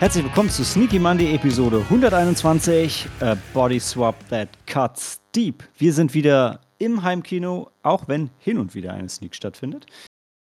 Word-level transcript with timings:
Herzlich 0.00 0.24
willkommen 0.24 0.48
zu 0.48 0.64
Sneaky 0.64 0.98
Monday 0.98 1.34
Episode 1.34 1.80
121, 1.90 3.06
A 3.20 3.36
Body 3.52 3.78
Swap 3.78 4.16
That 4.30 4.48
Cuts 4.66 5.20
Deep. 5.36 5.62
Wir 5.76 5.92
sind 5.92 6.14
wieder 6.14 6.60
im 6.78 7.02
Heimkino, 7.02 7.70
auch 7.82 8.08
wenn 8.08 8.30
hin 8.38 8.56
und 8.56 8.74
wieder 8.74 8.94
eine 8.94 9.10
Sneak 9.10 9.34
stattfindet. 9.34 9.84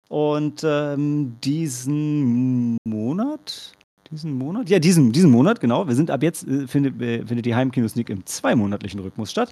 Und 0.09 0.64
ähm, 0.64 1.38
diesen 1.44 2.78
Monat, 2.88 3.73
diesen 4.12 4.38
Monat, 4.38 4.70
ja, 4.70 4.78
diesen, 4.78 5.12
diesen 5.12 5.31
Monat, 5.31 5.59
genau. 5.59 5.88
Wir 5.88 5.95
sind 5.95 6.12
ab 6.12 6.22
jetzt, 6.22 6.48
äh, 6.48 6.67
findet, 6.67 7.02
äh, 7.02 7.26
findet 7.26 7.48
die 7.48 7.55
Heimkino-Sneak 7.55 8.12
im 8.12 8.28
zweimonatlichen 8.28 9.00
Rhythmus 9.00 9.31
statt. 9.31 9.52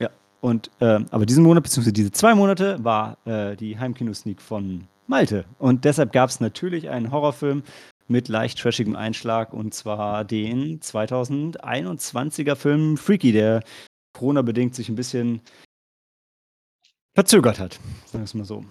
Ja, 0.00 0.10
und, 0.42 0.70
äh, 0.80 1.00
aber 1.10 1.24
diesen 1.24 1.44
Monat, 1.44 1.62
beziehungsweise 1.62 1.94
diese 1.94 2.12
zwei 2.12 2.34
Monate, 2.34 2.76
war 2.84 3.16
äh, 3.24 3.56
die 3.56 3.78
Heimkino-Sneak 3.78 4.42
von 4.42 4.86
Malte. 5.06 5.46
Und 5.58 5.86
deshalb 5.86 6.12
gab 6.12 6.28
es 6.28 6.40
natürlich 6.40 6.90
einen 6.90 7.10
Horrorfilm, 7.10 7.62
mit 8.12 8.28
leicht 8.28 8.58
trashigem 8.58 8.94
Einschlag 8.94 9.52
und 9.52 9.74
zwar 9.74 10.24
den 10.24 10.78
2021er 10.80 12.54
Film 12.54 12.96
Freaky, 12.96 13.32
der 13.32 13.64
Corona-bedingt 14.12 14.74
sich 14.74 14.88
ein 14.88 14.94
bisschen 14.94 15.40
verzögert 17.14 17.58
hat, 17.58 17.74
sagen 18.06 18.22
wir 18.22 18.24
es 18.24 18.34
mal 18.34 18.44
so. 18.44 18.64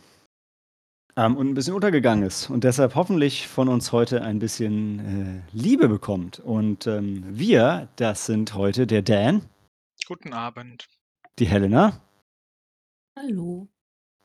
Ähm, 1.17 1.36
und 1.36 1.50
ein 1.50 1.53
bisschen 1.53 1.73
untergegangen 1.73 2.25
ist 2.25 2.50
und 2.50 2.64
deshalb 2.64 2.95
hoffentlich 2.95 3.47
von 3.47 3.67
uns 3.67 3.92
heute 3.92 4.22
ein 4.22 4.39
bisschen 4.39 5.00
äh, 5.00 5.42
Liebe 5.52 5.89
bekommt. 5.89 6.39
Und 6.39 6.88
ähm, 6.88 7.25
wir, 7.28 7.89
das 7.97 8.25
sind 8.28 8.53
heute 8.53 8.88
der 8.88 9.02
Dan. 9.02 9.42
Guten 10.08 10.31
Abend. 10.31 10.88
Die 11.38 11.45
Helena. 11.45 12.00
Hallo. 13.17 13.67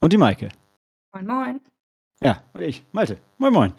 Und 0.00 0.12
die 0.12 0.16
Maike. 0.16 0.50
Moin, 1.12 1.26
moin. 1.26 1.60
Ja, 2.22 2.42
und 2.52 2.62
ich, 2.62 2.84
Malte. 2.92 3.18
Moin, 3.38 3.52
moin. 3.52 3.72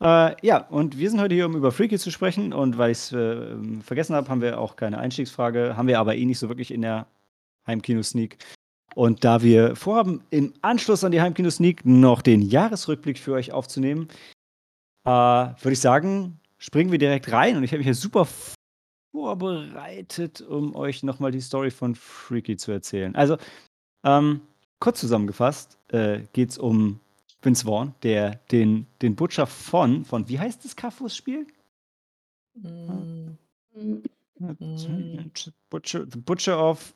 Äh, 0.00 0.36
ja, 0.46 0.58
und 0.68 0.98
wir 0.98 1.10
sind 1.10 1.20
heute 1.20 1.34
hier, 1.34 1.46
um 1.46 1.56
über 1.56 1.72
Freaky 1.72 1.98
zu 1.98 2.10
sprechen. 2.10 2.52
Und 2.52 2.78
weil 2.78 2.90
ich 2.90 2.98
es 2.98 3.12
äh, 3.12 3.56
vergessen 3.82 4.14
habe, 4.14 4.28
haben 4.28 4.40
wir 4.40 4.60
auch 4.60 4.76
keine 4.76 4.98
Einstiegsfrage. 4.98 5.76
Haben 5.76 5.88
wir 5.88 5.98
aber 5.98 6.16
eh 6.16 6.24
nicht 6.24 6.38
so 6.38 6.48
wirklich 6.48 6.72
in 6.72 6.82
der 6.82 7.06
Heimkino-Sneak. 7.66 8.38
Und 8.94 9.24
da 9.24 9.42
wir 9.42 9.76
vorhaben, 9.76 10.22
im 10.30 10.54
Anschluss 10.62 11.04
an 11.04 11.12
die 11.12 11.20
Heimkino-Sneak 11.20 11.84
noch 11.84 12.22
den 12.22 12.42
Jahresrückblick 12.42 13.18
für 13.18 13.32
euch 13.32 13.52
aufzunehmen, 13.52 14.08
äh, 15.04 15.10
würde 15.10 15.72
ich 15.72 15.80
sagen, 15.80 16.40
springen 16.58 16.92
wir 16.92 16.98
direkt 16.98 17.30
rein. 17.32 17.56
Und 17.56 17.64
ich 17.64 17.72
habe 17.72 17.78
mich 17.78 17.86
hier 17.86 17.94
super 17.94 18.26
vorbereitet, 19.12 20.40
um 20.42 20.74
euch 20.74 21.02
nochmal 21.02 21.30
die 21.30 21.40
Story 21.40 21.70
von 21.70 21.94
Freaky 21.94 22.56
zu 22.56 22.72
erzählen. 22.72 23.14
Also, 23.14 23.38
ähm, 24.04 24.40
kurz 24.78 25.00
zusammengefasst 25.00 25.78
äh, 25.88 26.20
geht 26.32 26.50
es 26.50 26.58
um 26.58 27.00
Vince 27.46 27.64
Vaughn, 27.64 27.94
der 28.02 28.40
den, 28.50 28.86
den 29.00 29.16
Butcher 29.16 29.46
von, 29.46 30.04
von, 30.04 30.28
wie 30.28 30.38
heißt 30.38 30.64
das 30.64 30.76
Kafus-Spiel? 30.76 31.46
Mm. 32.54 33.38
Mm. 33.74 35.30
Butcher, 35.70 36.06
the 36.10 36.18
Butcher 36.18 36.62
of, 36.62 36.92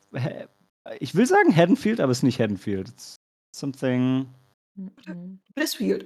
ich 0.99 1.15
will 1.15 1.25
sagen 1.25 1.55
Haddonfield, 1.55 1.99
aber 1.99 2.11
es 2.11 2.19
ist 2.19 2.23
nicht 2.23 2.39
Haddonfield. 2.39 2.89
It's 2.89 3.15
something. 3.55 4.27
Blissfield. 5.55 6.05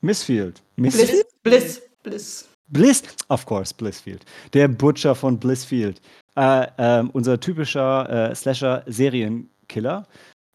Missfield. 0.00 0.62
Missfield? 0.76 1.26
Bliss. 1.42 1.82
Bliss. 2.02 2.48
Bliss, 2.68 3.02
of 3.28 3.46
course, 3.46 3.74
Blissfield. 3.74 4.24
Der 4.52 4.68
Butcher 4.68 5.14
von 5.14 5.38
Blissfield. 5.38 6.00
Äh, 6.36 6.66
äh, 6.76 7.04
unser 7.12 7.40
typischer 7.40 8.30
äh, 8.30 8.34
Slasher-Serienkiller. 8.34 10.06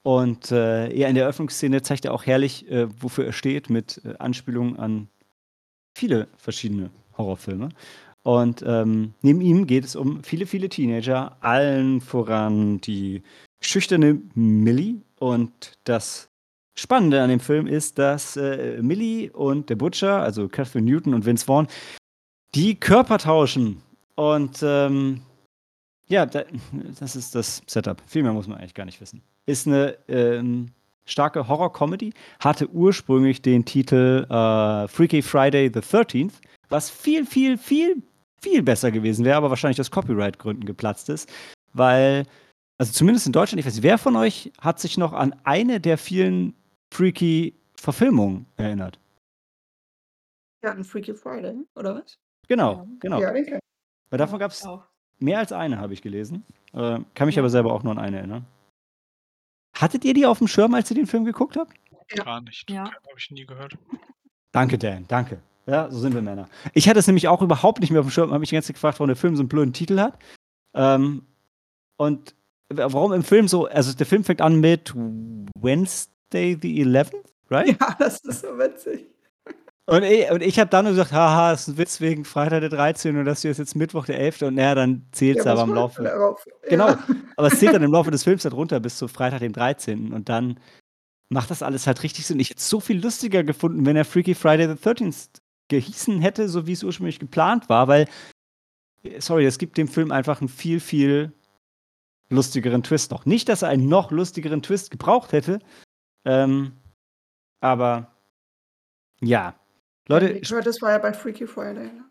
Und 0.05 0.51
äh, 0.51 0.95
ja, 0.95 1.07
in 1.07 1.15
der 1.15 1.23
Eröffnungsszene 1.23 1.81
zeigt 1.81 2.05
er 2.05 2.13
auch 2.13 2.27
herrlich, 2.27 2.69
äh, 2.69 2.87
wofür 3.01 3.25
er 3.25 3.33
steht, 3.33 3.71
mit 3.71 4.01
äh, 4.05 4.13
Anspielungen 4.19 4.77
an 4.77 5.07
viele 5.97 6.27
verschiedene 6.37 6.91
Horrorfilme. 7.17 7.69
Und 8.21 8.63
ähm, 8.67 9.15
neben 9.23 9.41
ihm 9.41 9.65
geht 9.65 9.83
es 9.83 9.95
um 9.95 10.23
viele, 10.23 10.45
viele 10.45 10.69
Teenager, 10.69 11.35
allen 11.41 12.01
voran 12.01 12.79
die 12.81 13.23
schüchterne 13.61 14.21
Millie. 14.35 15.01
Und 15.17 15.73
das 15.85 16.29
Spannende 16.77 17.23
an 17.23 17.29
dem 17.31 17.39
Film 17.39 17.65
ist, 17.65 17.97
dass 17.97 18.37
äh, 18.37 18.79
Millie 18.83 19.31
und 19.31 19.71
der 19.71 19.75
Butcher, 19.75 20.21
also 20.21 20.47
Catherine 20.47 20.85
Newton 20.87 21.15
und 21.15 21.25
Vince 21.25 21.45
Vaughn, 21.45 21.65
die 22.53 22.75
Körper 22.75 23.17
tauschen. 23.17 23.81
Und 24.13 24.59
ähm, 24.61 25.21
ja, 26.07 26.27
da, 26.27 26.43
das 26.99 27.15
ist 27.15 27.33
das 27.33 27.63
Setup. 27.65 28.03
Viel 28.05 28.21
mehr 28.21 28.33
muss 28.33 28.47
man 28.47 28.59
eigentlich 28.59 28.75
gar 28.75 28.85
nicht 28.85 29.01
wissen. 29.01 29.23
Ist 29.45 29.67
eine 29.67 29.97
ähm, 30.07 30.71
starke 31.05 31.47
Horror-Comedy, 31.47 32.13
hatte 32.39 32.69
ursprünglich 32.69 33.41
den 33.41 33.63
Titel 33.65 34.25
äh, 34.29 34.87
Freaky 34.87 35.21
Friday 35.21 35.71
the 35.73 35.79
13th, 35.79 36.33
was 36.69 36.89
viel, 36.89 37.25
viel, 37.25 37.57
viel, 37.57 38.01
viel 38.41 38.63
besser 38.63 38.91
gewesen 38.91 39.23
wäre, 39.23 39.37
aber 39.37 39.49
wahrscheinlich 39.49 39.79
aus 39.79 39.91
Copyright-Gründen 39.91 40.65
geplatzt 40.65 41.09
ist, 41.09 41.31
weil, 41.73 42.25
also 42.77 42.91
zumindest 42.91 43.27
in 43.27 43.33
Deutschland, 43.33 43.59
ich 43.59 43.65
weiß 43.65 43.75
nicht, 43.75 43.83
wer 43.83 43.97
von 43.97 44.15
euch 44.15 44.51
hat 44.59 44.79
sich 44.79 44.97
noch 44.97 45.13
an 45.13 45.35
eine 45.43 45.79
der 45.79 45.97
vielen 45.97 46.55
Freaky-Verfilmungen 46.91 48.47
erinnert? 48.57 48.99
Ja, 50.63 50.71
an 50.71 50.83
Freaky 50.83 51.13
Friday, 51.13 51.55
oder 51.75 51.95
was? 51.95 52.17
Genau, 52.47 52.87
genau. 52.99 53.21
Ja, 53.21 53.33
Weil 53.33 54.17
davon 54.17 54.39
gab 54.39 54.51
es 54.51 54.67
Mehr 55.19 55.39
als 55.39 55.53
eine 55.53 55.79
habe 55.79 55.93
ich 55.93 56.01
gelesen. 56.01 56.43
Äh, 56.73 56.99
kann 57.13 57.27
mich 57.27 57.39
aber 57.39 57.49
selber 57.49 57.73
auch 57.73 57.83
nur 57.83 57.93
an 57.93 57.99
eine 57.99 58.17
erinnern. 58.17 58.45
Hattet 59.77 60.05
ihr 60.05 60.13
die 60.13 60.25
auf 60.25 60.39
dem 60.39 60.47
Schirm, 60.47 60.73
als 60.73 60.89
ihr 60.89 60.95
den 60.95 61.07
Film 61.07 61.25
geguckt 61.25 61.57
habt? 61.57 61.73
Ja. 62.15 62.23
Gar 62.23 62.41
nicht. 62.41 62.69
Ja. 62.69 62.85
Habe 62.85 63.17
ich 63.17 63.31
nie 63.31 63.45
gehört. 63.45 63.77
Danke, 64.51 64.77
Dan. 64.77 65.05
Danke. 65.07 65.41
Ja, 65.67 65.89
so 65.89 65.99
sind 65.99 66.13
wir 66.13 66.21
Männer. 66.21 66.47
Ich 66.73 66.87
hatte 66.87 66.99
es 66.99 67.07
nämlich 67.07 67.27
auch 67.27 67.41
überhaupt 67.41 67.79
nicht 67.81 67.89
mehr 67.89 67.99
auf 67.99 68.07
dem 68.07 68.11
Schirm. 68.11 68.29
Habe 68.29 68.39
mich 68.39 68.49
die 68.49 68.55
ganze 68.55 68.67
Zeit 68.67 68.75
gefragt, 68.75 68.99
warum 68.99 69.07
der 69.07 69.15
Film 69.15 69.35
so 69.35 69.41
einen 69.41 69.49
blöden 69.49 69.73
Titel 69.73 69.99
hat. 69.99 70.17
Ähm, 70.75 71.23
und 71.97 72.35
warum 72.69 73.13
im 73.13 73.23
Film 73.23 73.47
so, 73.47 73.65
also 73.65 73.93
der 73.93 74.05
Film 74.05 74.23
fängt 74.23 74.41
an 74.41 74.59
mit 74.59 74.93
Wednesday 75.59 76.57
the 76.61 76.85
11th, 76.85 77.13
right? 77.49 77.77
Ja, 77.79 77.95
das 77.97 78.19
ist 78.19 78.41
so 78.41 78.57
witzig. 78.57 79.05
Und 79.87 80.03
ich, 80.03 80.31
und 80.31 80.41
ich 80.41 80.59
habe 80.59 80.69
dann 80.69 80.85
nur 80.85 80.93
gesagt, 80.93 81.11
haha, 81.11 81.53
ist 81.53 81.67
ein 81.67 81.77
Witz 81.77 82.01
wegen 82.01 82.25
Freitag 82.25 82.61
der 82.61 82.69
13. 82.69 83.17
und 83.17 83.25
das 83.25 83.43
hier 83.43 83.51
ist 83.51 83.59
jetzt 83.59 83.75
Mittwoch 83.75 84.05
der 84.05 84.19
11. 84.19 84.41
Und 84.43 84.55
naja, 84.55 84.73
dann 84.73 85.05
zählt 85.11 85.37
es 85.37 85.45
ja, 85.45 85.51
aber 85.51 85.63
im 85.63 85.73
Laufe. 85.73 86.03
Darauf? 86.03 86.43
Genau, 86.67 86.87
ja. 86.87 87.05
aber 87.37 87.47
es 87.47 87.59
zählt 87.59 87.75
dann 87.75 87.83
im 87.83 87.91
Laufe 87.91 88.09
des 88.09 88.23
Films 88.23 88.43
halt 88.45 88.55
runter 88.55 88.79
bis 88.79 88.97
zu 88.97 89.07
Freitag 89.07 89.41
dem 89.41 89.53
13. 89.53 90.11
Und 90.11 90.27
dann 90.27 90.59
macht 91.29 91.51
das 91.51 91.61
alles 91.61 91.85
halt 91.85 92.01
richtig 92.01 92.25
Sinn. 92.25 92.39
Ich 92.39 92.49
hätte 92.49 92.59
es 92.59 92.69
so 92.69 92.79
viel 92.79 92.99
lustiger 92.99 93.43
gefunden, 93.43 93.85
wenn 93.85 93.95
er 93.95 94.05
Freaky 94.05 94.33
Friday 94.33 94.67
the 94.67 94.73
13th 94.73 95.39
gehießen 95.67 96.19
hätte, 96.19 96.49
so 96.49 96.65
wie 96.65 96.73
es 96.73 96.83
ursprünglich 96.83 97.19
geplant 97.19 97.69
war, 97.69 97.87
weil, 97.87 98.07
sorry, 99.19 99.45
es 99.45 99.57
gibt 99.57 99.77
dem 99.77 99.87
Film 99.87 100.11
einfach 100.11 100.41
einen 100.41 100.49
viel, 100.49 100.79
viel 100.79 101.33
lustigeren 102.29 102.83
Twist 102.83 103.11
noch. 103.11 103.25
Nicht, 103.25 103.49
dass 103.49 103.61
er 103.61 103.69
einen 103.69 103.87
noch 103.87 104.11
lustigeren 104.11 104.61
Twist 104.61 104.91
gebraucht 104.91 105.31
hätte, 105.31 105.59
ähm, 106.23 106.73
aber 107.61 108.15
ja, 109.21 109.55
Leute. 110.07 110.29
Ich 110.29 110.49
das 110.49 110.81
war 110.81 110.91
ja 110.91 110.97
bei 110.97 111.13
Freaky 111.13 111.47
Friday. 111.47 111.85
Ne? 111.85 112.05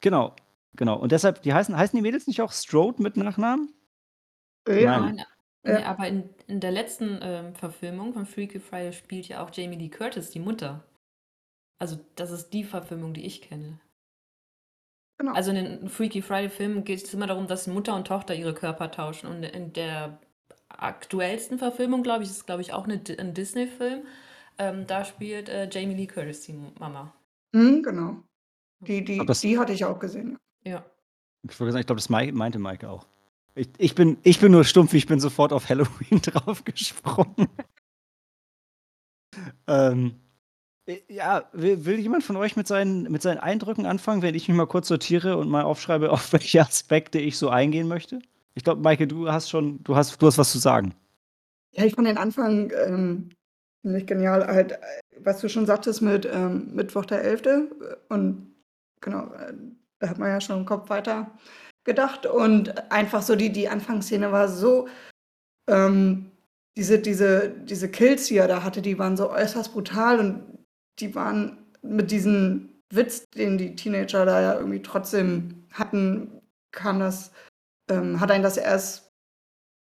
Genau, 0.00 0.34
genau. 0.76 0.98
Und 0.98 1.12
deshalb, 1.12 1.42
die 1.42 1.52
heißen, 1.52 1.76
heißen 1.76 1.96
die 1.96 2.02
Mädels 2.02 2.26
nicht 2.26 2.40
auch 2.40 2.52
Strode 2.52 3.02
mit 3.02 3.16
Nachnamen? 3.16 3.72
Ja. 4.68 5.00
Nein. 5.00 5.18
Ja. 5.18 5.78
Nee, 5.78 5.84
aber 5.84 6.06
in, 6.08 6.28
in 6.46 6.60
der 6.60 6.72
letzten 6.72 7.20
ähm, 7.22 7.54
Verfilmung 7.54 8.12
von 8.12 8.26
Freaky 8.26 8.60
Friday 8.60 8.92
spielt 8.92 9.28
ja 9.28 9.42
auch 9.42 9.50
Jamie 9.52 9.76
Lee 9.76 9.88
Curtis 9.88 10.30
die 10.30 10.40
Mutter. 10.40 10.84
Also, 11.78 11.98
das 12.16 12.30
ist 12.30 12.50
die 12.50 12.64
Verfilmung, 12.64 13.14
die 13.14 13.24
ich 13.24 13.40
kenne. 13.40 13.80
Genau. 15.18 15.32
Also 15.32 15.50
in 15.52 15.56
den 15.56 15.88
Freaky 15.88 16.22
Friday-Filmen 16.22 16.84
geht 16.84 17.04
es 17.04 17.14
immer 17.14 17.26
darum, 17.26 17.46
dass 17.46 17.66
Mutter 17.66 17.94
und 17.94 18.06
Tochter 18.06 18.34
ihre 18.34 18.54
Körper 18.54 18.90
tauschen. 18.90 19.28
Und 19.28 19.44
in 19.44 19.72
der 19.72 20.18
aktuellsten 20.68 21.58
Verfilmung, 21.58 22.02
glaube 22.02 22.24
ich, 22.24 22.30
ist 22.30 22.46
glaube 22.46 22.62
ich 22.62 22.72
auch 22.72 22.84
eine, 22.84 23.00
ein 23.18 23.32
Disney-Film. 23.32 24.06
Ähm, 24.58 24.86
da 24.86 25.04
spielt 25.04 25.48
äh, 25.48 25.68
Jamie 25.70 25.94
Lee 25.94 26.06
Curtis 26.06 26.42
die 26.42 26.54
Mama. 26.78 27.14
Mhm, 27.54 27.82
genau. 27.82 28.22
Die 28.80 29.04
die 29.04 29.24
das 29.24 29.40
die 29.40 29.58
hatte 29.58 29.72
ich 29.72 29.84
auch 29.84 29.98
gesehen. 29.98 30.36
Ja. 30.64 30.84
Ich 31.48 31.58
wollte 31.60 31.72
sagen, 31.72 31.80
ich 31.80 31.86
glaube, 31.86 32.00
das 32.00 32.08
meinte 32.08 32.58
Maike 32.58 32.90
auch. 32.90 33.06
Ich, 33.54 33.68
ich, 33.78 33.94
bin, 33.94 34.18
ich 34.24 34.40
bin 34.40 34.50
nur 34.50 34.64
stumpf, 34.64 34.94
ich 34.94 35.06
bin 35.06 35.20
sofort 35.20 35.52
auf 35.52 35.68
Halloween 35.68 36.20
draufgesprungen. 36.22 37.48
ähm, 39.68 40.16
ja, 41.08 41.48
will, 41.52 41.84
will, 41.84 41.98
jemand 41.98 42.24
von 42.24 42.36
euch 42.36 42.56
mit 42.56 42.66
seinen, 42.66 43.04
mit 43.04 43.22
seinen 43.22 43.38
Eindrücken 43.38 43.86
anfangen, 43.86 44.22
wenn 44.22 44.34
ich 44.34 44.48
mich 44.48 44.56
mal 44.56 44.66
kurz 44.66 44.88
sortiere 44.88 45.36
und 45.36 45.48
mal 45.48 45.62
aufschreibe, 45.62 46.10
auf 46.12 46.32
welche 46.32 46.60
Aspekte 46.60 47.20
ich 47.20 47.38
so 47.38 47.48
eingehen 47.48 47.86
möchte? 47.86 48.20
Ich 48.54 48.64
glaube, 48.64 48.82
Maike, 48.82 49.06
du 49.06 49.30
hast 49.30 49.50
schon, 49.50 49.82
du 49.84 49.94
hast, 49.94 50.20
du 50.20 50.26
hast 50.26 50.38
was 50.38 50.50
zu 50.50 50.58
sagen. 50.58 50.94
Ja, 51.72 51.84
ich 51.84 51.94
fand 51.94 52.08
den 52.08 52.18
Anfang 52.18 52.72
ähm, 52.86 53.30
ziemlich 53.84 54.06
genial. 54.06 54.46
Halt, 54.46 54.78
was 55.18 55.40
du 55.40 55.48
schon 55.48 55.66
sagtest 55.66 56.02
mit 56.02 56.26
ähm, 56.30 56.74
Mittwoch 56.74 57.04
der 57.04 57.22
11. 57.22 57.42
Und 58.08 58.54
genau, 59.00 59.32
äh, 59.34 59.52
da 59.98 60.08
hat 60.08 60.18
man 60.18 60.30
ja 60.30 60.40
schon 60.40 60.60
im 60.60 60.64
Kopf 60.64 60.88
weiter 60.88 61.30
gedacht. 61.84 62.26
Und 62.26 62.90
einfach 62.90 63.22
so 63.22 63.36
die, 63.36 63.52
die 63.52 63.68
Anfangsszene 63.68 64.32
war 64.32 64.48
so, 64.48 64.88
ähm, 65.68 66.30
diese, 66.76 66.98
diese, 66.98 67.50
diese 67.50 67.90
Kills, 67.90 68.26
die 68.26 68.38
er 68.38 68.48
da 68.48 68.64
hatte, 68.64 68.82
die 68.82 68.98
waren 68.98 69.16
so 69.16 69.30
äußerst 69.30 69.72
brutal 69.72 70.18
und 70.18 70.58
die 70.98 71.14
waren 71.14 71.58
mit 71.82 72.10
diesen 72.10 72.82
Witz, 72.90 73.24
den 73.36 73.58
die 73.58 73.76
Teenager 73.76 74.24
da 74.24 74.40
ja 74.40 74.54
irgendwie 74.54 74.82
trotzdem 74.82 75.66
hatten, 75.72 76.40
kam 76.72 77.00
das, 77.00 77.32
ähm, 77.90 78.18
hat 78.18 78.30
einen 78.30 78.42
das 78.42 78.56
erst 78.56 79.12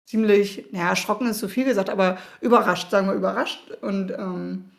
ziemlich, 0.05 0.71
naja, 0.71 0.89
erschrocken 0.89 1.27
ist 1.27 1.39
zu 1.39 1.49
viel 1.49 1.65
gesagt, 1.65 1.89
aber 1.89 2.17
überrascht, 2.41 2.91
sagen 2.91 3.07
wir 3.07 3.13
überrascht. 3.13 3.71
Und 3.81 4.11
ähm, 4.11 4.71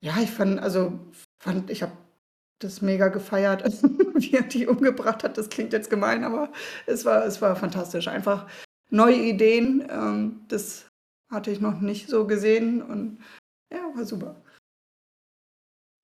ja, 0.00 0.16
ich 0.20 0.30
fand, 0.30 0.60
also 0.60 0.98
fand, 1.42 1.70
ich 1.70 1.82
habe 1.82 1.92
das 2.60 2.80
mega 2.80 3.08
gefeiert, 3.08 3.64
wie 4.14 4.34
er 4.34 4.42
die 4.42 4.66
umgebracht 4.66 5.24
hat. 5.24 5.36
Das 5.36 5.48
klingt 5.48 5.72
jetzt 5.72 5.90
gemein, 5.90 6.24
aber 6.24 6.52
es 6.86 7.04
war, 7.04 7.24
es 7.24 7.42
war 7.42 7.56
fantastisch. 7.56 8.08
Einfach 8.08 8.46
neue 8.90 9.16
Ideen, 9.16 9.86
ähm, 9.90 10.42
das 10.48 10.88
hatte 11.30 11.50
ich 11.50 11.60
noch 11.60 11.80
nicht 11.80 12.08
so 12.08 12.26
gesehen 12.26 12.82
und 12.82 13.18
ja, 13.72 13.80
war 13.94 14.04
super. 14.04 14.36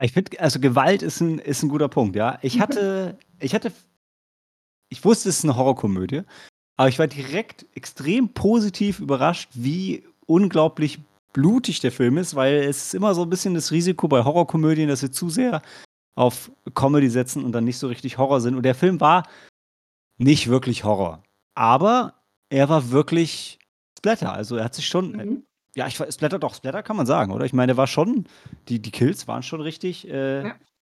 Ich 0.00 0.12
finde, 0.12 0.40
also 0.40 0.58
Gewalt 0.58 1.02
ist 1.02 1.20
ein, 1.20 1.38
ist 1.38 1.62
ein 1.62 1.69
guter 1.69 1.88
Punkt, 1.88 2.16
ja. 2.16 2.38
Ich 2.43 2.60
hatte, 2.60 3.19
ich 3.38 3.55
hatte, 3.55 3.72
ich 4.88 5.05
wusste, 5.05 5.28
es 5.28 5.38
ist 5.38 5.44
eine 5.44 5.56
Horrorkomödie, 5.56 6.22
aber 6.78 6.88
ich 6.88 6.98
war 6.98 7.08
direkt 7.08 7.66
extrem 7.75 8.28
positiv 8.28 9.00
überrascht, 9.00 9.50
wie 9.54 10.04
unglaublich 10.26 11.00
blutig 11.32 11.80
der 11.80 11.90
Film 11.90 12.19
ist, 12.19 12.36
weil 12.36 12.54
es 12.54 12.86
ist 12.86 12.94
immer 12.94 13.14
so 13.16 13.22
ein 13.22 13.30
bisschen 13.30 13.54
das 13.54 13.72
Risiko 13.72 14.06
bei 14.06 14.22
Horrorkomödien, 14.22 14.88
dass 14.88 15.00
sie 15.00 15.10
zu 15.10 15.28
sehr 15.28 15.60
auf 16.14 16.52
Comedy 16.75 17.10
setzen 17.10 17.44
und 17.44 17.50
dann 17.50 17.64
nicht 17.64 17.78
so 17.78 17.88
richtig 17.88 18.16
Horror 18.16 18.40
sind. 18.40 18.54
Und 18.54 18.62
der 18.62 18.76
Film 18.76 19.00
war 19.00 19.25
nicht 20.19 20.46
wirklich 20.48 20.84
Horror. 20.84 21.25
Aber 21.56 22.14
er 22.48 22.69
war 22.69 22.90
wirklich 22.92 23.58
Splatter. 23.98 24.32
Also 24.32 24.56
er 24.56 24.64
hat 24.64 24.74
sich 24.74 24.86
schon. 24.86 25.12
Mhm. 25.12 25.42
Ja, 25.74 25.88
ich 25.88 25.96
Splatter 25.96 26.38
doch, 26.38 26.54
Splatter 26.54 26.84
kann 26.84 26.96
man 26.96 27.06
sagen, 27.06 27.32
oder? 27.32 27.44
Ich 27.44 27.52
meine, 27.52 27.72
er 27.72 27.76
war 27.76 27.86
schon, 27.88 28.26
die, 28.69 28.81
die 28.81 28.90
Kills 28.92 29.26
waren 29.26 29.42
schon 29.42 29.60
richtig 29.60 30.08
äh, 30.08 30.46
ja. 30.46 30.54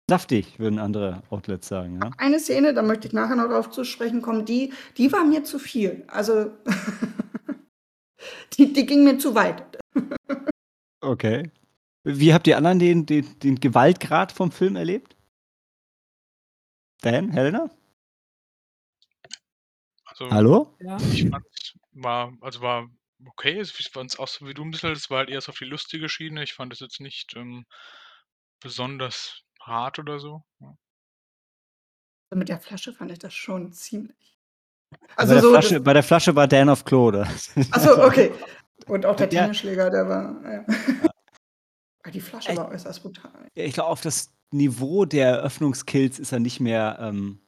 Saftig, 0.08 0.58
würden 0.58 0.78
andere 0.78 1.22
Outlets 1.30 1.68
sagen. 1.68 2.00
Ja? 2.02 2.10
Eine 2.18 2.38
Szene, 2.38 2.74
da 2.74 2.82
möchte 2.82 3.06
ich 3.06 3.12
nachher 3.12 3.36
noch 3.36 3.48
drauf 3.48 3.70
zu 3.70 3.84
sprechen 3.84 4.22
kommen, 4.22 4.44
die, 4.44 4.72
die 4.96 5.12
war 5.12 5.24
mir 5.24 5.44
zu 5.44 5.58
viel. 5.58 6.04
Also 6.08 6.50
die, 8.58 8.72
die 8.72 8.86
ging 8.86 9.04
mir 9.04 9.18
zu 9.18 9.34
weit. 9.34 9.78
okay. 11.00 11.50
Wie 12.04 12.34
habt 12.34 12.46
ihr 12.46 12.56
anderen 12.56 12.78
den, 12.78 13.06
den, 13.06 13.38
den 13.38 13.60
Gewaltgrad 13.60 14.32
vom 14.32 14.50
Film 14.50 14.76
erlebt? 14.76 15.16
Dan, 17.00 17.30
Helena? 17.30 17.70
Also, 20.04 20.30
Hallo? 20.30 20.76
Ja. 20.80 20.98
Ich 21.12 21.28
fand 21.28 21.44
war, 21.92 22.36
also 22.40 22.60
war 22.60 22.90
okay. 23.26 23.60
Ich 23.60 23.90
fand 23.90 24.10
es 24.10 24.18
auch 24.18 24.28
so 24.28 24.46
wie 24.46 24.54
du 24.54 24.64
ein 24.64 24.70
bisschen, 24.70 24.92
es 24.92 25.10
war 25.10 25.18
halt 25.18 25.30
eher 25.30 25.40
so 25.40 25.52
auf 25.52 25.58
die 25.58 25.64
lustige 25.64 26.08
Schiene. 26.08 26.42
Ich 26.42 26.54
fand 26.54 26.72
es 26.72 26.80
jetzt 26.80 27.00
nicht 27.00 27.34
ähm, 27.36 27.66
besonders 28.60 29.42
hart 29.66 29.98
oder 29.98 30.18
so. 30.18 30.42
Ja. 30.60 30.76
Mit 32.34 32.48
der 32.48 32.60
Flasche 32.60 32.92
fand 32.92 33.10
ich 33.10 33.18
das 33.18 33.34
schon 33.34 33.72
ziemlich. 33.72 34.38
Also 35.16 35.30
bei, 35.30 35.34
der 35.34 35.42
so, 35.42 35.50
Flasche, 35.50 35.80
bei 35.80 35.92
der 35.92 36.02
Flasche 36.02 36.36
war 36.36 36.48
Dan 36.48 36.68
of 36.68 36.84
Klo, 36.84 37.08
oder? 37.08 37.28
Achso, 37.70 38.04
okay. 38.06 38.32
Und 38.86 39.06
auch 39.06 39.16
der 39.16 39.28
Tennisschläger, 39.28 39.90
der 39.90 40.08
war. 40.08 40.42
Ja. 40.44 40.64
ja. 40.66 41.10
Die 42.10 42.20
Flasche 42.20 42.56
war 42.56 42.68
äußerst 42.68 43.02
brutal. 43.02 43.30
Ja, 43.54 43.64
ich 43.64 43.74
glaube, 43.74 43.88
auf 43.88 44.00
das 44.00 44.32
Niveau 44.50 45.04
der 45.04 45.28
Eröffnungskills 45.28 46.18
ist 46.18 46.32
er 46.32 46.40
nicht 46.40 46.60
mehr 46.60 46.98
ähm, 47.00 47.40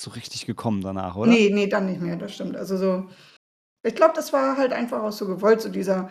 so 0.00 0.10
richtig 0.10 0.46
gekommen 0.46 0.82
danach, 0.82 1.16
oder? 1.16 1.30
Nee, 1.30 1.50
nee, 1.52 1.66
dann 1.66 1.86
nicht 1.86 2.00
mehr, 2.00 2.16
das 2.16 2.34
stimmt. 2.34 2.56
Also 2.56 2.76
so, 2.76 3.08
ich 3.82 3.94
glaube, 3.94 4.14
das 4.14 4.32
war 4.32 4.56
halt 4.56 4.72
einfach 4.72 5.02
auch 5.02 5.12
so 5.12 5.26
gewollt, 5.26 5.60
so 5.60 5.68
dieser, 5.68 6.10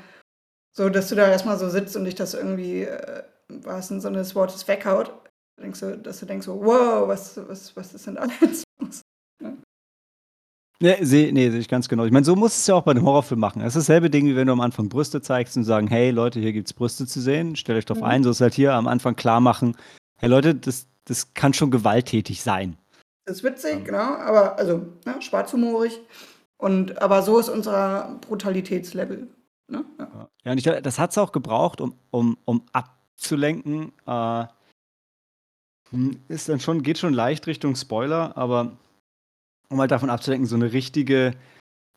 so, 0.75 0.89
dass 0.89 1.09
du 1.09 1.15
da 1.15 1.29
erstmal 1.29 1.57
so 1.57 1.69
sitzt 1.69 1.95
und 1.95 2.05
dich 2.05 2.15
das 2.15 2.33
irgendwie, 2.33 2.83
äh, 2.83 3.23
was 3.47 3.89
in 3.89 4.01
so 4.01 4.09
eines 4.09 4.35
Wortes 4.35 4.67
weghaut. 4.67 5.13
Denkst 5.59 5.80
du, 5.80 5.98
dass 5.98 6.19
du 6.19 6.25
denkst 6.25 6.45
so, 6.45 6.59
wow, 6.63 7.07
was, 7.07 7.39
was, 7.48 7.75
was 7.75 7.94
ist 7.94 8.07
denn 8.07 8.15
da 8.15 8.27
jetzt 8.42 8.63
los? 8.80 9.01
Nee, 10.80 11.04
sehe 11.04 11.33
nee, 11.33 11.50
seh 11.50 11.57
ich 11.57 11.68
ganz 11.68 11.89
genau. 11.89 12.06
Ich 12.06 12.12
meine, 12.12 12.25
so 12.25 12.36
muss 12.36 12.56
es 12.56 12.68
ja 12.68 12.75
auch 12.75 12.83
bei 12.83 12.92
einem 12.92 13.04
Horrorfilm 13.04 13.39
machen. 13.39 13.62
Es 13.62 13.75
ist 13.75 13.89
dasselbe 13.89 14.12
Ding, 14.12 14.27
wie 14.27 14.36
wenn 14.36 14.45
du 14.45 14.54
am 14.54 14.62
Anfang 14.62 14.89
Brüste 14.89 15.21
zeigst 15.21 15.57
und 15.57 15.63
sagen, 15.63 15.88
hey 15.88 16.12
Leute, 16.12 16.39
hier 16.39 16.54
gibt 16.54 16.68
es 16.68 16.74
Brüste 16.74 17.07
zu 17.07 17.19
sehen, 17.19 17.56
stellt 17.56 17.80
euch 17.80 17.86
drauf 17.86 17.98
mhm. 17.98 18.04
ein. 18.04 18.24
So 18.24 18.30
ist 18.30 18.42
halt 18.42 18.54
hier 18.54 18.74
am 18.74 18.88
Anfang 18.88 19.15
klar 19.15 19.39
machen, 19.39 19.75
hey 20.18 20.30
Leute, 20.30 20.54
das, 20.54 20.86
das 21.06 21.33
kann 21.33 21.54
schon 21.54 21.71
gewalttätig 21.71 22.44
sein. 22.44 22.77
Das 23.25 23.38
ist 23.38 23.44
witzig, 23.44 23.80
ja. 23.80 23.80
genau, 23.80 23.98
aber 23.98 24.59
also 24.59 24.86
ne, 25.06 25.19
schwarzhumorig. 25.19 26.00
Und 26.57 27.01
aber 27.01 27.24
so 27.24 27.39
ist 27.39 27.50
unser 27.50 28.19
Brutalitätslevel. 28.21 29.27
Ne? 29.68 29.83
Ja. 30.00 30.30
ja, 30.44 30.51
und 30.51 30.57
ich, 30.59 30.63
das 30.63 31.00
hat 31.00 31.12
es 31.12 31.18
auch 31.18 31.31
gebraucht, 31.31 31.81
um, 31.81 31.95
um, 32.12 32.38
um 32.45 32.63
abzulenken. 32.71 33.94
Äh, 34.06 34.45
ist 36.27 36.49
dann 36.49 36.59
schon, 36.59 36.83
geht 36.83 36.97
schon 36.97 37.13
leicht 37.13 37.47
Richtung 37.47 37.75
Spoiler, 37.75 38.35
aber 38.37 38.77
um 39.69 39.79
halt 39.79 39.91
davon 39.91 40.09
abzulenken, 40.09 40.47
so 40.47 40.55
eine 40.55 40.73
richtige, 40.73 41.33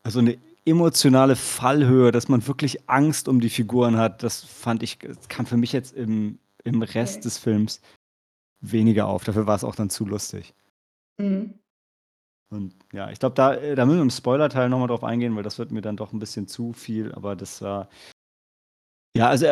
also 0.03 0.19
eine 0.19 0.37
emotionale 0.65 1.35
Fallhöhe, 1.35 2.11
dass 2.11 2.29
man 2.29 2.45
wirklich 2.47 2.89
Angst 2.89 3.27
um 3.27 3.39
die 3.39 3.49
Figuren 3.49 3.97
hat, 3.97 4.23
das 4.23 4.43
fand 4.43 4.83
ich, 4.83 4.99
das 4.99 5.27
kam 5.27 5.45
für 5.45 5.57
mich 5.57 5.71
jetzt 5.71 5.93
im, 5.93 6.39
im 6.63 6.81
Rest 6.81 7.17
okay. 7.17 7.23
des 7.23 7.37
Films 7.37 7.81
weniger 8.61 9.07
auf. 9.07 9.23
Dafür 9.23 9.47
war 9.47 9.55
es 9.55 9.63
auch 9.63 9.75
dann 9.75 9.89
zu 9.89 10.05
lustig. 10.05 10.53
Mhm. 11.17 11.55
Und 12.51 12.75
ja, 12.91 13.09
ich 13.09 13.19
glaube, 13.19 13.35
da, 13.35 13.55
da 13.55 13.85
müssen 13.85 13.99
wir 13.99 14.03
im 14.03 14.09
Spoiler-Teil 14.09 14.69
nochmal 14.69 14.89
drauf 14.89 15.03
eingehen, 15.03 15.35
weil 15.35 15.43
das 15.43 15.57
wird 15.57 15.71
mir 15.71 15.81
dann 15.81 15.97
doch 15.97 16.11
ein 16.11 16.19
bisschen 16.19 16.47
zu 16.47 16.73
viel, 16.73 17.13
aber 17.13 17.35
das 17.35 17.61
war. 17.61 17.89
Ja, 19.15 19.29
also 19.29 19.47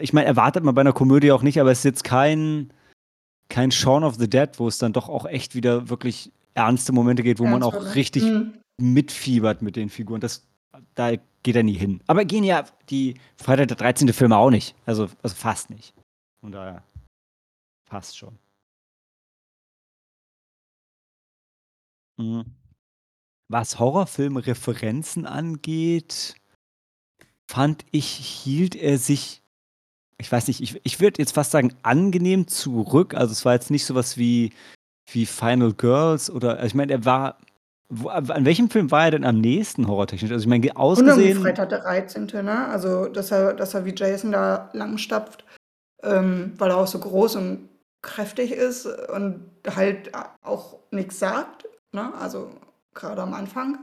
ich 0.00 0.12
meine, 0.12 0.26
erwartet 0.26 0.64
man 0.64 0.74
bei 0.74 0.80
einer 0.80 0.92
Komödie 0.92 1.32
auch 1.32 1.42
nicht, 1.42 1.60
aber 1.60 1.70
es 1.70 1.78
ist 1.78 1.84
jetzt 1.84 2.04
kein, 2.04 2.72
kein 3.50 3.70
Shaun 3.70 4.04
of 4.04 4.14
the 4.14 4.30
Dead, 4.30 4.48
wo 4.56 4.68
es 4.68 4.78
dann 4.78 4.94
doch 4.94 5.08
auch 5.08 5.26
echt 5.26 5.54
wieder 5.54 5.90
wirklich 5.90 6.32
ernste 6.54 6.92
Momente 6.92 7.22
geht, 7.22 7.38
wo 7.38 7.44
Ernst, 7.44 7.60
man 7.60 7.62
auch 7.62 7.74
oder? 7.74 7.94
richtig 7.94 8.22
mhm. 8.22 8.54
mitfiebert 8.80 9.60
mit 9.60 9.76
den 9.76 9.90
Figuren. 9.90 10.20
Das, 10.20 10.46
da 10.94 11.12
geht 11.42 11.56
er 11.56 11.62
nie 11.62 11.76
hin. 11.76 12.00
Aber 12.06 12.24
gehen 12.24 12.44
ja 12.44 12.64
die 12.88 13.14
Freitag 13.36 13.68
der 13.68 13.76
13. 13.76 14.12
Filme 14.12 14.36
auch 14.36 14.50
nicht. 14.50 14.74
Also, 14.86 15.08
also 15.22 15.36
fast 15.36 15.70
nicht. 15.70 15.94
Von 16.40 16.52
daher 16.52 16.82
passt 17.86 18.16
schon. 18.16 18.38
Mhm. 22.18 22.44
Was 23.48 23.78
Horrorfilm-Referenzen 23.80 25.26
angeht, 25.26 26.36
fand 27.50 27.84
ich, 27.90 28.06
hielt 28.06 28.76
er 28.76 28.96
sich, 28.98 29.39
ich 30.20 30.30
weiß 30.30 30.48
nicht, 30.48 30.60
ich, 30.60 30.80
ich 30.84 31.00
würde 31.00 31.20
jetzt 31.20 31.34
fast 31.34 31.50
sagen, 31.50 31.74
angenehm 31.82 32.46
zurück. 32.46 33.14
Also 33.14 33.32
es 33.32 33.44
war 33.44 33.54
jetzt 33.54 33.70
nicht 33.70 33.86
sowas 33.86 34.16
wie, 34.16 34.52
wie 35.10 35.26
Final 35.26 35.72
Girls 35.72 36.30
oder, 36.30 36.56
also 36.56 36.66
ich 36.66 36.74
meine, 36.74 36.92
er 36.92 37.04
war, 37.04 37.38
wo, 37.88 38.08
an 38.08 38.44
welchem 38.44 38.70
Film 38.70 38.90
war 38.90 39.06
er 39.06 39.10
denn 39.12 39.24
am 39.24 39.40
nächsten 39.40 39.88
horrortechnisch? 39.88 40.30
Also 40.30 40.42
ich 40.44 40.48
meine, 40.48 40.76
ausgesehen... 40.76 41.40
Freitag 41.40 41.70
der 41.70 41.80
13., 41.80 42.26
ne? 42.26 42.68
Also, 42.68 43.06
dass 43.06 43.30
er, 43.30 43.54
dass 43.54 43.74
er 43.74 43.84
wie 43.84 43.94
Jason 43.96 44.32
da 44.32 44.70
langstapft, 44.72 45.44
ähm, 46.02 46.52
weil 46.58 46.70
er 46.70 46.76
auch 46.76 46.86
so 46.86 46.98
groß 46.98 47.36
und 47.36 47.68
kräftig 48.02 48.52
ist 48.52 48.86
und 48.86 49.50
halt 49.74 50.12
auch 50.42 50.76
nichts 50.90 51.18
sagt. 51.18 51.66
Ne? 51.92 52.12
Also 52.14 52.50
gerade 52.94 53.22
am 53.22 53.34
Anfang. 53.34 53.78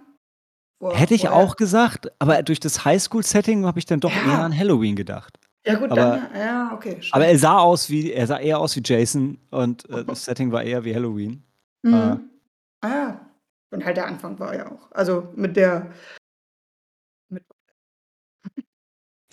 Wo, 0.80 0.94
Hätte 0.94 1.16
ich 1.16 1.30
auch 1.30 1.56
gesagt, 1.56 2.12
aber 2.20 2.42
durch 2.44 2.60
das 2.60 2.86
Highschool-Setting 2.86 3.66
habe 3.66 3.80
ich 3.80 3.86
dann 3.86 4.00
doch 4.00 4.12
ja. 4.12 4.34
eher 4.34 4.44
an 4.44 4.58
Halloween 4.58 4.96
gedacht. 4.96 5.40
Ja, 5.68 5.76
gut, 5.78 5.92
aber, 5.92 6.02
dann, 6.02 6.30
ja, 6.34 6.72
okay. 6.74 7.02
Stimmt. 7.02 7.14
Aber 7.14 7.26
er 7.28 7.38
sah 7.38 7.58
aus 7.58 7.90
wie, 7.90 8.14
er 8.14 8.26
sah 8.26 8.40
eher 8.40 8.58
aus 8.58 8.74
wie 8.78 8.82
Jason 8.84 9.38
und 9.52 9.90
äh, 9.90 10.06
das 10.06 10.24
Setting 10.24 10.50
war 10.52 10.64
eher 10.64 10.86
wie 10.86 10.96
Halloween. 10.96 11.44
Mhm. 11.82 11.94
Äh, 11.94 12.18
ah 12.82 12.90
ja. 12.90 13.30
Und 13.72 13.84
halt 13.84 13.98
der 13.98 14.08
Anfang 14.08 14.40
war 14.40 14.56
ja 14.56 14.72
auch. 14.72 14.90
Also 14.92 15.28
mit 15.36 15.58
der. 15.58 15.92
Mit 17.30 17.44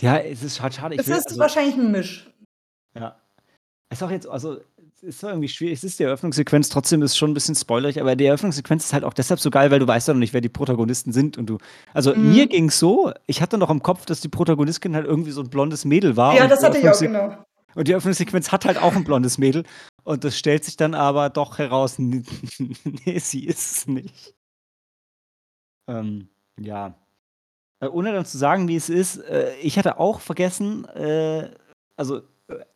ja, 0.00 0.19
es 0.19 0.43
ist 0.43 0.61
halt 0.61 0.75
schade. 0.75 0.97
es 0.99 1.07
will, 1.07 1.14
ist 1.14 1.29
also, 1.29 1.38
wahrscheinlich 1.38 1.76
ein 1.76 1.93
Misch. 1.93 2.29
Ja. 2.95 3.17
Es 3.91 3.99
ist 3.99 4.03
auch 4.03 4.11
jetzt, 4.11 4.26
also 4.26 4.61
ist 5.05 5.23
irgendwie 5.23 5.49
schwierig. 5.49 5.79
Es 5.79 5.85
ist 5.85 5.99
die 5.99 6.05
Eröffnungssequenz, 6.05 6.69
trotzdem 6.69 7.03
ist 7.03 7.13
es 7.13 7.17
schon 7.17 7.31
ein 7.31 7.35
bisschen 7.35 7.55
spoilerig, 7.55 8.01
aber 8.01 8.17
die 8.17 8.27
Eröffnungssequenz 8.27 8.85
ist 8.87 8.93
halt 8.93 9.05
auch 9.05 9.13
deshalb 9.13 9.41
so 9.41 9.51
geil, 9.51 9.71
weil 9.71 9.79
du 9.79 9.87
weißt 9.87 10.09
ja 10.09 10.15
noch 10.15 10.19
nicht, 10.19 10.33
wer 10.33 10.41
die 10.41 10.49
Protagonisten 10.49 11.13
sind 11.13 11.39
und 11.39 11.47
du. 11.47 11.59
Also 11.93 12.15
mhm. 12.15 12.33
mir 12.33 12.47
ging 12.47 12.69
es 12.69 12.79
so, 12.79 13.13
ich 13.27 13.43
hatte 13.43 13.59
noch 13.59 13.71
im 13.71 13.83
Kopf, 13.83 14.07
dass 14.07 14.21
die 14.21 14.29
Protagonistin 14.29 14.95
halt 14.95 15.07
irgendwie 15.07 15.31
so 15.31 15.43
ein 15.43 15.51
blondes 15.51 15.85
Mädel 15.85 16.17
war. 16.17 16.35
Ja, 16.35 16.47
das 16.47 16.63
hatte 16.63 16.79
ich 16.79 16.89
auch, 16.89 16.99
genau. 16.99 17.37
Und 17.75 17.89
die 17.89 17.93
Eröffnungssequenz 17.93 18.53
hat 18.53 18.65
halt 18.65 18.79
auch 18.79 18.95
ein 18.95 19.05
blondes 19.05 19.39
Mädel. 19.39 19.65
Und 20.05 20.25
das 20.25 20.39
stellt 20.39 20.65
sich 20.65 20.77
dann 20.77 20.95
aber 20.95 21.31
doch 21.31 21.59
heraus, 21.59 21.99
nee, 21.99 22.23
sie 23.19 23.45
ist 23.47 23.73
es 23.73 23.87
nicht. 23.87 24.35
Ähm, 25.89 26.29
ja. 26.59 26.95
Äh, 27.81 27.89
ohne 27.89 28.13
dann 28.13 28.25
zu 28.25 28.39
sagen, 28.39 28.69
wie 28.69 28.77
es 28.77 28.89
ist, 28.89 29.19
äh, 29.19 29.55
ich 29.57 29.79
hatte 29.79 29.99
auch 29.99 30.21
vergessen, 30.21 30.85
äh, 30.87 31.51
also 31.97 32.23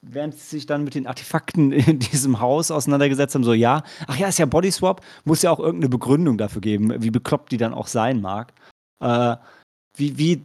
während 0.03 0.35
sie 0.35 0.57
sich 0.57 0.67
dann 0.67 0.85
mit 0.85 0.95
den 0.95 1.07
Artefakten 1.07 1.73
in 1.73 1.99
diesem 1.99 2.41
Haus 2.41 2.71
auseinandergesetzt 2.71 3.35
haben, 3.35 3.45
so 3.45 3.53
ja, 3.53 3.83
ach 4.07 4.17
ja, 4.17 4.29
ist 4.29 4.39
ja 4.39 4.47
Body 4.47 4.71
Swap, 4.71 5.03
muss 5.25 5.43
ja 5.43 5.51
auch 5.51 5.61
irgendeine 5.61 5.91
Begründung 5.91 6.39
dafür 6.39 6.61
geben, 6.61 7.03
wie 7.03 7.11
bekloppt 7.11 7.53
die 7.53 7.59
dann 7.59 7.75
auch 7.75 7.87
sein 7.87 8.21
mag. 8.21 8.53
Äh, 9.01 9.37
wie, 9.97 10.19
wie 10.19 10.45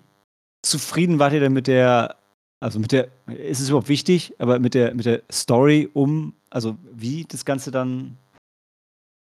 zufrieden 0.62 1.20
wart 1.20 1.34
ihr 1.34 1.39
denn 1.39 1.53
mit 1.53 1.68
der, 1.68 2.18
also 2.60 2.80
mit 2.80 2.92
der, 2.92 3.10
ist 3.27 3.60
es 3.60 3.70
überhaupt 3.70 3.89
wichtig, 3.89 4.34
aber 4.39 4.60
mit 4.60 4.74
der, 4.74 4.94
mit 4.94 5.06
der 5.06 5.22
Story 5.32 5.89
um 5.94 6.34
Also 6.50 6.77
wie 6.92 7.25
das 7.25 7.46
Ganze 7.46 7.72
dann 7.72 8.18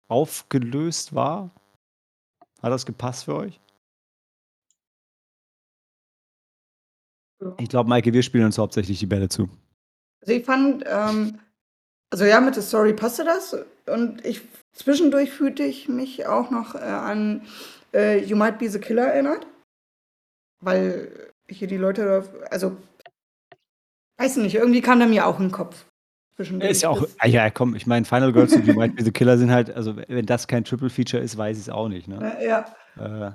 aufgelöst 0.10 1.14
war? 1.14 1.52
Hat 2.62 2.72
das 2.72 2.86
gepasst 2.86 3.26
für 3.26 3.36
euch? 3.36 3.60
Ich 7.60 7.70
glaube, 7.70 7.88
Maike, 7.88 8.14
wir 8.14 8.24
spielen 8.24 8.46
uns 8.46 8.58
hauptsächlich 8.58 8.98
die 8.98 9.06
Bälle 9.06 9.30
zu. 9.30 9.48
Also 10.22 10.34
ich 10.34 10.46
fand, 10.46 10.84
ähm, 10.88 11.40
also 12.10 12.26
ja, 12.26 12.40
mit 12.42 12.56
der 12.56 12.64
Story 12.64 12.94
passte 12.94 13.24
das 13.24 13.56
und 13.88 14.24
ich 14.26 14.42
zwischendurch 14.74 15.32
fühlte 15.32 15.64
ich 15.64 15.90
mich 15.90 16.26
auch 16.26 16.52
noch 16.52 16.76
äh, 16.76 16.80
an 16.80 17.42
äh, 17.94 18.24
You 18.24 18.36
Might 18.36 18.60
Be 18.60 18.70
the 18.70 18.80
Killer 18.80 19.08
erinnert, 19.08 19.48
weil 20.62 21.32
hier 21.50 21.68
die 21.68 21.78
Leute, 21.78 22.24
also 22.52 22.78
weiß 24.18 24.38
nicht, 24.38 24.56
irgendwie 24.56 24.82
kam 24.82 25.00
der 25.00 25.08
mir 25.08 25.26
auch 25.28 25.40
in 25.40 25.48
den 25.48 25.52
Kopf. 25.52 25.86
Zwischendurch. 26.36 26.72
Ist 26.72 26.84
ja 26.84 26.90
auch, 26.90 27.08
ah 27.18 27.28
ja, 27.28 27.50
komm, 27.50 27.76
ich 27.76 27.88
meine, 27.88 28.06
Final 28.06 28.32
Girls 28.32 28.54
und 28.54 28.68
You 28.68 28.76
Might 28.76 28.96
Be 28.96 29.04
the 29.04 29.12
Killer 29.12 29.38
sind 29.38 29.52
halt, 29.52 29.72
also 29.72 29.98
wenn 29.98 30.26
das 30.26 30.48
kein 30.48 30.64
Triple 30.64 30.90
Feature 30.90 31.24
ist, 31.24 31.36
weiß 31.36 31.58
ich 31.58 31.64
es 31.64 31.70
auch 31.70 31.88
nicht. 31.88 32.08
Ne? 32.08 32.38
äh, 32.40 32.48
ja. 32.48 32.66
Äh, 32.96 33.32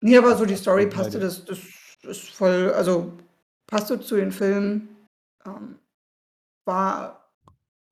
Nee, 0.00 0.16
aber 0.16 0.34
so 0.36 0.46
die 0.46 0.56
Story 0.56 0.86
passte, 0.86 1.18
das, 1.18 1.44
das 1.44 1.58
ist 2.04 2.30
voll, 2.30 2.72
also 2.72 3.12
passte 3.66 4.00
zu 4.00 4.16
den 4.16 4.32
Filmen. 4.32 4.88
Ähm, 5.46 5.78
war 6.64 7.30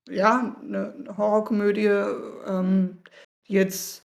ja 0.08 0.54
eine 0.62 0.94
eine 0.94 1.16
Horrorkomödie, 1.16 1.86
ähm, 1.86 2.98
die 3.46 3.54
jetzt 3.54 4.06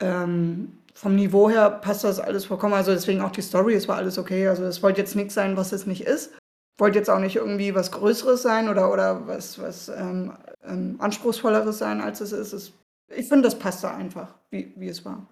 ähm, 0.00 0.78
vom 0.94 1.14
Niveau 1.14 1.48
her 1.48 1.70
passt 1.70 2.04
das 2.04 2.20
alles 2.20 2.46
vollkommen. 2.46 2.74
Also 2.74 2.92
deswegen 2.92 3.20
auch 3.20 3.30
die 3.30 3.42
Story, 3.42 3.74
es 3.74 3.88
war 3.88 3.96
alles 3.96 4.18
okay. 4.18 4.48
Also 4.48 4.64
es 4.64 4.82
wollte 4.82 5.00
jetzt 5.00 5.16
nichts 5.16 5.34
sein, 5.34 5.56
was 5.56 5.72
es 5.72 5.86
nicht 5.86 6.02
ist. 6.02 6.36
Wollte 6.78 6.98
jetzt 6.98 7.10
auch 7.10 7.18
nicht 7.18 7.36
irgendwie 7.36 7.74
was 7.74 7.92
Größeres 7.92 8.42
sein 8.42 8.68
oder, 8.68 8.92
oder 8.92 9.26
was, 9.26 9.58
was 9.58 9.88
ähm, 9.88 10.36
ähm, 10.62 10.96
Anspruchsvolleres 10.98 11.78
sein, 11.78 12.00
als 12.00 12.20
es 12.20 12.32
ist. 12.32 12.52
Es, 12.52 12.72
ich 13.08 13.28
finde, 13.28 13.42
das 13.42 13.58
passte 13.58 13.90
einfach, 13.90 14.34
wie, 14.50 14.72
wie 14.76 14.88
es 14.88 15.04
war. 15.04 15.26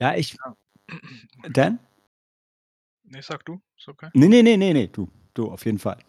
ja, 0.00 0.14
ich. 0.14 0.36
Dan? 1.48 1.78
Nee, 3.12 3.20
sag 3.20 3.44
du, 3.44 3.62
ist 3.76 3.88
okay. 3.88 4.08
Nee, 4.14 4.26
nee, 4.26 4.42
nee, 4.42 4.56
nee, 4.56 4.72
nee, 4.72 4.88
du. 4.88 5.06
Du, 5.34 5.52
auf 5.52 5.66
jeden 5.66 5.78
Fall. 5.78 6.02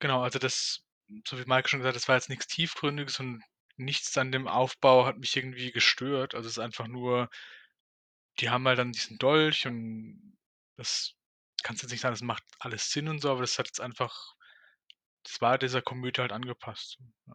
Genau, 0.00 0.22
also 0.22 0.40
das, 0.40 0.84
so 1.24 1.38
wie 1.38 1.44
Maike 1.44 1.68
schon 1.68 1.78
gesagt 1.78 1.94
hat, 1.94 1.96
das 1.96 2.08
war 2.08 2.16
jetzt 2.16 2.28
nichts 2.28 2.48
Tiefgründiges 2.48 3.20
und 3.20 3.40
nichts 3.76 4.18
an 4.18 4.32
dem 4.32 4.48
Aufbau 4.48 5.06
hat 5.06 5.18
mich 5.18 5.36
irgendwie 5.36 5.70
gestört. 5.70 6.34
Also 6.34 6.48
es 6.48 6.56
ist 6.56 6.62
einfach 6.62 6.88
nur, 6.88 7.30
die 8.40 8.50
haben 8.50 8.66
halt 8.66 8.80
dann 8.80 8.90
diesen 8.90 9.16
Dolch 9.18 9.64
und 9.68 10.36
das 10.76 11.14
kannst 11.62 11.82
jetzt 11.82 11.92
nicht 11.92 12.00
sagen, 12.00 12.14
das 12.14 12.22
macht 12.22 12.42
alles 12.58 12.90
Sinn 12.90 13.06
und 13.06 13.20
so, 13.20 13.30
aber 13.30 13.42
das 13.42 13.60
hat 13.60 13.68
jetzt 13.68 13.80
einfach, 13.80 14.34
das 15.22 15.40
war 15.40 15.56
dieser 15.58 15.82
Komödie 15.82 16.20
halt 16.20 16.32
angepasst. 16.32 16.98
Ja. 17.26 17.34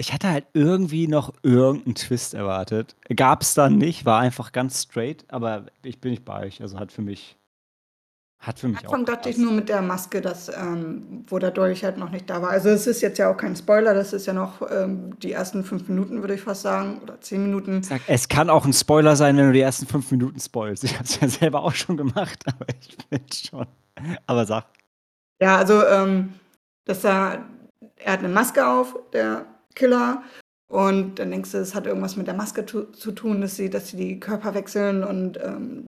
Ich 0.00 0.14
hatte 0.14 0.30
halt 0.30 0.46
irgendwie 0.54 1.08
noch 1.08 1.34
irgendeinen 1.42 1.94
Twist 1.94 2.32
erwartet. 2.32 2.96
Gab 3.14 3.42
es 3.42 3.52
dann 3.52 3.76
nicht, 3.76 4.06
war 4.06 4.18
einfach 4.18 4.50
ganz 4.50 4.84
straight, 4.84 5.26
aber 5.28 5.66
ich 5.82 6.00
bin 6.00 6.12
nicht 6.12 6.24
bei 6.24 6.46
euch. 6.46 6.62
Also 6.62 6.80
hat 6.80 6.90
für 6.90 7.02
mich. 7.02 7.36
Hat 8.38 8.58
für 8.58 8.68
mich 8.68 8.78
auch. 8.78 8.94
Anfang 8.94 9.04
dachte 9.04 9.28
ich 9.28 9.36
nur 9.36 9.52
mit 9.52 9.68
der 9.68 9.82
Maske, 9.82 10.22
dass, 10.22 10.48
ähm, 10.48 11.26
wo 11.26 11.38
der 11.38 11.50
Dolch 11.50 11.84
halt 11.84 11.98
noch 11.98 12.08
nicht 12.08 12.30
da 12.30 12.40
war. 12.40 12.48
Also 12.48 12.70
es 12.70 12.86
ist 12.86 13.02
jetzt 13.02 13.18
ja 13.18 13.30
auch 13.30 13.36
kein 13.36 13.54
Spoiler, 13.54 13.92
das 13.92 14.14
ist 14.14 14.24
ja 14.24 14.32
noch 14.32 14.62
ähm, 14.70 15.18
die 15.20 15.32
ersten 15.32 15.62
fünf 15.64 15.86
Minuten, 15.86 16.22
würde 16.22 16.32
ich 16.32 16.40
fast 16.40 16.62
sagen, 16.62 17.00
oder 17.02 17.20
zehn 17.20 17.42
Minuten. 17.42 17.82
Sag, 17.82 18.00
es 18.06 18.26
kann 18.26 18.48
auch 18.48 18.64
ein 18.64 18.72
Spoiler 18.72 19.16
sein, 19.16 19.36
wenn 19.36 19.48
du 19.48 19.52
die 19.52 19.60
ersten 19.60 19.86
fünf 19.86 20.10
Minuten 20.10 20.40
spoilst. 20.40 20.82
Ich 20.84 20.94
habe 20.94 21.04
es 21.04 21.20
ja 21.20 21.28
selber 21.28 21.62
auch 21.62 21.74
schon 21.74 21.98
gemacht, 21.98 22.42
aber 22.46 22.64
ich 22.80 22.96
bin 23.10 23.20
schon. 23.30 23.66
Aber 24.26 24.46
sag. 24.46 24.64
Ja, 25.42 25.58
also 25.58 25.84
ähm, 25.84 26.32
dass 26.86 27.04
er, 27.04 27.44
er 27.96 28.12
hat 28.14 28.20
eine 28.20 28.30
Maske 28.30 28.66
auf, 28.66 28.96
der 29.12 29.44
Killer, 29.74 30.22
und 30.68 31.18
dann 31.18 31.30
denkst 31.32 31.50
du, 31.52 31.58
es 31.58 31.74
hat 31.74 31.86
irgendwas 31.86 32.16
mit 32.16 32.26
der 32.28 32.34
Maske 32.34 32.64
zu 32.64 33.12
tun, 33.12 33.40
dass 33.40 33.56
sie, 33.56 33.70
dass 33.70 33.88
sie 33.88 33.96
die 33.96 34.20
Körper 34.20 34.54
wechseln 34.54 35.02
und 35.02 35.36
ähm, 35.42 35.86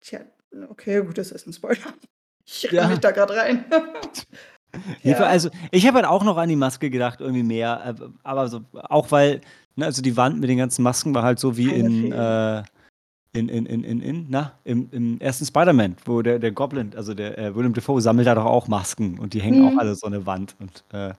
tja, 0.00 0.20
okay, 0.68 1.02
gut, 1.04 1.18
das 1.18 1.30
ist 1.30 1.46
ein 1.46 1.52
Spoiler. 1.52 1.92
Ich 2.46 2.62
Ja. 2.70 2.88
mich 2.88 2.98
da 3.00 3.10
gerade 3.10 3.36
rein. 3.36 3.64
Ja. 5.02 5.18
Also, 5.24 5.50
ich 5.72 5.84
habe 5.88 5.96
halt 5.96 6.06
auch 6.06 6.22
noch 6.22 6.36
an 6.36 6.48
die 6.48 6.54
Maske 6.56 6.90
gedacht, 6.90 7.20
irgendwie 7.20 7.42
mehr. 7.42 7.96
äh, 7.98 8.04
Aber 8.22 8.46
so, 8.48 8.60
auch 8.72 9.10
weil, 9.10 9.40
ne, 9.74 9.84
also 9.84 10.00
die 10.00 10.16
Wand 10.16 10.38
mit 10.40 10.48
den 10.48 10.58
ganzen 10.58 10.82
Masken 10.84 11.12
war 11.12 11.24
halt 11.24 11.40
so 11.40 11.56
wie 11.56 11.66
Keine 11.70 11.78
in, 11.88 12.12
äh, 12.12 12.62
in, 13.32 13.48
in, 13.48 13.66
in, 13.66 13.82
in, 13.84 14.00
in, 14.00 14.26
na, 14.28 14.52
im, 14.62 14.88
im 14.92 15.20
ersten 15.20 15.44
Spider-Man, 15.44 15.96
wo 16.04 16.22
der, 16.22 16.38
der 16.38 16.52
Goblin, 16.52 16.92
also 16.94 17.14
der 17.14 17.36
äh, 17.36 17.54
Willem 17.56 17.74
Dafoe 17.74 18.00
sammelt 18.00 18.28
da 18.28 18.36
doch 18.36 18.44
auch 18.44 18.68
Masken 18.68 19.18
und 19.18 19.34
die 19.34 19.42
hängen 19.42 19.60
Mhm. 19.60 19.66
auch 19.68 19.76
alle 19.76 19.96
so 19.96 20.08
der 20.08 20.24
Wand. 20.24 20.54
Und 20.60 20.84
äh, 20.92 21.14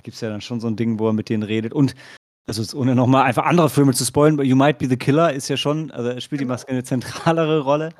da 0.00 0.02
gibt 0.02 0.14
es 0.14 0.22
ja 0.22 0.30
dann 0.30 0.40
schon 0.40 0.60
so 0.60 0.66
ein 0.66 0.76
Ding, 0.76 0.98
wo 0.98 1.08
er 1.08 1.12
mit 1.12 1.28
denen 1.28 1.42
redet. 1.42 1.74
Und, 1.74 1.94
also 2.46 2.78
ohne 2.78 2.94
nochmal 2.94 3.24
einfach 3.24 3.44
andere 3.44 3.68
Filme 3.68 3.92
zu 3.92 4.04
spoilen, 4.04 4.42
You 4.42 4.56
Might 4.56 4.78
Be 4.78 4.88
the 4.88 4.96
Killer 4.96 5.32
ist 5.32 5.48
ja 5.48 5.58
schon, 5.58 5.90
also 5.90 6.08
er 6.08 6.20
spielt 6.22 6.40
die 6.40 6.46
Maske 6.46 6.70
eine 6.70 6.82
zentralere 6.82 7.60
Rolle. 7.60 7.90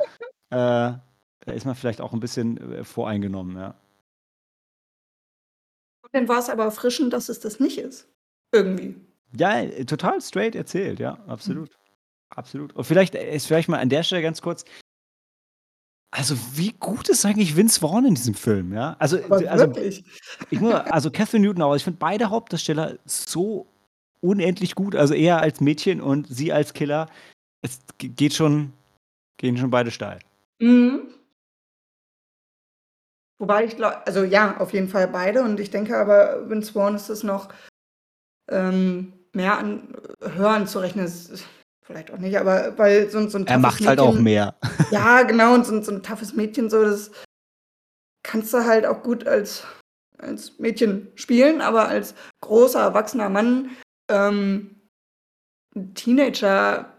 Äh, 0.48 0.96
da 1.42 1.52
ist 1.52 1.66
man 1.66 1.74
vielleicht 1.74 2.00
auch 2.00 2.14
ein 2.14 2.20
bisschen 2.20 2.56
äh, 2.72 2.84
voreingenommen, 2.84 3.56
ja. 3.56 3.74
Und 6.02 6.14
dann 6.14 6.26
war 6.26 6.38
es 6.38 6.48
aber 6.48 6.64
erfrischend, 6.64 7.12
dass 7.12 7.28
es 7.28 7.38
das 7.38 7.60
nicht 7.60 7.78
ist. 7.78 8.08
Irgendwie. 8.52 8.96
Ja, 9.36 9.60
äh, 9.60 9.84
total 9.84 10.22
straight 10.22 10.54
erzählt, 10.54 11.00
ja, 11.00 11.18
absolut. 11.26 11.70
Absolut. 12.30 12.74
Und 12.74 12.84
vielleicht 12.84 13.14
äh, 13.14 13.34
ist 13.34 13.46
vielleicht 13.46 13.68
mal 13.68 13.78
an 13.78 13.90
der 13.90 14.04
Stelle 14.04 14.22
ganz 14.22 14.40
kurz. 14.40 14.64
Also, 16.12 16.34
wie 16.54 16.72
gut 16.72 17.08
ist 17.08 17.24
eigentlich 17.24 17.56
Vince 17.56 17.78
Vaughn 17.80 18.04
in 18.04 18.14
diesem 18.14 18.34
Film, 18.34 18.72
ja? 18.72 18.96
Also, 18.98 19.22
Aber 19.24 19.36
also 19.48 19.66
wirklich. 19.66 20.04
ich 20.50 20.60
muss, 20.60 20.74
also 20.74 21.10
Catherine 21.10 21.46
Newton 21.46 21.62
auch, 21.62 21.76
ich 21.76 21.84
finde 21.84 21.98
beide 22.00 22.30
Hauptdarsteller 22.30 22.98
so 23.04 23.66
unendlich 24.20 24.74
gut, 24.74 24.96
also 24.96 25.14
er 25.14 25.40
als 25.40 25.60
Mädchen 25.60 26.00
und 26.00 26.26
sie 26.28 26.52
als 26.52 26.72
Killer. 26.74 27.08
Es 27.62 27.78
ge- 27.98 28.10
geht 28.10 28.34
schon, 28.34 28.72
gehen 29.38 29.56
schon 29.56 29.70
beide 29.70 29.90
steil. 29.92 30.18
Mhm. 30.60 31.02
Wobei 33.38 33.64
ich 33.64 33.76
glaube, 33.76 34.06
also 34.06 34.24
ja, 34.24 34.58
auf 34.58 34.72
jeden 34.72 34.88
Fall 34.88 35.08
beide. 35.08 35.42
Und 35.42 35.60
ich 35.60 35.70
denke 35.70 35.96
aber, 35.96 36.50
Vince 36.50 36.72
Vaughn 36.72 36.94
ist 36.96 37.08
es 37.08 37.22
noch 37.22 37.48
ähm, 38.50 39.12
mehr 39.32 39.56
an 39.58 39.94
Hören 40.20 40.66
zu 40.66 40.80
rechnen. 40.80 41.06
Ist 41.06 41.46
vielleicht 41.82 42.10
auch 42.12 42.18
nicht, 42.18 42.36
aber 42.38 42.76
weil 42.78 43.10
so, 43.10 43.18
ein- 43.18 43.30
so 43.30 43.38
ein 43.38 43.46
Er 43.46 43.58
macht 43.58 43.84
halt 43.86 43.98
auch 44.00 44.14
Mädchen- 44.14 44.22
mehr. 44.22 44.54
Ja, 44.90 45.22
genau, 45.22 45.54
und 45.54 45.66
so, 45.66 45.74
ein- 45.74 45.82
so 45.82 45.92
ein 45.92 46.02
toughes 46.02 46.34
Mädchen, 46.34 46.70
so, 46.70 46.82
das 46.84 47.10
kannst 48.22 48.52
du 48.52 48.64
halt 48.64 48.86
auch 48.86 49.02
gut 49.02 49.26
als, 49.26 49.64
als 50.18 50.58
Mädchen 50.58 51.08
spielen, 51.14 51.60
aber 51.60 51.88
als 51.88 52.14
großer, 52.42 52.80
erwachsener 52.80 53.28
Mann 53.28 53.70
ähm, 54.10 54.76
ein 55.74 55.94
Teenager 55.94 56.92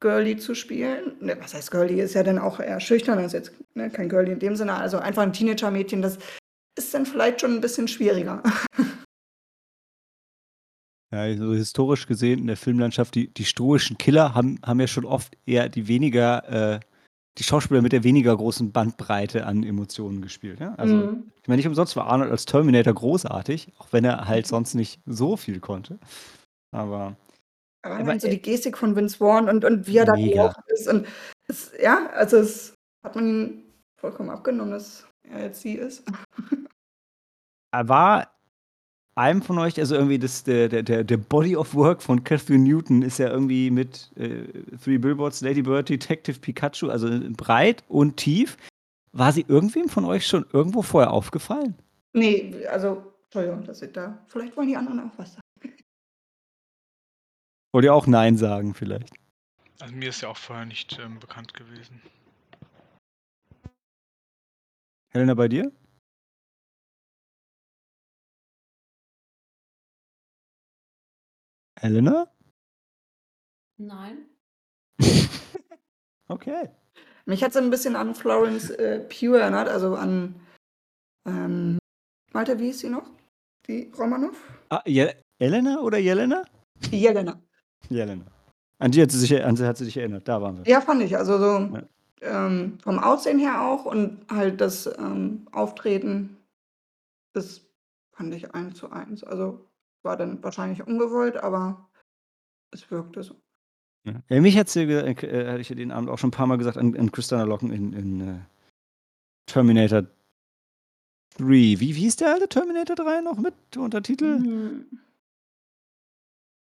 Girlie 0.00 0.38
zu 0.38 0.54
spielen. 0.54 1.16
Ne, 1.20 1.36
was 1.40 1.52
heißt 1.54 1.70
Girlie? 1.70 2.00
Ist 2.02 2.14
ja 2.14 2.22
dann 2.22 2.38
auch 2.38 2.58
eher 2.58 2.80
schüchtern, 2.80 3.18
ist 3.18 3.32
jetzt 3.32 3.52
ne, 3.74 3.90
kein 3.90 4.08
Girlie 4.08 4.32
in 4.32 4.38
dem 4.38 4.56
Sinne, 4.56 4.74
also 4.74 4.98
einfach 4.98 5.22
ein 5.22 5.32
Teenager-Mädchen, 5.34 6.00
das 6.02 6.18
ist 6.78 6.94
dann 6.94 7.04
vielleicht 7.06 7.42
schon 7.42 7.52
ein 7.54 7.60
bisschen 7.60 7.86
schwieriger. 7.88 8.42
Ja, 11.12 11.36
so 11.36 11.52
historisch 11.54 12.06
gesehen 12.06 12.38
in 12.38 12.46
der 12.46 12.56
Filmlandschaft, 12.56 13.14
die, 13.16 13.28
die 13.34 13.44
stoischen 13.44 13.98
Killer 13.98 14.34
haben, 14.34 14.60
haben 14.64 14.78
ja 14.78 14.86
schon 14.86 15.04
oft 15.04 15.36
eher 15.44 15.68
die 15.68 15.88
weniger, 15.88 16.76
äh, 16.76 16.80
die 17.38 17.42
Schauspieler 17.42 17.82
mit 17.82 17.92
der 17.92 18.04
weniger 18.04 18.36
großen 18.36 18.70
Bandbreite 18.70 19.44
an 19.46 19.64
Emotionen 19.64 20.22
gespielt. 20.22 20.60
Ja? 20.60 20.74
Also, 20.76 20.94
Mhm. 20.96 21.32
ich 21.42 21.48
meine, 21.48 21.56
nicht 21.56 21.66
umsonst 21.66 21.96
war 21.96 22.06
Arnold 22.06 22.30
als 22.30 22.44
Terminator 22.44 22.94
großartig, 22.94 23.72
auch 23.78 23.88
wenn 23.92 24.04
er 24.04 24.28
halt 24.28 24.46
sonst 24.46 24.74
nicht 24.74 25.00
so 25.06 25.36
viel 25.36 25.58
konnte. 25.58 25.98
Aber 26.72 27.16
Aber 27.82 27.96
Aber, 27.96 28.20
so 28.20 28.26
äh, 28.28 28.30
die 28.30 28.42
Gestik 28.42 28.78
von 28.78 28.94
Vince 28.94 29.16
Vaughn 29.16 29.48
und, 29.48 29.64
und 29.64 29.86
wie 29.88 29.96
er 29.96 30.04
da 30.04 30.12
gelaufen 30.12 30.62
ist. 30.68 30.86
Und 30.86 31.06
es, 31.48 31.72
ja, 31.82 32.06
also 32.10 32.36
es 32.36 32.74
hat 33.04 33.14
man 33.16 33.26
ihm 33.26 33.62
vollkommen 34.00 34.30
abgenommen, 34.30 34.72
dass 34.72 35.08
er 35.28 35.44
jetzt 35.44 35.62
sie 35.62 35.74
ist. 35.74 36.04
er 37.72 37.88
war 37.88 38.30
einem 39.20 39.42
von 39.42 39.58
euch, 39.58 39.78
also 39.78 39.94
irgendwie 39.94 40.18
das, 40.18 40.44
der, 40.44 40.68
der, 40.68 40.82
der 40.82 41.04
der 41.04 41.16
Body 41.16 41.56
of 41.56 41.74
Work 41.74 42.02
von 42.02 42.24
Catherine 42.24 42.64
Newton 42.64 43.02
ist 43.02 43.18
ja 43.18 43.28
irgendwie 43.28 43.70
mit 43.70 44.10
äh, 44.16 44.44
Three 44.82 44.98
Billboards, 44.98 45.42
Lady 45.42 45.62
Bird, 45.62 45.88
Detective 45.88 46.40
Pikachu, 46.40 46.88
also 46.88 47.08
breit 47.36 47.84
und 47.88 48.16
tief. 48.16 48.56
War 49.12 49.32
sie 49.32 49.44
irgendwem 49.46 49.88
von 49.88 50.04
euch 50.04 50.26
schon 50.26 50.46
irgendwo 50.52 50.82
vorher 50.82 51.12
aufgefallen? 51.12 51.74
Nee, 52.12 52.66
also, 52.66 53.02
Entschuldigung, 53.24 53.64
dass 53.64 53.82
ich 53.82 53.92
da. 53.92 54.18
Vielleicht 54.26 54.56
wollen 54.56 54.68
die 54.68 54.76
anderen 54.76 55.00
auch 55.00 55.18
was 55.18 55.34
sagen. 55.34 55.74
Wollt 57.72 57.84
ihr 57.84 57.94
auch 57.94 58.06
Nein 58.06 58.36
sagen 58.36 58.74
vielleicht? 58.74 59.14
Also 59.80 59.94
mir 59.94 60.08
ist 60.08 60.20
ja 60.20 60.28
auch 60.28 60.36
vorher 60.36 60.66
nicht 60.66 60.98
ähm, 61.00 61.18
bekannt 61.20 61.54
gewesen. 61.54 62.02
Helena, 65.12 65.34
bei 65.34 65.48
dir? 65.48 65.72
Helena? 71.80 72.26
Nein. 73.78 74.26
Okay. 76.28 76.68
Mich 77.26 77.42
hat 77.42 77.50
es 77.50 77.56
ein 77.56 77.70
bisschen 77.70 77.96
an 77.96 78.14
Florence 78.14 78.70
äh, 78.70 79.00
Pugh 79.00 79.34
erinnert, 79.36 79.68
also 79.68 79.96
an 79.96 80.36
ähm, 81.26 81.76
Malte, 82.32 82.56
wie 82.60 82.66
hieß 82.66 82.78
sie 82.78 82.88
noch? 82.88 83.10
Die 83.66 83.90
Romanov? 83.98 84.36
Ah, 84.68 84.80
Je 84.86 85.12
Elena 85.40 85.80
oder 85.80 85.98
Jelena? 85.98 86.44
Jelena. 86.92 87.42
Jelena. 87.88 88.24
An 88.78 88.92
die 88.92 89.02
hat 89.02 89.10
sie 89.10 89.18
sich, 89.18 89.44
an 89.44 89.56
sie 89.56 89.66
hat 89.66 89.76
sie 89.76 89.86
sich 89.86 89.96
erinnert, 89.96 90.28
da 90.28 90.40
waren 90.40 90.58
wir. 90.58 90.70
Ja, 90.70 90.80
fand 90.80 91.02
ich. 91.02 91.16
Also 91.16 91.36
so 91.38 91.58
Ja. 91.74 91.82
ähm, 92.20 92.78
vom 92.80 93.00
Aussehen 93.00 93.40
her 93.40 93.62
auch 93.62 93.86
und 93.86 94.24
halt 94.30 94.60
das 94.60 94.86
ähm, 94.86 95.48
Auftreten, 95.50 96.36
das 97.32 97.62
fand 98.12 98.32
ich 98.34 98.54
eins 98.54 98.78
zu 98.78 98.92
eins. 98.92 99.24
Also 99.24 99.68
war 100.02 100.16
dann 100.16 100.42
wahrscheinlich 100.42 100.86
ungewollt, 100.86 101.36
aber 101.36 101.88
es 102.72 102.90
wirkte 102.90 103.22
so. 103.22 103.40
Ja. 104.04 104.22
Ja, 104.28 104.40
mich 104.40 104.56
hat 104.56 104.68
sie, 104.68 104.82
äh, 104.82 105.10
äh, 105.10 105.48
hatte 105.48 105.60
ich 105.60 105.68
ja 105.68 105.76
den 105.76 105.92
Abend 105.92 106.08
auch 106.08 106.18
schon 106.18 106.28
ein 106.28 106.32
paar 106.32 106.46
Mal 106.46 106.56
gesagt, 106.58 106.78
an, 106.78 106.96
an 106.96 107.12
Christina 107.12 107.44
Locken 107.44 107.70
in, 107.70 107.92
in 107.92 108.20
äh, 108.20 108.38
Terminator 109.46 110.02
3. 110.02 110.08
Wie, 111.38 111.80
wie 111.80 111.92
hieß 111.92 112.16
der 112.16 112.32
alte 112.32 112.48
Terminator 112.48 112.96
3 112.96 113.20
noch 113.20 113.38
mit 113.38 113.54
Untertitel? 113.76 114.38
Hm. 114.38 115.00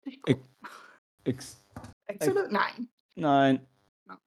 Ich 0.05 0.21
guck. 0.21 0.39
X. 1.23 1.63
Excellent? 2.05 2.51
Nein. 2.51 2.89
Nein. 3.15 3.67
Ja. 4.07 4.17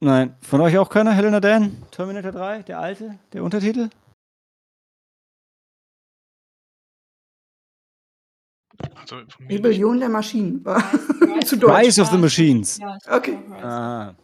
Nein. 0.00 0.36
Von 0.40 0.60
euch 0.62 0.78
auch 0.78 0.88
keiner? 0.88 1.12
Helena 1.12 1.40
Dan? 1.40 1.76
Terminator 1.90 2.32
3? 2.32 2.62
Der 2.62 2.80
alte? 2.80 3.18
Der 3.32 3.44
Untertitel? 3.44 3.90
Also. 8.94 9.16
Rebellion 9.48 9.98
der 10.00 10.08
Maschinen 10.08 10.64
war 10.64 10.82
zu 11.44 11.56
deutsch. 11.56 11.86
Rise 11.86 12.02
of 12.02 12.08
the 12.08 12.18
Machines. 12.18 12.78
Ja, 12.78 12.98
Okay. 13.08 13.38
Ah. 13.62 14.14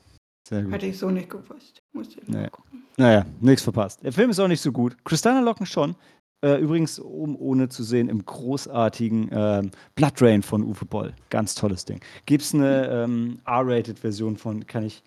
Sehr 0.48 0.62
gut. 0.62 0.72
Hätte 0.74 0.86
ich 0.86 0.98
so 0.98 1.10
nicht 1.10 1.28
gewusst. 1.28 1.82
Musste 1.92 2.20
ich 2.20 2.28
mal 2.28 2.48
gucken. 2.50 2.84
Naja, 2.96 3.26
nichts 3.40 3.62
verpasst. 3.62 4.02
Der 4.04 4.12
Film 4.12 4.30
ist 4.30 4.38
auch 4.38 4.46
nicht 4.48 4.60
so 4.60 4.70
gut. 4.70 4.96
Christina 5.04 5.40
Locken 5.40 5.66
schon. 5.66 5.96
Äh, 6.44 6.60
übrigens, 6.60 6.98
um 6.98 7.34
ohne 7.36 7.68
zu 7.68 7.82
sehen, 7.82 8.08
im 8.08 8.24
großartigen 8.24 9.28
ähm, 9.32 9.70
Blood 9.96 10.22
Rain 10.22 10.42
von 10.42 10.62
Uwe 10.62 10.84
Boll. 10.84 11.14
Ganz 11.30 11.54
tolles 11.54 11.84
Ding. 11.84 12.00
Gibt 12.26 12.42
es 12.42 12.54
eine 12.54 12.86
ähm, 12.88 13.40
R-Rated-Version 13.46 14.36
von, 14.36 14.66
kann 14.66 14.84
ich, 14.84 15.02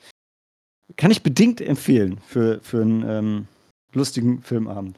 kann 0.98 1.12
ich 1.12 1.24
bedingt 1.24 1.62
empfehlen 1.62 2.18
für, 2.28 2.60
für 2.62 2.82
einen 2.82 3.04
ähm, 3.08 3.48
lustigen 3.94 4.42
Filmabend. 4.42 4.98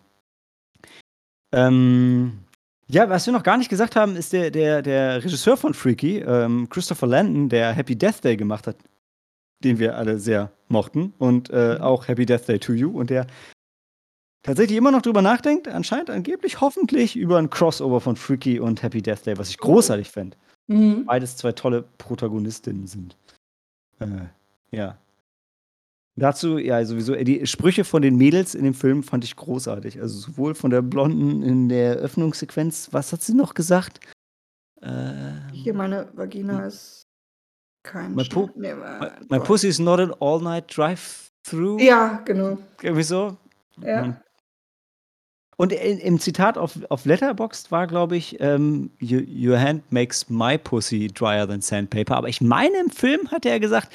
Ähm, 1.51 2.39
ja, 2.91 3.10
was 3.10 3.25
wir 3.25 3.33
noch 3.33 3.43
gar 3.43 3.57
nicht 3.57 3.69
gesagt 3.69 3.95
haben, 3.95 4.15
ist 4.15 4.33
der, 4.33 4.51
der, 4.51 4.81
der 4.81 5.24
Regisseur 5.24 5.57
von 5.57 5.74
Freaky, 5.74 6.19
ähm, 6.19 6.67
Christopher 6.69 7.07
Landon, 7.07 7.50
der 7.50 7.71
Happy 7.71 7.95
Death 7.95 8.24
Day 8.24 8.36
gemacht 8.36 8.67
hat, 8.67 8.75
den 9.63 9.79
wir 9.79 9.98
alle 9.98 10.19
sehr 10.19 10.51
mochten 10.67 11.13
und 11.17 11.50
äh, 11.50 11.77
auch 11.79 12.07
Happy 12.07 12.25
Death 12.25 12.48
Day 12.48 12.60
to 12.60 12.74
You 12.74 12.91
und 12.91 13.10
der 13.10 13.27
tatsächlich 14.43 14.77
immer 14.77 14.91
noch 14.91 15.01
drüber 15.01 15.21
nachdenkt, 15.21 15.67
anscheinend 15.67 16.10
angeblich 16.10 16.60
hoffentlich 16.60 17.15
über 17.15 17.38
ein 17.38 17.50
Crossover 17.50 18.01
von 18.01 18.15
Freaky 18.15 18.60
und 18.60 18.83
Happy 18.83 19.01
Death 19.01 19.25
Day, 19.25 19.38
was 19.38 19.50
ich 19.50 19.57
großartig 19.57 20.09
fände. 20.09 20.37
Mhm. 20.68 21.05
Beides 21.05 21.37
zwei 21.37 21.53
tolle 21.53 21.83
Protagonistinnen 21.98 22.87
sind. 22.87 23.15
Äh, 24.00 24.27
ja. 24.72 24.98
Dazu, 26.17 26.57
ja, 26.57 26.83
sowieso, 26.85 27.15
die 27.15 27.47
Sprüche 27.47 27.83
von 27.85 28.01
den 28.01 28.17
Mädels 28.17 28.53
in 28.53 28.63
dem 28.65 28.74
Film 28.74 29.01
fand 29.01 29.24
ich 29.24 29.35
großartig. 29.35 30.00
Also 30.01 30.19
sowohl 30.19 30.55
von 30.55 30.69
der 30.69 30.81
Blonden 30.81 31.41
in 31.41 31.69
der 31.69 31.95
Öffnungssequenz, 31.95 32.89
was 32.91 33.13
hat 33.13 33.21
sie 33.21 33.33
noch 33.33 33.53
gesagt? 33.53 34.00
Äh, 34.81 35.31
Hier 35.53 35.74
meine 35.74 36.09
Vagina 36.13 36.65
ist 36.65 37.03
kein 37.83 38.13
Schnitt. 38.19 38.33
Pu- 38.33 38.50
Nee, 38.55 38.74
my, 38.75 39.07
my 39.29 39.39
pussy 39.39 39.67
is 39.67 39.79
not 39.79 40.00
an 40.00 40.13
all-night 40.19 40.75
drive-through. 40.75 41.79
Ja, 41.81 42.21
genau. 42.25 42.57
Irgendwie 42.81 43.03
so. 43.03 43.37
Ja. 43.81 44.03
Und- 44.03 44.15
Und 45.57 45.71
in, 45.74 46.00
im 46.00 46.19
Zitat 46.19 46.57
auf, 46.57 46.79
auf 46.89 47.05
Letterboxd 47.05 47.71
war, 47.71 47.85
glaube 47.85 48.17
ich, 48.17 48.37
ähm, 48.39 48.89
"You- 49.00 49.51
Your 49.51 49.59
hand 49.59 49.91
makes 49.91 50.27
my 50.27 50.57
pussy 50.57 51.07
drier 51.07 51.47
than 51.47 51.61
sandpaper. 51.61 52.17
Aber 52.17 52.29
ich 52.29 52.41
meine, 52.41 52.79
im 52.79 52.89
Film 52.89 53.29
hat 53.29 53.45
er 53.45 53.59
gesagt, 53.59 53.91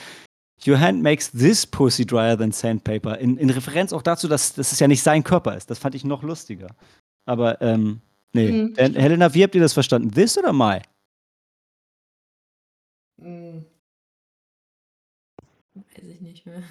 Your 0.64 0.80
hand 0.80 1.02
makes 1.02 1.30
this 1.30 1.66
pussy 1.66 2.06
drier 2.06 2.36
than 2.36 2.50
sandpaper. 2.52 3.18
In, 3.18 3.36
in 3.36 3.50
Referenz 3.50 3.92
auch 3.92 4.02
dazu, 4.02 4.26
dass, 4.26 4.54
dass 4.54 4.72
es 4.72 4.80
ja 4.80 4.88
nicht 4.88 5.02
sein 5.02 5.22
Körper 5.22 5.56
ist. 5.56 5.70
Das 5.70 5.78
fand 5.78 5.94
ich 5.94 6.04
noch 6.04 6.22
lustiger. 6.22 6.68
Aber, 7.26 7.60
ähm, 7.60 8.00
nee. 8.32 8.50
Mhm. 8.50 8.74
Äh, 8.76 8.92
Helena, 8.94 9.34
wie 9.34 9.42
habt 9.42 9.54
ihr 9.54 9.60
das 9.60 9.74
verstanden? 9.74 10.10
This 10.12 10.38
oder 10.38 10.52
my? 10.52 10.80
Hm. 13.20 13.66
Weiß 15.74 16.04
ich 16.04 16.20
nicht 16.20 16.46
mehr. 16.46 16.62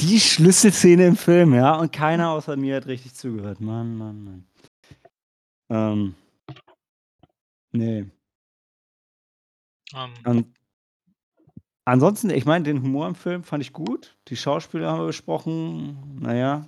Die 0.00 0.20
Schlüsselszene 0.20 1.06
im 1.06 1.16
Film, 1.16 1.54
ja. 1.54 1.74
Und 1.74 1.92
keiner 1.92 2.30
außer 2.30 2.56
mir 2.56 2.76
hat 2.76 2.86
richtig 2.86 3.14
zugehört. 3.14 3.60
Mann, 3.60 3.96
Mann, 3.96 4.24
Mann. 4.24 4.46
Ähm, 5.70 6.14
nee. 7.72 8.06
Ähm, 9.94 10.12
Und 10.24 10.57
ansonsten, 11.88 12.30
ich 12.30 12.44
meine, 12.44 12.64
den 12.64 12.82
Humor 12.82 13.06
im 13.08 13.14
Film 13.14 13.42
fand 13.44 13.62
ich 13.62 13.72
gut. 13.72 14.16
Die 14.28 14.36
Schauspieler 14.36 14.90
haben 14.90 15.00
wir 15.00 15.06
besprochen. 15.06 16.18
Naja. 16.20 16.66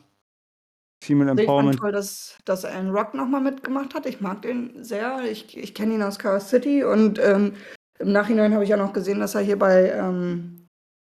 Female 1.02 1.30
Also 1.30 1.40
ich 1.42 1.46
fand 1.46 1.59
Empowerment. 1.59 1.78
toll, 1.78 1.92
dass, 1.92 2.38
dass 2.44 2.64
Alan 2.64 2.90
Rock 2.90 3.14
nochmal 3.14 3.40
mitgemacht 3.40 3.94
hat. 3.94 4.04
Ich 4.06 4.20
mag 4.20 4.42
den 4.42 4.85
sehr. 4.85 5.22
Ich, 5.30 5.56
ich 5.56 5.74
kenne 5.74 5.94
ihn 5.94 6.02
aus 6.02 6.18
Chaos 6.18 6.50
City 6.50 6.85
und 6.85 7.18
ähm, 7.18 7.54
im 7.98 8.12
Nachhinein 8.12 8.52
habe 8.52 8.64
ich 8.64 8.70
ja 8.70 8.76
noch 8.76 8.92
gesehen, 8.92 9.20
dass 9.20 9.35
er 9.35 9.40
hier 9.40 9.59
bei 9.59 9.90
ähm, 9.92 10.66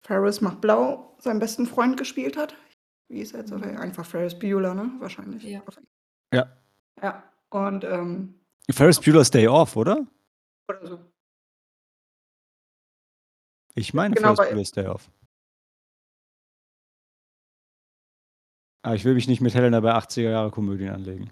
Ferris 0.04 0.40
macht 0.40 0.60
blau 0.60 1.16
seinen 1.20 1.38
besten 1.38 1.66
Freund 1.66 1.96
gespielt 1.96 2.36
hat. 2.36 2.56
Wie 3.08 3.20
ist 3.20 3.32
er 3.34 3.40
jetzt? 3.40 3.52
auf- 3.52 3.62
Einfach 3.62 4.04
Ferris 4.04 4.36
Bueller, 4.38 4.74
ne? 4.74 4.90
Wahrscheinlich. 4.98 5.44
Ja. 5.44 5.62
Ja. 6.34 6.48
Ja. 7.02 7.22
Und 7.50 7.84
ähm, 7.84 8.34
Ferris 8.70 9.00
Bueller's 9.00 9.30
Day 9.30 9.46
Off, 9.46 9.76
oder? 9.76 10.04
oder 10.68 10.86
so. 10.86 10.98
Ich 13.78 13.92
meine 13.92 14.14
Genau, 14.14 14.34
bei- 14.34 14.48
Bueller's 14.48 14.72
Day 14.72 14.86
Off. 14.86 15.10
Aber 18.82 18.94
ich 18.94 19.04
will 19.04 19.14
mich 19.14 19.28
nicht 19.28 19.40
mit 19.42 19.54
Helena 19.54 19.80
bei 19.80 19.92
80er 19.92 20.30
Jahre 20.30 20.50
Komödien 20.50 20.90
anlegen. 20.90 21.30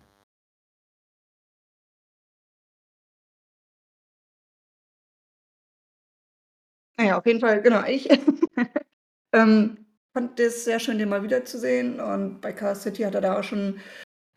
Naja, 6.99 7.19
auf 7.19 7.27
jeden 7.27 7.41
Fall, 7.41 7.61
genau, 7.63 7.85
ich 7.87 8.09
ähm, 9.33 9.87
fand 10.13 10.39
es 10.39 10.65
sehr 10.65 10.79
schön, 10.79 10.99
den 10.99 11.09
mal 11.09 11.23
wiederzusehen. 11.23 11.99
Und 12.01 12.41
bei 12.41 12.53
Chaos 12.53 12.83
City 12.83 13.03
hat 13.03 13.15
er 13.15 13.21
da 13.21 13.39
auch 13.39 13.45
schon 13.45 13.81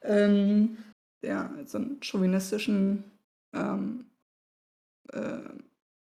ähm, 0.04 0.78
ja, 1.24 1.54
so 1.66 1.78
einen 1.80 2.02
chauvinistischen 2.02 3.04
ähm, 3.54 4.06
äh, 5.14 5.40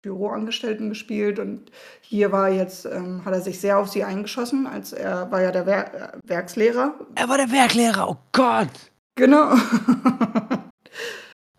Büroangestellten 0.02 0.90
gespielt. 0.90 1.40
Und 1.40 1.72
hier 2.02 2.32
war 2.32 2.50
jetzt, 2.50 2.86
ähm, 2.86 3.24
hat 3.26 3.34
er 3.34 3.42
sich 3.42 3.60
sehr 3.60 3.78
auf 3.78 3.90
sie 3.90 4.04
eingeschossen, 4.04 4.68
als 4.68 4.94
er 4.94 5.30
war 5.32 5.42
ja 5.42 5.52
der 5.52 5.66
Wer 5.66 6.14
äh, 6.16 6.18
Werkslehrer. 6.24 6.96
Er 7.16 7.30
war 7.30 7.38
der 7.38 7.52
Werklehrer, 7.52 8.10
oh 8.10 8.18
Gott! 8.32 8.70
Genau. 9.16 9.56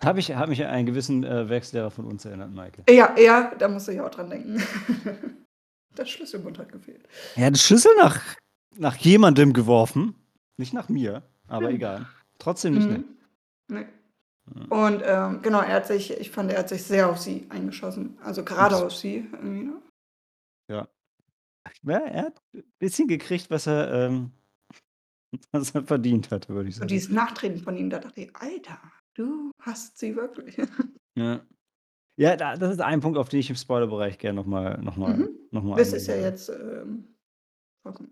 Habe 0.02 0.18
ich 0.18 0.34
hab 0.34 0.48
mich 0.48 0.60
an 0.64 0.70
einen 0.70 0.86
gewissen 0.86 1.22
äh, 1.22 1.48
Werkslehrer 1.48 1.92
von 1.92 2.06
uns 2.06 2.24
erinnert, 2.24 2.52
Maike. 2.52 2.82
ja, 2.90 3.14
ja, 3.16 3.52
da 3.56 3.68
musste 3.68 3.92
ich 3.92 4.00
auch 4.00 4.10
dran 4.10 4.30
denken. 4.30 4.60
Der 5.96 6.06
Schlüsselbund 6.06 6.58
hat 6.58 6.72
gefehlt. 6.72 7.06
Er 7.36 7.46
hat 7.46 7.52
den 7.54 7.58
Schlüssel 7.58 7.92
nach, 7.98 8.20
nach 8.76 8.96
jemandem 8.96 9.52
geworfen. 9.52 10.14
Nicht 10.56 10.72
nach 10.72 10.88
mir, 10.88 11.22
aber 11.46 11.68
Hm. 11.68 11.74
egal. 11.76 12.06
Trotzdem 12.38 12.74
nicht 12.74 12.86
Mhm. 12.88 12.92
nett. 12.92 13.04
Nee. 13.68 13.86
Ja. 14.54 14.62
Und 14.86 15.02
ähm, 15.04 15.42
genau, 15.42 15.60
er 15.60 15.74
hat 15.74 15.86
sich, 15.86 16.10
ich 16.18 16.30
fand, 16.30 16.50
er 16.50 16.58
hat 16.60 16.68
sich 16.68 16.82
sehr 16.82 17.08
auf 17.08 17.18
sie 17.18 17.46
eingeschossen. 17.50 18.18
Also 18.22 18.44
gerade 18.44 18.76
auf 18.76 18.92
sie. 18.94 19.28
Irgendwie, 19.32 19.64
ne? 19.64 19.82
Ja, 21.84 21.98
er 21.98 22.22
hat 22.24 22.42
ein 22.54 22.64
bisschen 22.78 23.06
gekriegt, 23.08 23.48
was 23.50 23.66
er, 23.66 23.92
ähm, 23.92 24.32
was 25.52 25.74
er 25.74 25.84
verdient 25.84 26.30
hat, 26.30 26.48
würde 26.48 26.68
ich 26.68 26.74
So 26.74 26.80
sagen. 26.80 26.88
dieses 26.88 27.08
Nachtreten 27.10 27.58
von 27.58 27.76
ihm, 27.76 27.88
da 27.88 27.98
dachte 27.98 28.20
ich, 28.20 28.36
Alter, 28.36 28.80
du 29.14 29.52
hast 29.60 29.98
sie 29.98 30.16
wirklich. 30.16 30.56
Ja, 31.14 31.44
ja 32.16 32.36
da, 32.36 32.56
das 32.56 32.72
ist 32.72 32.80
ein 32.80 33.00
Punkt, 33.00 33.18
auf 33.18 33.28
den 33.28 33.40
ich 33.40 33.50
im 33.50 33.56
Spoilerbereich 33.56 34.18
gerne 34.18 34.36
nochmal 34.36 34.80
noch 34.82 34.96
mal, 34.96 35.14
Mhm. 35.18 35.28
noch 35.50 35.62
mal 35.62 35.76
Das 35.76 35.92
ist 35.92 36.06
ja 36.06 36.14
würde. 36.14 36.26
jetzt 36.26 36.48
ähm, 36.48 37.14
vollkommen. 37.82 38.10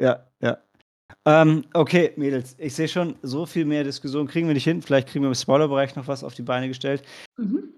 Ja, 0.00 0.30
ja. 0.40 0.62
Ähm, 1.24 1.64
okay, 1.74 2.12
Mädels, 2.16 2.56
ich 2.58 2.74
sehe 2.74 2.88
schon, 2.88 3.16
so 3.22 3.46
viel 3.46 3.64
mehr 3.64 3.84
Diskussion 3.84 4.26
kriegen 4.26 4.46
wir 4.46 4.54
nicht 4.54 4.64
hin. 4.64 4.82
Vielleicht 4.82 5.08
kriegen 5.08 5.24
wir 5.24 5.28
im 5.28 5.34
Spoilerbereich 5.34 5.96
noch 5.96 6.08
was 6.08 6.24
auf 6.24 6.34
die 6.34 6.42
Beine 6.42 6.68
gestellt. 6.68 7.02
Mhm. 7.36 7.74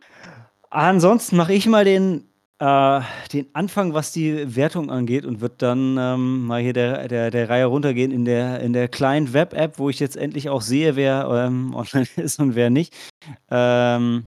Ansonsten 0.71 1.37
mache 1.37 1.53
ich 1.53 1.67
mal 1.67 1.85
den, 1.85 2.25
äh, 2.59 3.01
den 3.33 3.47
Anfang, 3.53 3.95
was 3.95 4.13
die 4.13 4.57
Wertung 4.57 4.91
angeht 4.91 5.25
und 5.25 5.41
wird 5.41 5.63
dann 5.63 5.97
ähm, 5.99 6.47
mal 6.47 6.61
hier 6.61 6.73
der, 6.73 7.09
der, 7.09 7.31
der 7.31 7.49
Reihe 7.49 7.67
runtergehen 7.67 8.11
in 8.11 8.25
der, 8.25 8.61
in 8.61 8.73
der 8.73 8.89
kleinen 8.89 9.33
Web-App, 9.33 9.79
wo 9.79 9.91
ich 9.91 10.01
jetzt 10.01 10.17
endlich 10.17 10.49
auch 10.49 10.63
sehe, 10.63 10.97
wer 10.97 11.29
ähm, 11.31 11.75
online 11.77 12.09
ist 12.17 12.41
und 12.41 12.55
wer 12.55 12.71
nicht. 12.71 12.95
Ähm, 13.51 14.25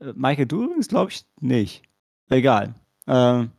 äh, 0.00 0.12
Maike, 0.14 0.46
du 0.46 0.64
übrigens 0.64 0.88
glaube 0.88 1.10
ich 1.10 1.24
nicht. 1.40 1.82
Egal. 2.28 2.74
Ähm. 3.06 3.50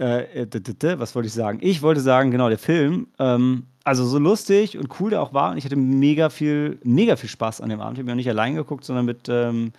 Äh, 0.00 0.42
äh 0.42 0.98
was 0.98 1.14
wollte 1.14 1.28
ich 1.28 1.32
sagen? 1.32 1.58
Ich 1.62 1.82
wollte 1.82 2.00
sagen, 2.00 2.30
genau, 2.30 2.48
der 2.48 2.58
Film, 2.58 3.08
ähm, 3.18 3.66
also 3.84 4.04
so 4.06 4.18
lustig 4.18 4.78
und 4.78 5.00
cool 5.00 5.10
der 5.10 5.22
auch 5.22 5.32
war 5.32 5.52
und 5.52 5.58
ich 5.58 5.64
hatte 5.64 5.76
mega 5.76 6.30
viel, 6.30 6.80
mega 6.84 7.16
viel 7.16 7.28
Spaß 7.28 7.60
an 7.60 7.68
dem 7.68 7.80
Abend. 7.80 7.98
Ich 7.98 8.02
habe 8.02 8.10
ja 8.10 8.16
nicht 8.16 8.28
allein 8.28 8.54
geguckt, 8.54 8.84
sondern 8.84 9.04
mit, 9.04 9.28
ähm, 9.28 9.72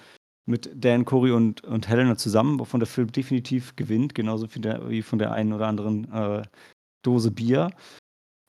mit 0.46 0.70
Dan, 0.74 1.06
Corey 1.06 1.32
und, 1.32 1.64
und 1.64 1.88
Helena 1.88 2.16
zusammen, 2.18 2.60
wovon 2.60 2.80
der 2.80 2.88
Film 2.88 3.12
definitiv 3.12 3.76
gewinnt, 3.76 4.16
genauso 4.16 4.54
wie, 4.54 4.60
der, 4.60 4.90
wie 4.90 5.02
von 5.02 5.20
der 5.20 5.32
einen 5.32 5.54
oder 5.54 5.68
anderen 5.68 6.12
äh, 6.12 6.44
Dose 7.04 7.32
Bier. 7.32 7.72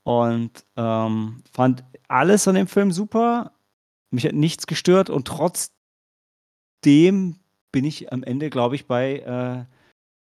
Und 0.04 0.64
ähm, 0.76 1.42
fand 1.52 1.84
alles 2.08 2.48
an 2.48 2.56
dem 2.56 2.66
Film 2.66 2.90
super. 2.90 3.52
Mich 4.10 4.26
hat 4.26 4.34
nichts 4.34 4.66
gestört 4.66 5.10
und 5.10 5.26
trotzdem 5.28 5.70
bin 7.72 7.84
ich 7.84 8.12
am 8.12 8.22
Ende, 8.22 8.50
glaube 8.50 8.74
ich, 8.74 8.86
bei 8.86 9.20
äh, 9.20 9.64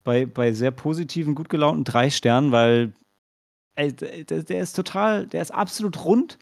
bei, 0.04 0.26
bei 0.26 0.54
sehr 0.54 0.72
positiven, 0.72 1.36
gut 1.36 1.50
gelaunten 1.50 1.84
drei 1.84 2.10
Sternen, 2.10 2.52
weil 2.52 2.94
ey, 3.76 3.94
der, 3.94 4.44
der 4.44 4.62
ist 4.62 4.74
total, 4.74 5.28
der 5.28 5.42
ist 5.42 5.52
absolut 5.52 6.04
rund 6.06 6.38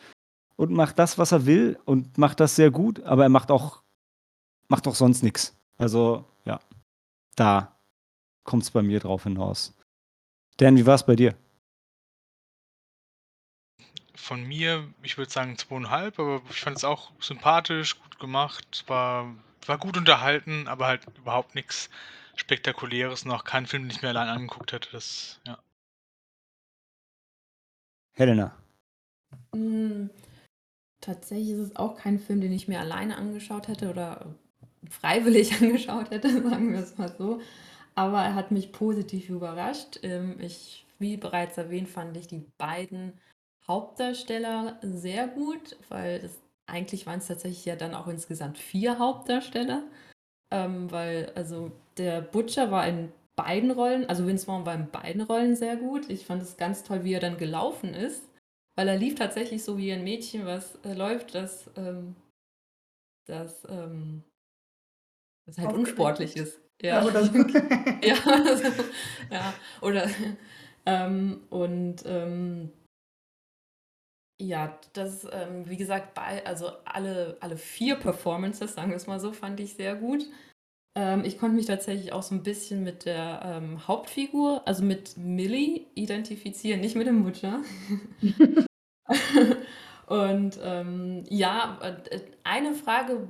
und 0.55 0.71
macht 0.71 0.99
das, 0.99 1.17
was 1.17 1.31
er 1.31 1.45
will 1.45 1.79
und 1.85 2.17
macht 2.17 2.39
das 2.39 2.55
sehr 2.55 2.71
gut, 2.71 3.01
aber 3.03 3.23
er 3.23 3.29
macht 3.29 3.51
auch, 3.51 3.81
macht 4.67 4.87
auch 4.87 4.95
sonst 4.95 5.23
nichts. 5.23 5.55
Also, 5.77 6.25
ja, 6.45 6.59
da 7.35 7.75
kommt 8.43 8.63
es 8.63 8.71
bei 8.71 8.81
mir 8.81 8.99
drauf 8.99 9.23
hinaus. 9.23 9.73
Dan, 10.57 10.77
wie 10.77 10.85
war 10.85 10.95
es 10.95 11.05
bei 11.05 11.15
dir? 11.15 11.35
Von 14.13 14.47
mir, 14.47 14.87
ich 15.01 15.17
würde 15.17 15.31
sagen 15.31 15.57
zweieinhalb, 15.57 16.19
aber 16.19 16.41
ich 16.49 16.61
fand 16.61 16.77
es 16.77 16.83
auch 16.83 17.11
sympathisch, 17.19 17.99
gut 17.99 18.19
gemacht, 18.19 18.83
war, 18.87 19.33
war 19.65 19.77
gut 19.79 19.97
unterhalten, 19.97 20.67
aber 20.67 20.87
halt 20.87 21.07
überhaupt 21.17 21.55
nichts 21.55 21.89
Spektakuläres 22.41 23.23
noch. 23.25 23.43
Kein 23.43 23.67
Film, 23.67 23.83
den 23.83 23.91
ich 23.91 24.01
mir 24.01 24.09
allein 24.09 24.27
angeguckt 24.27 24.73
hätte. 24.73 24.89
Das, 24.91 25.39
ja. 25.45 25.59
Helena. 28.13 28.55
Hm, 29.53 30.09
tatsächlich 30.99 31.51
ist 31.51 31.59
es 31.59 31.75
auch 31.75 31.97
kein 31.97 32.19
Film, 32.19 32.41
den 32.41 32.51
ich 32.51 32.67
mir 32.67 32.79
alleine 32.79 33.17
angeschaut 33.17 33.67
hätte 33.67 33.89
oder 33.89 34.25
freiwillig 34.89 35.53
angeschaut 35.61 36.09
hätte, 36.09 36.29
sagen 36.43 36.73
wir 36.73 36.79
es 36.79 36.97
mal 36.97 37.13
so. 37.15 37.41
Aber 37.93 38.21
er 38.23 38.35
hat 38.35 38.51
mich 38.51 38.71
positiv 38.71 39.29
überrascht. 39.29 39.99
Ähm, 40.01 40.39
ich, 40.39 40.85
wie 40.97 41.17
bereits 41.17 41.57
erwähnt, 41.57 41.89
fand 41.89 42.17
ich 42.17 42.27
die 42.27 42.45
beiden 42.57 43.13
Hauptdarsteller 43.67 44.79
sehr 44.81 45.27
gut, 45.27 45.77
weil 45.89 46.21
es, 46.25 46.39
eigentlich 46.65 47.05
waren 47.05 47.19
es 47.19 47.27
tatsächlich 47.27 47.65
ja 47.65 47.75
dann 47.75 47.93
auch 47.93 48.07
insgesamt 48.07 48.57
vier 48.57 48.97
Hauptdarsteller. 48.97 49.83
Ähm, 50.49 50.91
weil, 50.91 51.31
also 51.35 51.71
der 52.01 52.21
Butcher 52.21 52.71
war 52.71 52.87
in 52.87 53.11
beiden 53.35 53.71
Rollen, 53.71 54.07
also 54.09 54.27
Vince 54.27 54.45
Vaughn 54.45 54.65
war 54.65 54.75
in 54.75 54.89
beiden 54.89 55.21
Rollen 55.21 55.55
sehr 55.55 55.77
gut. 55.77 56.09
Ich 56.09 56.25
fand 56.25 56.41
es 56.41 56.57
ganz 56.57 56.83
toll, 56.83 57.03
wie 57.03 57.13
er 57.13 57.19
dann 57.19 57.37
gelaufen 57.37 57.93
ist, 57.93 58.23
weil 58.75 58.87
er 58.87 58.97
lief 58.97 59.15
tatsächlich 59.15 59.63
so 59.63 59.77
wie 59.77 59.91
ein 59.91 60.03
Mädchen, 60.03 60.45
was 60.45 60.75
äh, 60.83 60.93
läuft, 60.93 61.35
das, 61.35 61.69
ähm, 61.77 62.15
das, 63.27 63.65
ähm, 63.69 64.23
das 65.45 65.57
halt 65.57 65.73
unsportlich 65.73 66.35
ist. 66.35 66.59
Ja, 66.81 67.05
oder 67.05 67.23
so. 67.23 67.33
ja, 68.03 68.15
also, 68.25 68.63
ja, 69.29 69.53
oder 69.81 70.09
ähm, 70.85 71.43
und 71.49 72.03
ähm, 72.05 72.71
ja, 74.41 74.79
das, 74.93 75.27
ähm, 75.31 75.69
wie 75.69 75.77
gesagt, 75.77 76.15
bei, 76.15 76.43
also 76.45 76.71
alle, 76.83 77.37
alle 77.41 77.57
vier 77.57 77.95
Performances, 77.95 78.73
sagen 78.73 78.89
wir 78.89 78.95
es 78.95 79.05
mal 79.05 79.19
so, 79.19 79.31
fand 79.33 79.59
ich 79.59 79.75
sehr 79.75 79.95
gut. 79.95 80.25
Ähm, 80.95 81.23
ich 81.23 81.37
konnte 81.37 81.55
mich 81.55 81.67
tatsächlich 81.67 82.11
auch 82.11 82.23
so 82.23 82.35
ein 82.35 82.43
bisschen 82.43 82.83
mit 82.83 83.05
der 83.05 83.41
ähm, 83.45 83.87
Hauptfigur, 83.87 84.67
also 84.67 84.83
mit 84.83 85.17
Millie, 85.17 85.87
identifizieren, 85.95 86.81
nicht 86.81 86.95
mit 86.95 87.07
dem 87.07 87.19
Mutter. 87.19 87.61
Und 90.07 90.59
ähm, 90.61 91.23
ja, 91.29 91.79
äh, 91.81 92.19
eine 92.43 92.73
Frage 92.73 93.27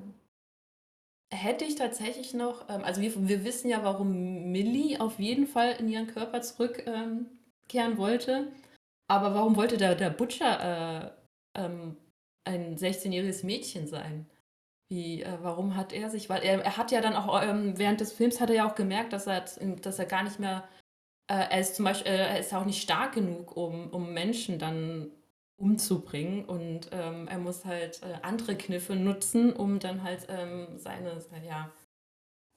hätte 1.31 1.65
ich 1.65 1.75
tatsächlich 1.75 2.33
noch. 2.33 2.67
Ähm, 2.69 2.83
also 2.83 3.01
wir, 3.01 3.27
wir 3.27 3.43
wissen 3.43 3.69
ja, 3.69 3.83
warum 3.83 4.51
Millie 4.51 4.99
auf 4.99 5.19
jeden 5.19 5.45
Fall 5.47 5.75
in 5.79 5.87
ihren 5.87 6.07
Körper 6.07 6.41
zurückkehren 6.41 7.27
ähm, 7.73 7.97
wollte. 7.97 8.51
Aber 9.07 9.35
warum 9.35 9.55
wollte 9.57 9.77
der, 9.77 9.95
der 9.95 10.09
Butcher 10.09 11.13
äh, 11.55 11.61
ähm, 11.61 11.97
ein 12.45 12.77
16-jähriges 12.77 13.45
Mädchen 13.45 13.87
sein? 13.87 14.25
Wie, 14.91 15.23
äh, 15.23 15.37
warum 15.41 15.77
hat 15.77 15.93
er 15.93 16.09
sich, 16.09 16.29
weil 16.29 16.43
er, 16.43 16.65
er 16.65 16.75
hat 16.75 16.91
ja 16.91 16.99
dann 16.99 17.15
auch 17.15 17.41
ähm, 17.41 17.77
während 17.77 18.01
des 18.01 18.11
Films 18.11 18.41
hat 18.41 18.49
er 18.49 18.57
ja 18.57 18.69
auch 18.69 18.75
gemerkt, 18.75 19.13
dass 19.13 19.25
er, 19.25 19.45
dass 19.81 19.99
er 19.99 20.05
gar 20.05 20.21
nicht 20.21 20.37
mehr, 20.37 20.67
äh, 21.27 21.47
er 21.49 21.61
ist 21.61 21.75
zum 21.75 21.85
Beispiel, 21.85 22.11
äh, 22.11 22.17
er 22.17 22.39
ist 22.39 22.53
auch 22.53 22.65
nicht 22.65 22.81
stark 22.81 23.13
genug, 23.13 23.55
um, 23.55 23.89
um 23.91 24.13
Menschen 24.13 24.59
dann 24.59 25.09
umzubringen 25.55 26.43
und 26.43 26.89
ähm, 26.91 27.29
er 27.29 27.37
muss 27.37 27.63
halt 27.63 28.03
äh, 28.03 28.15
andere 28.21 28.57
Kniffe 28.57 28.97
nutzen, 28.97 29.53
um 29.53 29.79
dann 29.79 30.03
halt 30.03 30.27
ähm, 30.27 30.77
seine, 30.77 31.23
ja, 31.47 31.71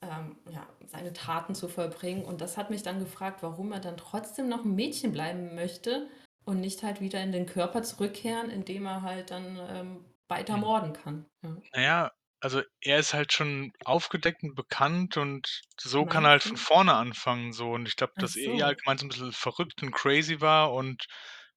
ähm, 0.02 0.36
ja, 0.50 0.66
seine 0.86 1.12
Taten 1.12 1.54
zu 1.54 1.68
vollbringen. 1.68 2.24
Und 2.24 2.40
das 2.40 2.56
hat 2.56 2.68
mich 2.68 2.82
dann 2.82 2.98
gefragt, 2.98 3.44
warum 3.44 3.70
er 3.70 3.78
dann 3.78 3.96
trotzdem 3.96 4.48
noch 4.48 4.64
ein 4.64 4.74
Mädchen 4.74 5.12
bleiben 5.12 5.54
möchte 5.54 6.08
und 6.44 6.60
nicht 6.60 6.82
halt 6.82 7.00
wieder 7.00 7.22
in 7.22 7.30
den 7.30 7.46
Körper 7.46 7.84
zurückkehren, 7.84 8.50
indem 8.50 8.86
er 8.86 9.02
halt 9.02 9.30
dann 9.30 9.56
ähm, 9.68 10.04
weiter 10.26 10.56
morden 10.56 10.94
kann. 10.94 11.26
Ja. 11.44 11.56
Naja, 11.74 12.12
also 12.44 12.60
er 12.82 12.98
ist 12.98 13.14
halt 13.14 13.32
schon 13.32 13.72
aufgedeckt 13.86 14.42
und 14.42 14.54
bekannt 14.54 15.16
und 15.16 15.62
so 15.80 16.04
kann 16.04 16.24
er 16.24 16.30
halt 16.32 16.42
von 16.42 16.58
vorne 16.58 16.92
anfangen 16.92 17.54
so. 17.54 17.70
Und 17.70 17.88
ich 17.88 17.96
glaube, 17.96 18.12
dass 18.18 18.36
er 18.36 18.58
so. 18.58 18.64
allgemein 18.64 18.98
so 18.98 19.06
ein 19.06 19.08
bisschen 19.08 19.32
verrückt 19.32 19.82
und 19.82 19.92
crazy 19.92 20.42
war 20.42 20.74
und 20.74 21.06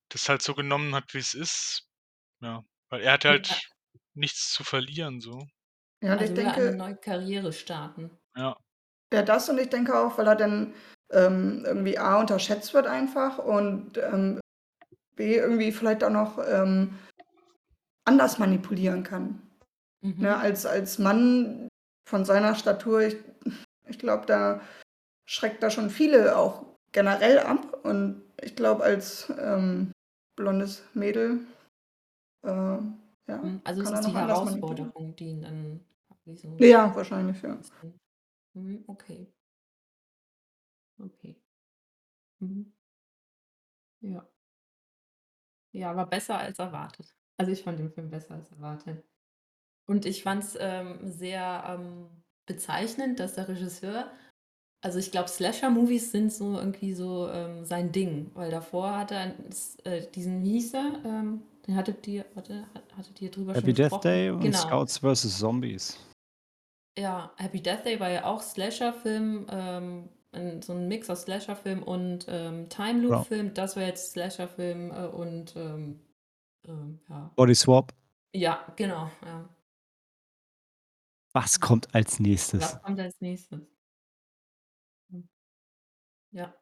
das 0.07 0.29
halt 0.29 0.41
so 0.41 0.55
genommen 0.55 0.95
hat, 0.95 1.13
wie 1.13 1.17
es 1.17 1.33
ist. 1.33 1.89
Ja, 2.39 2.63
weil 2.89 3.01
er 3.01 3.11
hatte 3.11 3.27
halt 3.27 3.49
Ja. 3.49 3.57
nichts 4.13 4.53
zu 4.53 4.63
verlieren 4.63 5.19
so. 5.19 5.45
Ja, 6.01 6.13
und 6.13 6.21
ich 6.21 6.29
Also 6.29 6.37
will 6.37 6.47
eine 6.47 6.75
neue 6.77 6.95
Karriere 6.95 7.51
starten. 7.51 8.09
Ja. 8.37 8.55
ja, 9.11 9.23
das 9.23 9.49
und 9.49 9.57
ich 9.57 9.69
denke 9.69 9.93
auch, 9.93 10.17
weil 10.17 10.27
er 10.27 10.35
dann 10.35 10.73
ähm, 11.11 11.63
irgendwie 11.65 11.97
A 11.97 12.17
unterschätzt 12.21 12.73
wird 12.73 12.87
einfach 12.87 13.39
und 13.39 13.97
ähm, 13.97 14.39
B 15.17 15.35
irgendwie 15.35 15.73
vielleicht 15.73 16.05
auch 16.05 16.11
noch 16.11 16.37
ähm, 16.37 16.97
anders 18.05 18.39
manipulieren 18.39 19.03
kann. 19.03 19.46
Mhm. 20.01 20.21
Ne, 20.21 20.37
als, 20.37 20.65
als 20.65 20.99
Mann 20.99 21.67
von 22.07 22.25
seiner 22.25 22.55
Statur, 22.55 23.01
ich, 23.01 23.17
ich 23.87 23.99
glaube, 23.99 24.25
da 24.25 24.61
schreckt 25.27 25.63
da 25.63 25.69
schon 25.69 25.89
viele 25.89 26.37
auch 26.37 26.65
generell 26.91 27.39
ab. 27.39 27.85
Und 27.85 28.21
ich 28.41 28.55
glaube, 28.55 28.83
als 28.83 29.31
ähm, 29.39 29.91
blondes 30.35 30.83
Mädel, 30.93 31.41
äh, 32.43 32.49
ja. 32.49 32.87
Mhm, 33.27 33.61
also 33.65 33.81
es 33.81 33.91
ist 33.91 34.07
die 34.07 34.13
Herausforderung, 34.13 35.15
die 35.15 35.25
ihn 35.25 35.41
dann. 35.41 35.81
So 36.25 36.57
ja, 36.59 36.93
wahrscheinlich, 36.95 37.41
ja. 37.41 37.57
Mhm, 38.53 38.83
okay. 38.87 39.27
Okay. 40.99 41.35
Mhm. 42.41 42.71
Ja. 44.01 44.27
Ja, 45.73 45.91
aber 45.91 46.05
besser 46.05 46.37
als 46.39 46.59
erwartet. 46.59 47.13
Also 47.37 47.51
ich 47.51 47.63
fand 47.63 47.79
den 47.79 47.91
Film 47.91 48.09
besser 48.09 48.35
als 48.35 48.51
erwartet. 48.51 49.03
Und 49.87 50.05
ich 50.05 50.23
fand 50.23 50.43
es 50.43 50.57
ähm, 50.59 50.99
sehr 51.03 51.63
ähm, 51.67 52.07
bezeichnend, 52.45 53.19
dass 53.19 53.35
der 53.35 53.47
Regisseur, 53.47 54.11
also 54.81 54.99
ich 54.99 55.11
glaube, 55.11 55.29
Slasher-Movies 55.29 56.11
sind 56.11 56.31
so 56.31 56.57
irgendwie 56.57 56.93
so 56.93 57.29
ähm, 57.29 57.65
sein 57.65 57.91
Ding, 57.91 58.31
weil 58.33 58.51
davor 58.51 58.97
hat 58.97 59.11
er 59.11 59.33
äh, 59.85 60.05
diesen, 60.13 60.43
wie 60.43 60.53
hieß 60.53 60.73
er? 60.73 61.01
Ähm, 61.05 61.41
den 61.65 61.75
hattet 61.75 62.07
ihr, 62.07 62.25
warte, 62.33 62.65
hattet 62.95 63.21
ihr 63.21 63.31
drüber 63.31 63.53
Happy 63.53 63.75
schon 63.75 63.89
Death 63.89 64.03
Day 64.03 64.29
und 64.29 64.41
genau. 64.41 64.57
Scouts 64.57 64.99
vs. 64.99 65.39
Zombies. 65.39 65.97
Ja, 66.97 67.31
Happy 67.37 67.61
Death 67.61 67.85
Day 67.85 67.99
war 67.99 68.09
ja 68.09 68.25
auch 68.25 68.41
Slasher-Film, 68.41 69.47
ähm, 69.49 70.09
so 70.61 70.73
ein 70.73 70.87
Mix 70.87 71.09
aus 71.09 71.23
Slasher-Film 71.23 71.83
und 71.83 72.25
ähm, 72.27 72.69
Time 72.69 73.01
Loop-Film. 73.01 73.53
Das 73.53 73.75
war 73.75 73.83
jetzt 73.83 74.11
Slasher-Film 74.11 74.91
äh, 74.91 75.07
und 75.07 75.55
ähm, 75.55 75.99
ja. 77.09 77.31
Body 77.35 77.55
Swap. 77.55 77.93
Ja, 78.33 78.65
genau, 78.75 79.09
ja. 79.25 79.47
Was 81.37 81.59
kommt 81.59 81.93
als 81.93 82.19
nächstes? 82.19 82.63
Was 82.63 82.81
kommt 82.81 82.99
als 82.99 83.21
nächstes? 83.21 83.59
Hm. 85.11 85.29
Ja. 86.31 86.55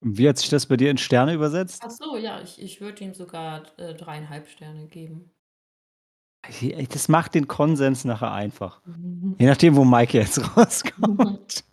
Wie 0.00 0.28
hat 0.28 0.38
sich 0.38 0.48
das 0.48 0.66
bei 0.66 0.76
dir 0.76 0.92
in 0.92 0.98
Sterne 0.98 1.34
übersetzt? 1.34 1.82
Ach 1.84 1.90
so, 1.90 2.16
ja, 2.16 2.40
ich 2.40 2.62
ich 2.62 2.80
würde 2.80 3.02
ihm 3.02 3.14
sogar, 3.14 3.64
äh, 3.76 3.94
3,5 3.94 4.46
Sterne 4.46 4.86
geben. 4.86 5.34
das 6.88 7.08
macht 7.08 7.34
den 7.34 7.48
Konsens 7.48 8.04
nachher 8.04 8.30
einfach. 8.30 8.80
Je 9.38 9.46
nachdem, 9.46 9.74
wo 9.74 9.82
Maike 9.82 10.18
jetzt 10.18 10.38
rauskommt. 10.56 11.64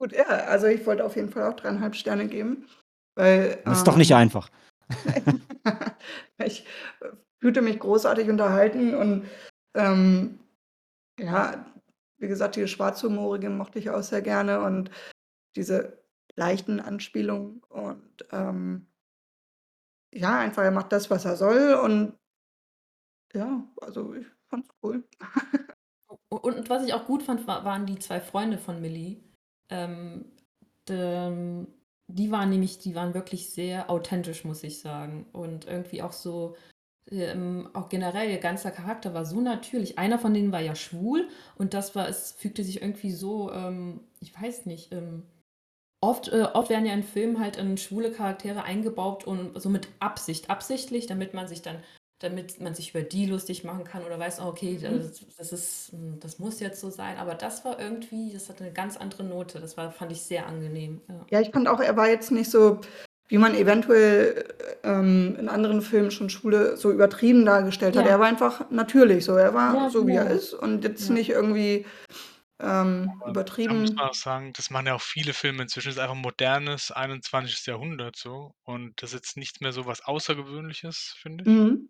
Gut, 0.00 0.12
ja, 0.12 0.24
also 0.24 0.66
ich 0.66 0.84
wollte 0.84 1.04
auf 1.04 1.14
jeden 1.14 1.30
Fall 1.30 1.44
auch 1.44 1.56
3,5 1.56 1.94
Sterne 1.94 2.26
geben, 2.26 2.66
weil, 3.14 3.62
Das 3.64 3.78
ist 3.78 3.86
doch 3.86 3.96
nicht 3.96 4.10
ähm 4.10 4.18
einfach. 4.18 4.50
ich, 6.44 6.66
äh, 7.02 7.10
fühlte 7.38 7.62
mich 7.62 7.78
großartig 7.78 8.28
unterhalten 8.28 8.96
und, 8.96 9.28
ähm 9.76 10.40
ja, 11.18 11.66
wie 12.18 12.28
gesagt, 12.28 12.56
die 12.56 12.66
Schwarzhumorige 12.66 13.50
mochte 13.50 13.78
ich 13.78 13.90
auch 13.90 14.02
sehr 14.02 14.22
gerne 14.22 14.60
und 14.62 14.90
diese 15.56 16.02
leichten 16.36 16.80
Anspielungen 16.80 17.62
und, 17.68 18.26
ähm 18.32 18.86
ja, 20.14 20.38
einfach 20.38 20.62
er 20.62 20.70
macht 20.70 20.92
das, 20.92 21.10
was 21.10 21.24
er 21.24 21.36
soll 21.36 21.74
und 21.74 22.18
ja, 23.34 23.62
also 23.80 24.14
ich 24.14 24.26
fand's 24.48 24.70
cool. 24.82 25.04
und 26.30 26.70
was 26.70 26.84
ich 26.84 26.94
auch 26.94 27.06
gut 27.06 27.22
fand, 27.22 27.46
wa 27.46 27.64
waren 27.64 27.86
die 27.86 27.98
zwei 27.98 28.20
Freunde 28.20 28.58
von 28.58 28.80
Millie. 28.80 29.22
Ähm, 29.70 30.32
ähm, 30.88 31.66
die 32.06 32.30
waren 32.30 32.48
nämlich 32.48 32.78
die 32.78 32.94
waren 32.94 33.12
wirklich 33.12 33.50
sehr 33.52 33.90
authentisch, 33.90 34.44
muss 34.44 34.62
ich 34.62 34.80
sagen. 34.80 35.26
Und 35.32 35.66
irgendwie 35.66 36.02
auch 36.02 36.12
so 36.12 36.56
ähm, 37.10 37.68
auch 37.74 37.88
generell 37.88 38.30
ihr 38.30 38.38
ganzer 38.38 38.70
Charakter 38.70 39.14
war 39.14 39.24
so 39.24 39.40
natürlich. 39.40 39.98
Einer 39.98 40.18
von 40.18 40.34
denen 40.34 40.52
war 40.52 40.60
ja 40.60 40.74
schwul 40.74 41.28
und 41.56 41.74
das 41.74 41.94
war 41.94 42.08
es 42.08 42.32
fügte 42.32 42.64
sich 42.64 42.82
irgendwie 42.82 43.12
so, 43.12 43.52
ähm, 43.52 44.00
ich 44.20 44.40
weiß 44.40 44.66
nicht, 44.66 44.92
ähm 44.92 45.22
Oft, 46.00 46.28
äh, 46.28 46.46
oft 46.54 46.70
werden 46.70 46.86
ja 46.86 46.94
in 46.94 47.02
Filmen 47.02 47.40
halt 47.40 47.56
in 47.56 47.76
schwule 47.76 48.12
Charaktere 48.12 48.62
eingebaut 48.62 49.24
und 49.24 49.60
so 49.60 49.68
mit 49.68 49.88
Absicht, 49.98 50.48
absichtlich, 50.48 51.08
damit 51.08 51.34
man 51.34 51.48
sich 51.48 51.60
dann, 51.60 51.82
damit 52.20 52.60
man 52.60 52.72
sich 52.72 52.90
über 52.90 53.02
die 53.02 53.26
lustig 53.26 53.64
machen 53.64 53.82
kann 53.82 54.04
oder 54.04 54.16
weiß, 54.16 54.40
oh, 54.40 54.46
okay, 54.46 54.78
mhm. 54.78 55.00
das, 55.00 55.24
das 55.36 55.52
ist, 55.52 55.92
hm, 55.92 56.20
das 56.20 56.38
muss 56.38 56.60
jetzt 56.60 56.80
so 56.80 56.90
sein. 56.90 57.16
Aber 57.16 57.34
das 57.34 57.64
war 57.64 57.80
irgendwie, 57.80 58.32
das 58.32 58.48
hatte 58.48 58.62
eine 58.62 58.72
ganz 58.72 58.96
andere 58.96 59.24
Note. 59.24 59.58
Das 59.58 59.76
war, 59.76 59.90
fand 59.90 60.12
ich 60.12 60.22
sehr 60.22 60.46
angenehm. 60.46 61.00
Ja, 61.08 61.26
ja 61.30 61.40
ich 61.40 61.50
fand 61.50 61.66
auch, 61.66 61.80
er 61.80 61.96
war 61.96 62.08
jetzt 62.08 62.30
nicht 62.30 62.48
so, 62.48 62.80
wie 63.28 63.38
man 63.38 63.54
eventuell 63.54 64.44
ähm, 64.82 65.36
in 65.38 65.48
anderen 65.48 65.82
Filmen 65.82 66.10
schon 66.10 66.30
Schwule 66.30 66.76
so 66.76 66.90
übertrieben 66.90 67.44
dargestellt 67.44 67.96
hat. 67.96 68.06
Er 68.06 68.18
war 68.18 68.26
einfach 68.26 68.70
natürlich 68.70 69.24
so. 69.24 69.36
Er 69.36 69.54
war 69.54 69.74
ja, 69.74 69.90
so, 69.90 70.06
wie 70.06 70.14
er 70.14 70.24
genau. 70.24 70.36
ist 70.36 70.54
und 70.54 70.82
jetzt 70.84 71.10
nicht 71.10 71.30
irgendwie 71.30 71.84
ähm, 72.60 73.12
Aber 73.24 73.44
da 73.44 73.72
muss 73.72 73.92
man 73.94 74.08
auch 74.08 74.14
sagen, 74.14 74.52
das 74.52 74.70
machen 74.70 74.86
ja 74.86 74.94
auch 74.94 75.00
viele 75.00 75.32
Filme 75.32 75.62
inzwischen. 75.62 75.88
Das 75.88 75.96
ist 75.96 76.02
einfach 76.02 76.16
modernes 76.16 76.90
21. 76.90 77.66
Jahrhundert 77.66 78.16
so 78.16 78.52
und 78.64 79.00
das 79.00 79.10
ist 79.10 79.14
jetzt 79.20 79.36
nichts 79.36 79.60
mehr 79.60 79.72
so 79.72 79.86
was 79.86 80.00
Außergewöhnliches, 80.04 81.14
finde 81.20 81.44
ich. 81.44 81.50
Mhm. 81.50 81.88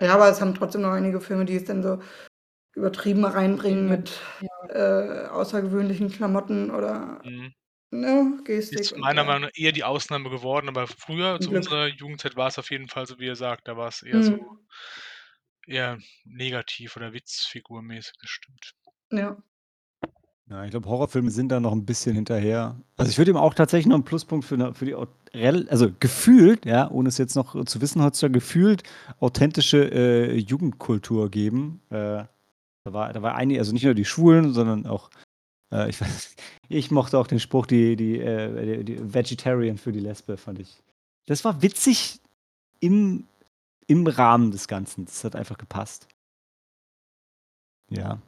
Ja, 0.00 0.14
aber 0.14 0.28
es 0.28 0.40
haben 0.40 0.54
trotzdem 0.54 0.82
noch 0.82 0.90
einige 0.90 1.20
Filme, 1.20 1.44
die 1.44 1.56
es 1.56 1.64
dann 1.64 1.82
so 1.82 2.00
übertrieben 2.74 3.24
reinbringen 3.24 3.88
mit, 3.88 4.20
Ja. 4.40 5.24
äh, 5.24 5.28
außergewöhnlichen 5.28 6.10
Klamotten 6.10 6.70
oder, 6.70 7.20
Mhm. 7.24 7.52
Ne, 8.00 8.40
Gestik 8.44 8.80
Ist 8.80 8.96
meiner 8.96 9.24
Meinung 9.24 9.42
nach 9.42 9.50
eher 9.54 9.72
die 9.72 9.84
Ausnahme 9.84 10.30
geworden, 10.30 10.68
aber 10.68 10.86
früher, 10.88 11.40
zu 11.40 11.52
unserer 11.52 11.86
Jugendzeit, 11.88 12.36
war 12.36 12.48
es 12.48 12.58
auf 12.58 12.70
jeden 12.70 12.88
Fall 12.88 13.06
so, 13.06 13.18
wie 13.18 13.26
ihr 13.26 13.36
sagt, 13.36 13.68
da 13.68 13.76
war 13.76 13.88
es 13.88 14.02
eher 14.02 14.22
so 14.22 14.34
Mhm. 14.34 14.56
eher 15.66 15.98
negativ 16.24 16.96
oder 16.96 17.12
witzfigurmäßig, 17.12 18.14
das 18.20 18.30
stimmt. 18.30 18.74
Ja. 19.12 19.36
Ja, 20.48 20.64
ich 20.64 20.70
glaube, 20.70 20.88
Horrorfilme 20.88 21.30
sind 21.32 21.48
da 21.50 21.58
noch 21.58 21.72
ein 21.72 21.84
bisschen 21.84 22.14
hinterher. 22.14 22.76
Also, 22.96 23.10
ich 23.10 23.18
würde 23.18 23.32
ihm 23.32 23.36
auch 23.36 23.52
tatsächlich 23.54 23.86
noch 23.88 23.96
einen 23.96 24.04
Pluspunkt 24.04 24.44
für 24.44 24.56
'ne 24.56 24.74
für 24.74 24.84
die 24.84 24.94
also, 25.68 25.90
gefühlt, 25.98 26.64
ja, 26.66 26.88
ohne 26.90 27.08
es 27.08 27.18
jetzt 27.18 27.34
noch 27.34 27.64
zu 27.64 27.80
wissen 27.80 28.02
heutzutage, 28.02 28.32
gefühlt 28.34 28.82
authentische, 29.18 29.90
äh, 29.92 30.36
Jugendkultur 30.36 31.30
geben. 31.30 31.82
Äh, 31.90 32.24
da 32.84 32.92
war 32.92 33.12
da 33.12 33.22
war 33.22 33.36
einige 33.36 33.60
also, 33.60 33.72
nicht 33.72 33.84
nur 33.84 33.94
die 33.94 34.04
Schwulen, 34.06 34.52
sondern 34.54 34.86
auch, 34.86 35.10
äh, 35.72 35.88
ich 35.90 35.98
ich 36.68 36.90
mochte 36.90 37.18
auch 37.18 37.26
den 37.26 37.40
Spruch, 37.40 37.66
die 37.66 37.96
die, 37.96 38.18
äh, 38.18 38.84
die 38.84 39.14
Vegetarian 39.14 39.78
für 39.78 39.92
die 39.92 40.00
Lesbe, 40.00 40.36
fand 40.36 40.60
ich 40.60 40.82
das 41.26 41.44
war 41.44 41.62
witzig 41.62 42.20
im 42.80 43.24
im 43.86 44.06
Rahmen 44.06 44.50
des 44.50 44.68
Ganzen. 44.68 45.04
Das 45.04 45.24
hat 45.24 45.36
einfach 45.36 45.58
gepasst. 45.58 46.08
Ja. 47.88 48.18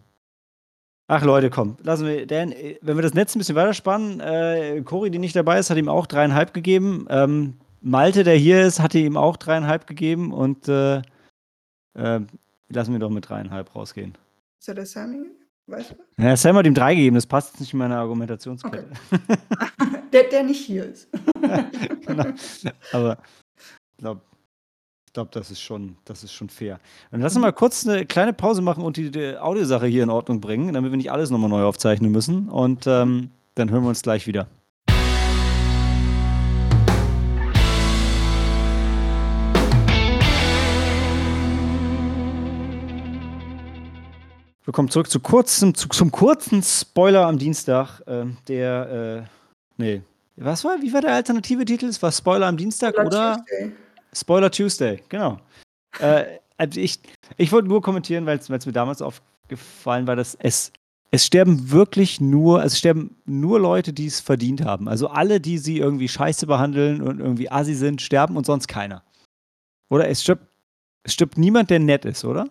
Ach 1.08 1.24
Leute, 1.24 1.48
komm, 1.50 1.78
lassen 1.82 2.06
wir, 2.06 2.26
Dan, 2.26 2.54
wenn 2.82 2.96
wir 2.96 3.02
das 3.02 3.14
Netz 3.14 3.34
ein 3.34 3.38
bisschen 3.38 3.56
weiterspannen, 3.56 4.20
äh, 4.20 4.82
Cory, 4.82 5.10
die 5.10 5.18
nicht 5.18 5.34
dabei 5.34 5.58
ist, 5.58 5.70
hat 5.70 5.78
ihm 5.78 5.88
auch 5.88 6.06
dreieinhalb 6.06 6.52
gegeben. 6.52 7.06
Ähm, 7.08 7.54
Malte, 7.80 8.24
der 8.24 8.36
hier 8.36 8.66
ist, 8.66 8.78
hatte 8.78 8.98
ihm 8.98 9.16
auch 9.16 9.38
dreieinhalb 9.38 9.86
gegeben 9.86 10.32
und 10.32 10.68
äh, 10.68 10.98
äh, 11.94 12.20
lassen 12.68 12.92
wir 12.92 12.98
doch 12.98 13.10
mit 13.10 13.28
dreieinhalb 13.28 13.74
rausgehen. 13.74 14.18
Ist 14.60 14.68
er 14.68 14.74
der 14.74 14.86
Sammy? 14.86 15.37
Weißt 15.68 15.90
du? 15.90 16.22
Ja, 16.22 16.34
Sam 16.34 16.56
hat 16.56 16.66
ihm 16.66 16.74
drei 16.74 16.94
gegeben, 16.94 17.14
das 17.14 17.26
passt 17.26 17.52
jetzt 17.52 17.60
nicht 17.60 17.74
in 17.74 17.78
meine 17.78 17.98
Argumentationskette. 17.98 18.86
Okay. 19.12 19.36
der, 20.12 20.24
der 20.24 20.42
nicht 20.42 20.64
hier 20.64 20.86
ist. 20.86 21.08
genau. 22.06 22.24
Aber 22.92 23.18
ich 23.60 23.98
glaube, 23.98 24.22
ich 25.06 25.12
glaube, 25.12 25.30
das 25.32 25.50
ist 25.50 25.60
schon, 25.60 25.96
das 26.06 26.24
ist 26.24 26.32
schon 26.32 26.48
fair. 26.48 26.80
Dann 27.10 27.20
lass 27.20 27.34
uns 27.34 27.42
mal 27.42 27.52
kurz 27.52 27.86
eine 27.86 28.06
kleine 28.06 28.32
Pause 28.32 28.62
machen 28.62 28.82
und 28.82 28.96
die, 28.96 29.10
die 29.10 29.36
Audiosache 29.36 29.86
hier 29.86 30.04
in 30.04 30.10
Ordnung 30.10 30.40
bringen, 30.40 30.72
damit 30.72 30.90
wir 30.90 30.96
nicht 30.96 31.12
alles 31.12 31.28
nochmal 31.30 31.50
neu 31.50 31.64
aufzeichnen 31.64 32.10
müssen. 32.10 32.48
Und 32.48 32.86
ähm, 32.86 33.30
dann 33.54 33.70
hören 33.70 33.82
wir 33.82 33.88
uns 33.90 34.02
gleich 34.02 34.26
wieder. 34.26 34.48
Wir 44.68 44.72
kommen 44.72 44.90
zurück 44.90 45.08
zu 45.08 45.20
kurzem, 45.20 45.74
zu, 45.74 45.88
zum 45.88 46.12
kurzen 46.12 46.62
Spoiler 46.62 47.26
am 47.26 47.38
Dienstag. 47.38 48.02
Äh, 48.06 48.26
der, 48.48 49.24
äh, 49.26 49.28
nee, 49.78 50.02
was 50.36 50.62
war, 50.62 50.82
wie 50.82 50.92
war 50.92 51.00
der 51.00 51.14
alternative 51.14 51.64
Titel? 51.64 51.86
Es 51.86 52.02
war 52.02 52.12
Spoiler 52.12 52.48
am 52.48 52.58
Dienstag, 52.58 52.90
Spoiler 52.90 53.06
oder? 53.06 53.36
Tuesday. 53.38 53.72
Spoiler 54.12 54.50
Tuesday, 54.50 55.02
genau. 55.08 55.40
äh, 56.00 56.38
also 56.58 56.78
ich, 56.78 57.00
ich 57.38 57.50
wollte 57.50 57.66
nur 57.66 57.80
kommentieren, 57.80 58.26
weil 58.26 58.36
es 58.36 58.50
mir 58.50 58.58
damals 58.72 59.00
aufgefallen 59.00 60.06
war, 60.06 60.16
dass 60.16 60.34
es, 60.38 60.70
es 61.12 61.24
sterben 61.24 61.70
wirklich 61.70 62.20
nur, 62.20 62.62
es 62.62 62.76
sterben 62.76 63.16
nur 63.24 63.58
Leute, 63.58 63.94
die 63.94 64.04
es 64.04 64.20
verdient 64.20 64.62
haben. 64.62 64.86
Also 64.86 65.08
alle, 65.08 65.40
die 65.40 65.56
sie 65.56 65.78
irgendwie 65.78 66.08
scheiße 66.08 66.46
behandeln 66.46 67.00
und 67.00 67.20
irgendwie 67.20 67.50
assi 67.50 67.72
sind, 67.72 68.02
sterben 68.02 68.36
und 68.36 68.44
sonst 68.44 68.68
keiner. 68.68 69.02
Oder 69.88 70.10
es 70.10 70.20
stirbt, 70.20 70.46
es 71.04 71.14
stirbt 71.14 71.38
niemand, 71.38 71.70
der 71.70 71.78
nett 71.78 72.04
ist, 72.04 72.26
oder? 72.26 72.50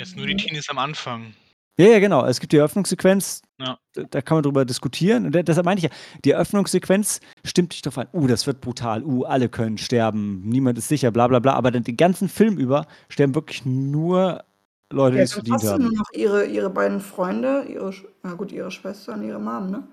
Jetzt 0.00 0.16
nur 0.16 0.26
die 0.26 0.34
Teenies 0.34 0.66
am 0.70 0.78
Anfang. 0.78 1.34
Ja, 1.78 1.86
ja, 1.86 1.98
genau. 1.98 2.24
Es 2.24 2.40
gibt 2.40 2.52
die 2.52 2.56
Eröffnungssequenz, 2.56 3.42
Ja. 3.58 3.78
da 3.92 4.22
kann 4.22 4.36
man 4.36 4.42
drüber 4.42 4.64
diskutieren. 4.64 5.26
Und 5.26 5.34
deshalb 5.34 5.66
meine 5.66 5.76
ich 5.78 5.84
ja, 5.84 5.90
die 6.24 6.30
Eröffnungssequenz 6.30 7.20
stimmt 7.44 7.74
dich 7.74 7.82
drauf 7.82 7.98
an. 7.98 8.08
Uh, 8.14 8.26
das 8.26 8.46
wird 8.46 8.62
brutal. 8.62 9.04
Uh, 9.04 9.24
alle 9.24 9.50
können 9.50 9.76
sterben. 9.76 10.40
Niemand 10.48 10.78
ist 10.78 10.88
sicher, 10.88 11.10
bla 11.10 11.28
bla 11.28 11.38
bla. 11.38 11.52
Aber 11.52 11.70
dann 11.70 11.84
den 11.84 11.98
ganzen 11.98 12.30
Film 12.30 12.56
über 12.56 12.86
sterben 13.10 13.34
wirklich 13.34 13.66
nur 13.66 14.42
Leute, 14.90 15.16
die 15.16 15.22
es 15.22 15.34
verdient 15.34 15.62
du 15.62 15.78
nur 15.78 15.92
noch 15.92 16.10
ihre, 16.14 16.46
ihre 16.46 16.70
beiden 16.70 17.00
Freunde, 17.00 17.66
ihre, 17.68 17.94
na 18.22 18.32
gut, 18.32 18.52
ihre 18.52 18.70
Schwester 18.70 19.12
und 19.12 19.22
ihre 19.22 19.38
Mom, 19.38 19.70
ne? 19.70 19.86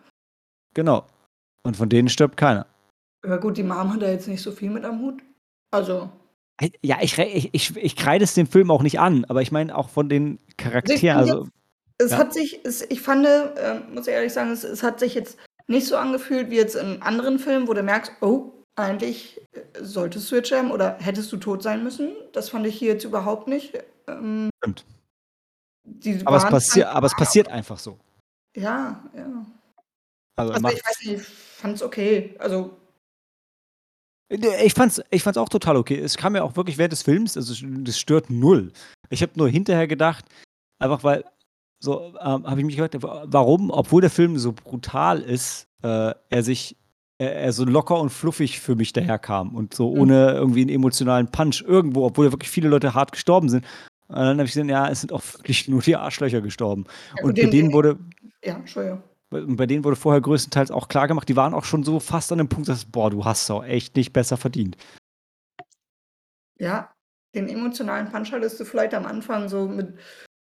Genau. 0.74 1.06
Und 1.64 1.76
von 1.76 1.90
denen 1.90 2.08
stirbt 2.08 2.38
keiner. 2.38 2.66
Ja 3.26 3.36
gut, 3.36 3.58
die 3.58 3.64
Mom 3.64 3.94
hat 3.94 4.02
da 4.02 4.10
jetzt 4.10 4.30
nicht 4.30 4.42
so 4.42 4.54
viel 4.54 4.70
mit 4.70 4.86
am 4.86 5.02
Hut. 5.02 5.22
Also, 5.72 6.10
Ja, 6.82 6.98
ich, 7.02 7.18
ich, 7.18 7.54
ich, 7.54 7.78
ich 7.78 7.96
kreide 7.96 8.24
es 8.24 8.34
dem 8.34 8.48
Film 8.48 8.72
auch 8.72 8.82
nicht 8.82 9.00
an, 9.00 9.26
aber 9.26 9.42
ich 9.42 9.52
meine 9.52 9.78
auch 9.78 9.90
von 9.90 10.10
den 10.10 10.40
Charakteren. 10.58 11.18
Also, 11.18 11.48
es 12.00 12.12
ja. 12.12 12.18
hat 12.18 12.34
sich, 12.34 12.62
es, 12.64 12.82
ich 12.90 13.02
fand, 13.02 13.26
äh, 13.26 13.82
muss 13.94 14.08
ich 14.08 14.14
ehrlich 14.14 14.34
sagen, 14.34 14.52
es, 14.52 14.64
es, 14.64 14.84
hat 14.84 15.00
sich 15.00 15.14
jetzt 15.16 15.38
nicht 15.68 15.88
so 15.88 15.98
angefühlt 15.98 16.50
wie 16.50 16.56
jetzt 16.56 16.76
in 16.76 17.02
anderen 17.02 17.40
Filmen, 17.40 17.68
wo 17.68 17.74
du 17.74 17.84
merkst, 17.84 18.12
oh, 18.22 18.54
eigentlich 18.76 19.42
äh, 19.54 19.84
solltest 19.84 20.32
du 20.32 20.36
jetzt 20.36 20.48
sterben 20.48 20.72
oder 20.72 20.98
hättest 21.00 21.32
du 21.32 21.38
tot 21.38 21.64
sein 21.64 21.84
müssen. 21.84 22.16
Das 22.34 22.50
fand 22.50 22.66
ich 22.66 22.78
hier 22.78 22.94
jetzt 22.94 23.04
überhaupt 23.04 23.48
nicht. 23.48 23.74
Ähm, 24.08 24.50
Stimmt. 24.64 24.86
Aber 26.26 26.38
es, 26.38 26.46
passi 26.46 26.84
aber 26.84 27.08
es 27.08 27.16
passiert 27.16 27.48
einfach 27.50 27.80
so. 27.80 27.98
Ja, 28.56 29.04
ja. 29.16 29.46
Also, 30.36 30.54
also 30.54 30.68
ich 30.68 30.86
weiß 30.86 31.02
nicht, 31.02 31.22
ich 31.22 31.24
fand 31.24 31.76
es 31.76 31.84
okay. 31.84 32.36
Also 32.40 32.77
ich 34.30 34.74
fand's, 34.74 35.02
ich 35.10 35.24
fand's 35.24 35.38
auch 35.38 35.50
total 35.50 35.78
okay. 35.78 35.98
Es 36.00 36.18
kam 36.18 36.36
ja 36.36 36.44
auch 36.44 36.56
wirklich 36.56 36.78
während 36.78 36.92
des 36.92 37.04
Films, 37.04 37.38
also 37.38 37.54
das 37.82 38.00
stört 38.00 38.30
null. 38.30 38.72
Ich 39.10 39.22
habe 39.22 39.34
nur 39.36 39.50
hinterher 39.50 39.88
gedacht, 39.88 40.26
einfach 40.80 41.04
weil 41.04 41.24
so 41.80 42.14
ähm, 42.20 42.46
habe 42.46 42.60
ich 42.60 42.66
mich 42.66 42.76
gefragt, 42.76 42.98
warum, 43.02 43.70
obwohl 43.70 44.02
der 44.02 44.10
Film 44.10 44.38
so 44.38 44.52
brutal 44.52 45.22
ist, 45.22 45.68
äh, 45.84 46.14
er 46.30 46.44
sich 46.44 46.76
er, 47.20 47.36
er, 47.36 47.54
so 47.54 47.66
locker 47.66 48.00
und 48.00 48.10
fluffig 48.10 48.60
für 48.60 48.76
mich 48.76 48.94
daherkam 48.94 49.56
und 49.56 49.74
so 49.74 49.92
mhm. 49.92 50.02
ohne 50.02 50.32
irgendwie 50.34 50.62
einen 50.62 50.70
emotionalen 50.70 51.30
Punch 51.30 51.64
irgendwo, 51.66 52.06
obwohl 52.06 52.26
ja 52.26 52.32
wirklich 52.32 52.50
viele 52.50 52.70
Leute 52.70 52.94
hart 52.94 53.12
gestorben 53.12 53.50
sind. 53.50 53.66
Und 54.08 54.16
dann 54.16 54.38
habe 54.38 54.44
ich 54.44 54.52
gesehen, 54.52 54.70
ja, 54.70 54.88
es 54.88 55.02
sind 55.02 55.12
auch 55.12 55.22
wirklich 55.34 55.68
nur 55.68 55.82
die 55.82 55.96
Arschlöcher 55.96 56.42
gestorben. 56.42 56.86
Ja, 57.18 57.24
und, 57.24 57.36
bei 57.36 57.48
denen 57.48 57.74
wurde. 57.74 57.98
Ja, 58.44 58.56
Entschuldigung. 58.56 59.04
Bei 59.30 59.66
denen 59.66 59.84
wurde 59.84 59.98
vorher 59.98 60.22
größtenteils 60.22 60.72
auch 60.72 60.88
klar 60.88 61.08
gemacht, 61.08 61.28
die 61.28 61.36
waren 61.36 61.54
auch 61.54 61.66
schon 61.66 61.84
so 61.84 62.00
fast 62.00 62.32
an 62.32 62.38
dem 62.38 62.48
Punkt, 62.48 62.70
dass, 62.70 62.86
boah, 62.86 63.10
du 63.10 63.26
hast 63.26 63.44
es 63.44 63.52
auch 63.52 63.64
echt 63.64 63.96
nicht 63.96 64.14
besser 64.14 64.38
verdient. 64.38 64.78
Ja, 66.60 66.94
den 67.36 67.50
emotionalen 67.50 68.10
Punch 68.10 68.32
hattest 68.32 68.60
du 68.60 68.66
vielleicht 68.66 68.94
am 68.94 69.06
Anfang 69.06 69.50
so 69.50 69.68
mit 69.68 69.98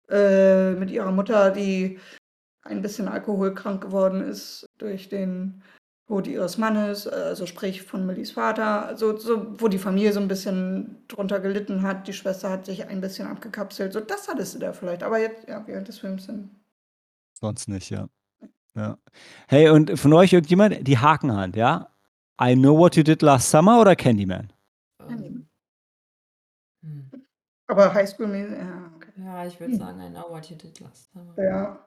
äh, 0.10 0.74
mit 0.74 0.89
ihrer 0.89 1.12
Mutter, 1.12 1.52
die 1.52 2.00
ein 2.63 2.82
bisschen 2.82 3.08
alkoholkrank 3.08 3.82
geworden 3.82 4.22
ist 4.22 4.65
durch 4.78 5.10
den 5.10 5.62
Tod 6.08 6.26
ihres 6.26 6.58
Mannes, 6.58 7.08
also 7.08 7.46
sprich 7.46 7.84
von 7.84 8.06
Millis 8.06 8.32
Vater, 8.32 8.88
also 8.88 9.15
so, 9.18 9.60
wo 9.62 9.68
die 9.68 9.78
Familie 9.78 10.12
so 10.12 10.20
ein 10.20 10.28
bisschen 10.28 11.04
drunter 11.08 11.39
gelitten 11.39 11.84
hat. 11.84 12.08
Die 12.08 12.13
Schwester 12.13 12.50
hat 12.50 12.65
sich 12.65 12.88
ein 12.88 13.02
bisschen 13.02 13.28
abgekapselt. 13.28 13.94
So, 13.94 14.00
das 14.00 14.28
hattest 14.28 14.56
du 14.56 14.60
da 14.60 14.74
vielleicht. 14.74 15.04
Aber 15.04 15.20
jetzt, 15.20 15.48
ja, 15.48 15.65
während 15.68 15.88
des 15.88 16.00
Films 16.00 16.26
sind. 16.26 16.50
Sonst 17.39 17.68
nicht, 17.68 17.92
ja. 17.92 18.10
Ja. 18.76 18.98
Hey, 19.48 19.70
und 19.70 20.00
von 20.00 20.14
euch 20.14 20.34
irgendjemand 20.34 20.88
die 20.88 20.98
Hakenhand, 20.98 21.56
ja? 21.56 21.90
I 22.42 22.56
know 22.56 22.78
what 22.78 22.96
you 22.96 23.04
did 23.04 23.22
last 23.22 23.50
summer 23.50 23.82
oder 23.82 23.96
Candyman? 23.96 24.54
Candyman. 25.06 25.50
Hm. 26.84 27.12
Aber 27.68 27.94
Highschool 27.94 28.34
ja, 28.34 28.92
okay. 28.96 29.12
Ja, 29.18 29.46
ich 29.46 29.60
würde 29.60 29.74
hm. 29.74 29.80
sagen, 29.80 30.02
I 30.02 30.10
know 30.10 30.30
what 30.30 30.50
you 30.50 30.56
did 30.56 30.80
last 30.80 31.12
summer. 31.12 31.34
Ja. 31.38 31.86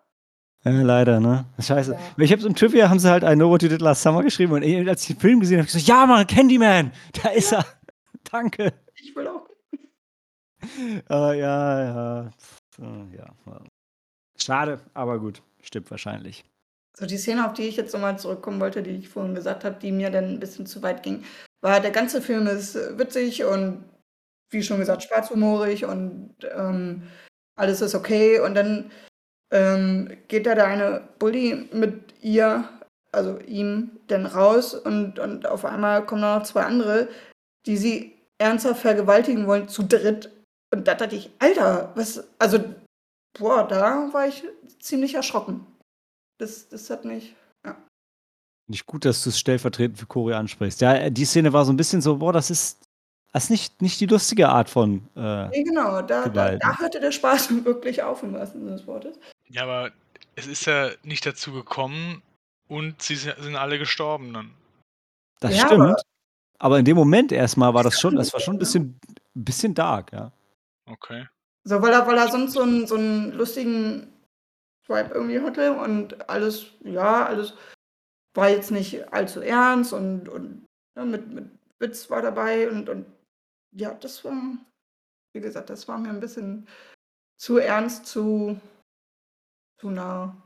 Ja, 0.65 0.71
leider, 0.71 1.19
ne? 1.19 1.45
Scheiße. 1.59 1.93
Ja. 1.93 1.99
Ich 2.19 2.31
habe 2.31 2.41
so 2.41 2.49
im 2.49 2.55
Trivia 2.55 2.89
haben 2.89 3.01
sie 3.01 3.11
halt 3.11 3.25
I 3.25 3.35
know 3.35 3.51
what 3.51 3.63
you 3.63 3.69
did 3.69 3.81
last 3.81 4.03
summer 4.03 4.23
geschrieben 4.23 4.53
und 4.53 4.89
als 4.89 5.03
ich 5.03 5.17
den 5.17 5.21
Film 5.21 5.41
gesehen 5.41 5.59
habe, 5.59 5.69
habe 5.69 5.79
ich 5.79 5.85
gesagt, 5.85 5.89
ja, 5.89 6.07
Mann, 6.07 6.27
Candyman, 6.27 6.93
da 7.23 7.31
ist 7.31 7.51
ja. 7.51 7.59
er. 7.59 7.67
Danke. 8.31 8.73
Ich 8.95 9.15
will 9.17 9.27
auch. 9.27 9.49
Uh, 11.11 11.33
ja, 11.33 11.83
ja. 11.83 12.31
ja. 12.79 13.61
Schade, 14.37 14.79
aber 14.95 15.19
gut. 15.19 15.43
Stimmt 15.61 15.91
wahrscheinlich. 15.91 16.45
So, 16.99 17.07
die 17.07 17.17
Szene, 17.17 17.47
auf 17.47 17.55
die 17.55 17.69
ich 17.69 17.77
jetzt 17.77 17.93
nochmal 17.95 18.19
zurückkommen 18.19 18.61
wollte, 18.61 18.83
die 18.83 18.91
ich 18.91 19.09
vorhin 19.09 19.35
gesagt 19.35 19.65
habe, 19.65 19.79
die 19.81 19.93
mir 19.93 20.11
dann 20.11 20.25
ein 20.25 20.41
bisschen 20.41 20.67
zu 20.67 20.83
weit 20.83 21.03
ging, 21.03 21.25
war, 21.63 21.81
der 21.81 21.91
ganze 21.91 22.21
Film 22.21 22.47
ist 22.47 22.75
witzig 22.99 23.45
und 23.45 23.85
wie 24.51 24.63
schon 24.63 24.79
gesagt, 24.79 25.03
schwarzhumorig 25.03 25.87
und 25.87 26.35
ähm, 26.55 27.05
alles 27.57 27.81
ist 27.81 27.95
okay. 27.95 28.41
Und 28.41 28.55
dann 28.55 28.91
ähm, 29.53 30.17
geht 30.29 30.47
da 30.47 30.55
der 30.55 30.67
eine 30.67 31.09
Bully 31.19 31.69
mit 31.73 32.15
ihr, 32.21 32.69
also 33.11 33.39
ihm, 33.41 33.99
dann 34.09 34.27
raus 34.27 34.75
und, 34.75 35.19
und 35.19 35.47
auf 35.47 35.65
einmal 35.65 36.05
kommen 36.05 36.21
noch 36.21 36.43
zwei 36.43 36.63
andere, 36.63 37.09
die 37.67 37.77
sie 37.77 38.19
ernsthaft 38.39 38.81
vergewaltigen 38.81 39.47
wollen, 39.47 39.69
zu 39.69 39.83
dritt. 39.83 40.31
Und 40.73 40.89
da 40.89 40.95
dachte 40.95 41.17
ich, 41.17 41.31
Alter, 41.39 41.93
was, 41.95 42.25
also, 42.39 42.59
boah, 43.39 43.67
da 43.67 44.13
war 44.13 44.27
ich 44.27 44.45
ziemlich 44.81 45.15
erschrocken. 45.15 45.67
Das, 46.43 46.69
das 46.69 46.91
hat 46.91 47.05
mich, 47.05 47.37
ja. 47.65 47.77
Nicht 48.67 48.87
gut, 48.87 49.05
dass 49.05 49.23
du 49.23 49.31
es 49.31 49.39
stellvertretend 49.39 49.97
für 49.97 50.07
Cory 50.07 50.35
ansprichst. 50.35 50.81
Ja, 50.81 51.09
die 51.09 51.25
Szene 51.25 51.53
war 51.53 51.65
so 51.65 51.73
ein 51.73 51.77
bisschen 51.77 52.03
so, 52.03 52.17
boah, 52.17 52.33
das 52.33 52.51
ist, 52.51 52.81
das 53.33 53.45
ist 53.45 53.51
nicht, 53.51 53.81
nicht 53.81 54.01
die 54.01 54.07
lustige 54.07 54.49
Art 54.49 54.69
von. 54.69 55.09
Äh, 55.15 55.51
nee, 55.51 55.63
genau, 55.63 56.03
da, 56.03 56.29
da, 56.29 56.57
da, 56.57 56.79
hörte 56.81 56.99
der 56.99 57.13
Spaß 57.13 57.49
wirklich 57.65 58.03
auf, 58.03 58.25
im 58.25 58.33
wahrsten 58.33 58.61
Sinne 58.61 58.73
des 58.73 58.89
Wortes. 58.89 59.21
Ja, 59.51 59.63
aber 59.63 59.93
es 60.35 60.49
ist 60.49 60.65
ja 60.65 60.91
nicht 61.05 61.25
dazu 61.25 61.53
gekommen 61.53 62.23
und 62.67 63.01
sie 63.01 63.15
sind 63.15 63.55
alle 63.55 63.79
gestorben 63.79 64.35
dann. 64.35 64.51
Das 65.39 65.57
ja, 65.57 65.67
stimmt. 65.67 65.83
Aber, 65.83 65.97
aber, 66.59 66.79
in 66.81 66.85
dem 66.85 66.97
Moment 66.97 67.31
erstmal 67.31 67.73
war 67.73 67.85
das 67.85 68.01
schon, 68.01 68.17
das 68.17 68.33
war 68.33 68.41
schon 68.41 68.57
ein 68.57 68.59
bisschen, 68.59 68.99
bisschen 69.33 69.75
dark, 69.75 70.13
ja. 70.13 70.33
Okay. 70.87 71.29
So, 71.63 71.81
weil 71.81 71.93
er, 71.93 72.05
weil 72.09 72.19
er 72.19 72.27
sonst 72.27 72.55
so 72.55 72.63
einen, 72.63 72.89
so 72.89 72.97
einen 72.97 73.31
lustigen 73.31 74.12
Swipe 74.85 75.15
irgendwie 75.15 75.41
hatte 75.41 75.73
und 75.73 76.29
alles, 76.29 76.67
ja, 76.85 77.27
alles 77.27 77.55
war 78.35 78.49
jetzt 78.49 78.71
nicht 78.71 79.13
allzu 79.13 79.41
ernst 79.41 79.93
und, 79.93 80.29
und 80.29 80.67
ja, 80.97 81.05
mit, 81.05 81.33
mit 81.33 81.51
Witz 81.79 82.11
war 82.11 82.23
dabei 82.23 82.71
und, 82.71 82.89
und 82.89 83.07
ja, 83.73 83.95
das 83.95 84.25
war, 84.25 84.57
wie 85.35 85.41
gesagt, 85.41 85.71
das 85.71 85.87
war 85.89 85.99
mir 85.99 86.11
ein 86.11 86.21
bisschen 86.21 86.67
zu 87.39 87.59
ernst, 87.59 88.07
zu 88.07 88.61
zu 89.83 89.91
nah. 89.91 90.37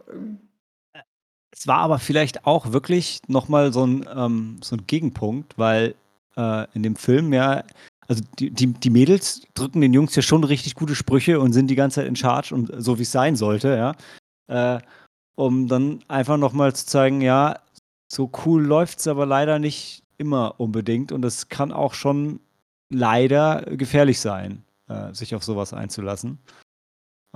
Es 1.52 1.66
war 1.66 1.78
aber 1.78 1.98
vielleicht 1.98 2.46
auch 2.46 2.72
wirklich 2.72 3.20
nochmal 3.28 3.70
so 3.70 3.86
ein, 3.86 4.08
ähm, 4.14 4.58
so 4.62 4.76
ein 4.76 4.86
Gegenpunkt, 4.86 5.58
weil 5.58 5.94
äh, 6.36 6.66
in 6.72 6.82
dem 6.82 6.96
Film 6.96 7.34
ja, 7.34 7.62
also 8.08 8.24
die, 8.38 8.50
die, 8.50 8.68
die 8.72 8.90
Mädels 8.90 9.42
drücken 9.52 9.82
den 9.82 9.92
Jungs 9.92 10.16
ja 10.16 10.22
schon 10.22 10.42
richtig 10.42 10.74
gute 10.74 10.94
Sprüche 10.94 11.38
und 11.38 11.52
sind 11.52 11.66
die 11.68 11.74
ganze 11.74 11.96
Zeit 11.96 12.08
in 12.08 12.16
Charge 12.16 12.54
und 12.54 12.72
so 12.78 12.98
wie 12.98 13.02
es 13.02 13.12
sein 13.12 13.36
sollte, 13.36 13.76
ja. 13.76 13.94
Äh, 14.48 14.80
um 15.36 15.68
dann 15.68 16.00
einfach 16.08 16.36
nochmal 16.38 16.74
zu 16.74 16.86
zeigen, 16.86 17.20
ja, 17.20 17.58
so 18.08 18.30
cool 18.44 18.64
läuft 18.64 19.00
es 19.00 19.08
aber 19.08 19.26
leider 19.26 19.58
nicht 19.58 20.02
immer 20.18 20.58
unbedingt 20.60 21.12
und 21.12 21.24
es 21.24 21.48
kann 21.48 21.72
auch 21.72 21.94
schon 21.94 22.40
leider 22.90 23.62
gefährlich 23.62 24.20
sein, 24.20 24.64
äh, 24.88 25.12
sich 25.12 25.34
auf 25.34 25.44
sowas 25.44 25.72
einzulassen. 25.72 26.38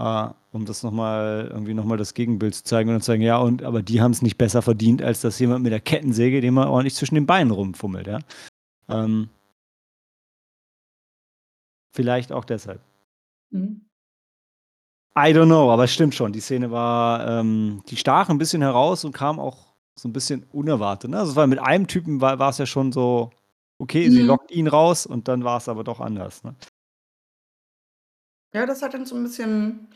Uh, 0.00 0.32
um 0.52 0.64
das 0.64 0.82
nochmal, 0.82 1.48
irgendwie 1.52 1.74
nochmal 1.74 1.98
das 1.98 2.14
Gegenbild 2.14 2.54
zu 2.54 2.64
zeigen 2.64 2.88
und 2.94 3.02
zu 3.02 3.08
sagen, 3.08 3.20
ja, 3.20 3.36
und 3.36 3.62
aber 3.62 3.82
die 3.82 4.00
haben 4.00 4.12
es 4.12 4.22
nicht 4.22 4.38
besser 4.38 4.62
verdient, 4.62 5.02
als 5.02 5.20
dass 5.20 5.38
jemand 5.38 5.62
mit 5.62 5.72
der 5.72 5.80
Kettensäge, 5.80 6.40
dem 6.40 6.54
man 6.54 6.68
ordentlich 6.68 6.94
zwischen 6.94 7.16
den 7.16 7.26
Beinen 7.26 7.50
rumfummelt, 7.50 8.06
ja. 8.06 8.20
Ähm, 8.88 9.28
vielleicht 11.92 12.32
auch 12.32 12.46
deshalb. 12.46 12.80
Mhm. 13.50 13.89
I 15.16 15.32
don't 15.32 15.46
know, 15.46 15.70
aber 15.70 15.84
es 15.84 15.92
stimmt 15.92 16.14
schon. 16.14 16.32
Die 16.32 16.40
Szene 16.40 16.70
war, 16.70 17.26
ähm, 17.26 17.82
die 17.88 17.96
stach 17.96 18.28
ein 18.28 18.38
bisschen 18.38 18.62
heraus 18.62 19.04
und 19.04 19.12
kam 19.12 19.40
auch 19.40 19.74
so 19.98 20.08
ein 20.08 20.12
bisschen 20.12 20.44
unerwartet. 20.52 21.10
Ne? 21.10 21.18
Also, 21.18 21.36
weil 21.36 21.46
mit 21.46 21.58
einem 21.58 21.86
Typen 21.86 22.20
war 22.20 22.40
es 22.48 22.58
ja 22.58 22.66
schon 22.66 22.92
so, 22.92 23.30
okay, 23.78 24.08
mhm. 24.08 24.12
sie 24.12 24.22
lockt 24.22 24.50
ihn 24.50 24.68
raus 24.68 25.06
und 25.06 25.28
dann 25.28 25.44
war 25.44 25.58
es 25.58 25.68
aber 25.68 25.84
doch 25.84 26.00
anders. 26.00 26.44
Ne? 26.44 26.54
Ja, 28.54 28.66
das 28.66 28.82
hat 28.82 28.94
dann 28.94 29.04
so 29.04 29.16
ein 29.16 29.22
bisschen, 29.24 29.88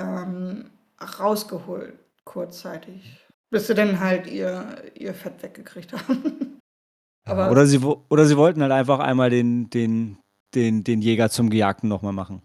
ähm, 0.00 0.70
rausgeholt 1.00 1.98
kurzzeitig, 2.24 3.26
bis 3.50 3.66
sie 3.66 3.74
dann 3.74 4.00
halt 4.00 4.26
ihr 4.26 4.92
ihr 4.94 5.14
Fett 5.14 5.42
weggekriegt 5.42 5.92
haben. 5.92 6.58
Aber 7.24 7.50
oder 7.50 7.66
sie 7.66 7.78
oder 7.78 8.26
sie 8.26 8.36
wollten 8.36 8.62
halt 8.62 8.72
einfach 8.72 8.98
einmal 8.98 9.30
den 9.30 9.70
den 9.70 10.18
den 10.54 10.82
den 10.82 11.00
Jäger 11.00 11.30
zum 11.30 11.50
Gejagten 11.50 11.88
noch 11.88 12.02
mal 12.02 12.12
machen. 12.12 12.42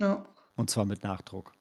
Ja. 0.00 0.26
Und 0.56 0.70
zwar 0.70 0.84
mit 0.84 1.02
Nachdruck. 1.02 1.52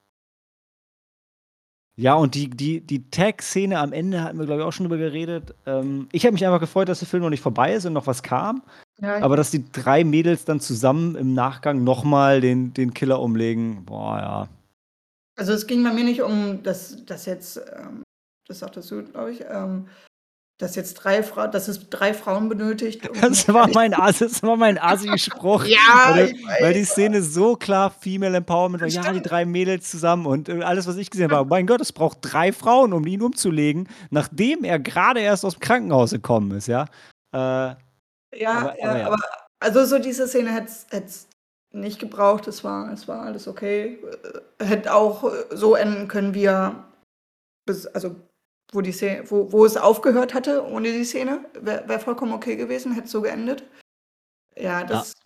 Ja, 1.95 2.15
und 2.15 2.33
die 2.33 2.49
die 2.49 2.81
die 2.81 3.09
Tag-Szene 3.11 3.77
am 3.77 3.93
Ende 3.93 4.23
hatten 4.23 4.39
wir, 4.39 4.45
glaube 4.45 4.61
ich, 4.61 4.67
auch 4.67 4.73
schon 4.73 4.85
drüber 4.85 4.97
geredet. 4.97 5.53
Ähm, 5.67 6.07
ich 6.11 6.25
habe 6.25 6.33
mich 6.33 6.45
einfach 6.45 6.59
gefreut, 6.59 6.89
dass 6.89 6.99
der 6.99 7.07
Film 7.07 7.21
noch 7.21 7.29
nicht 7.29 7.41
vorbei 7.41 7.73
ist 7.73 7.85
und 7.85 7.93
noch 7.93 8.07
was 8.07 8.23
kam. 8.23 8.63
Ja, 8.99 9.21
Aber 9.21 9.37
dass 9.37 9.51
die 9.51 9.71
drei 9.71 10.03
Mädels 10.03 10.45
dann 10.45 10.59
zusammen 10.59 11.15
im 11.15 11.33
Nachgang 11.33 11.83
nochmal 11.83 12.41
den, 12.41 12.73
den 12.73 12.93
Killer 12.93 13.19
umlegen, 13.19 13.85
boah, 13.85 14.17
ja. 14.17 14.47
Also 15.35 15.53
es 15.53 15.67
ging 15.67 15.83
bei 15.83 15.93
mir 15.93 16.03
nicht 16.03 16.21
um 16.21 16.61
das, 16.63 17.05
das 17.05 17.25
jetzt, 17.25 17.57
ähm, 17.57 18.03
das 18.47 18.59
sagtest 18.59 18.89
du, 18.89 19.03
glaube 19.03 19.31
ich, 19.31 19.43
ähm, 19.47 19.87
dass 20.63 20.75
jetzt 20.75 20.93
drei 20.95 21.21
Frauen, 21.23 21.51
dass 21.51 21.67
es 21.67 21.89
drei 21.89 22.13
Frauen 22.13 22.47
benötigt. 22.47 23.07
Um 23.09 23.19
das 23.19 23.47
war 23.49 23.67
mein 23.73 23.91
das 23.91 24.41
war 24.41 24.55
mein 24.55 24.77
Asi-Spruch. 24.77 25.65
ja, 25.65 26.09
weil, 26.09 26.33
weil, 26.61 26.73
die 26.73 26.85
Szene 26.85 27.21
so 27.21 27.55
klar 27.55 27.91
Female 27.91 28.37
Empowerment 28.37 28.81
war. 28.81 28.87
Ja, 28.87 29.11
die 29.11 29.21
drei 29.21 29.45
Mädels 29.45 29.91
zusammen 29.91 30.25
und 30.25 30.47
äh, 30.47 30.63
alles, 30.63 30.87
was 30.87 30.95
ich 30.95 31.09
gesehen 31.09 31.31
habe, 31.31 31.49
mein 31.49 31.67
Gott, 31.67 31.81
es 31.81 31.91
braucht 31.91 32.19
drei 32.21 32.53
Frauen, 32.53 32.93
um 32.93 33.05
ihn 33.05 33.21
umzulegen, 33.21 33.89
nachdem 34.09 34.63
er 34.63 34.79
gerade 34.79 35.19
erst 35.19 35.43
aus 35.43 35.55
dem 35.55 35.59
Krankenhaus 35.59 36.11
gekommen 36.11 36.51
ist, 36.51 36.67
ja. 36.67 36.85
Äh, 37.33 37.37
ja, 37.37 37.77
aber, 38.45 38.79
ja, 38.79 38.89
aber, 38.89 38.99
ja. 38.99 39.07
aber 39.07 39.19
also 39.59 39.85
so 39.85 39.99
diese 39.99 40.27
Szene 40.27 40.51
hätte 40.53 40.71
es 40.91 41.27
nicht 41.71 41.99
gebraucht. 41.99 42.47
Es 42.47 42.63
war, 42.63 42.91
es 42.93 43.07
war 43.07 43.23
alles 43.23 43.47
okay. 43.47 43.99
Äh, 44.59 44.65
hätte 44.65 44.93
auch 44.93 45.29
so 45.51 45.75
enden 45.75 46.07
können, 46.07 46.33
wie 46.33 46.45
er 46.45 46.85
bis, 47.65 47.85
also 47.87 48.15
wo 48.73 48.81
die 48.81 48.91
Szene, 48.91 49.23
wo, 49.29 49.51
wo 49.51 49.65
es 49.65 49.77
aufgehört 49.77 50.33
hatte 50.33 50.65
ohne 50.65 50.91
die 50.91 51.05
Szene. 51.05 51.45
Wäre 51.59 51.87
wär 51.87 51.99
vollkommen 51.99 52.33
okay 52.33 52.55
gewesen, 52.55 52.93
hätte 52.93 53.07
so 53.07 53.21
geendet. 53.21 53.63
Ja, 54.57 54.83
das. 54.83 55.13
Ja. 55.13 55.19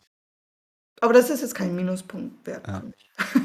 Aber 1.01 1.13
das 1.13 1.29
ist 1.29 1.41
jetzt 1.41 1.53
kein 1.53 1.75
Minuspunkt 1.75 2.45
wert. 2.47 2.67
Ja. 2.67 2.83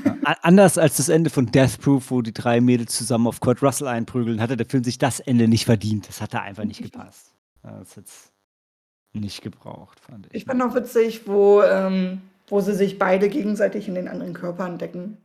Ja. 0.04 0.36
Anders 0.42 0.78
als 0.78 0.96
das 0.96 1.08
Ende 1.08 1.28
von 1.28 1.46
Death 1.46 1.80
Proof, 1.80 2.10
wo 2.10 2.22
die 2.22 2.32
drei 2.32 2.60
Mädels 2.60 2.96
zusammen 2.96 3.26
auf 3.26 3.40
Kurt 3.40 3.62
Russell 3.62 3.88
einprügeln, 3.88 4.40
hatte 4.40 4.56
der 4.56 4.66
Film 4.66 4.84
sich 4.84 4.98
das 4.98 5.20
Ende 5.20 5.48
nicht 5.48 5.66
verdient. 5.66 6.08
Das 6.08 6.20
hat 6.20 6.32
da 6.32 6.40
einfach 6.40 6.64
nicht 6.64 6.82
gepasst. 6.82 7.34
Das 7.62 7.88
ist 7.88 7.96
jetzt 7.96 8.32
nicht 9.12 9.42
gebraucht, 9.42 10.00
fand 10.00 10.26
ich. 10.26 10.34
Ich 10.34 10.44
fand 10.44 10.62
auch 10.62 10.74
witzig, 10.74 11.26
wo, 11.26 11.62
ähm, 11.62 12.22
wo 12.48 12.60
sie 12.60 12.74
sich 12.74 12.98
beide 12.98 13.28
gegenseitig 13.28 13.88
in 13.88 13.94
den 13.94 14.08
anderen 14.08 14.32
Körper 14.32 14.66
entdecken. 14.66 15.18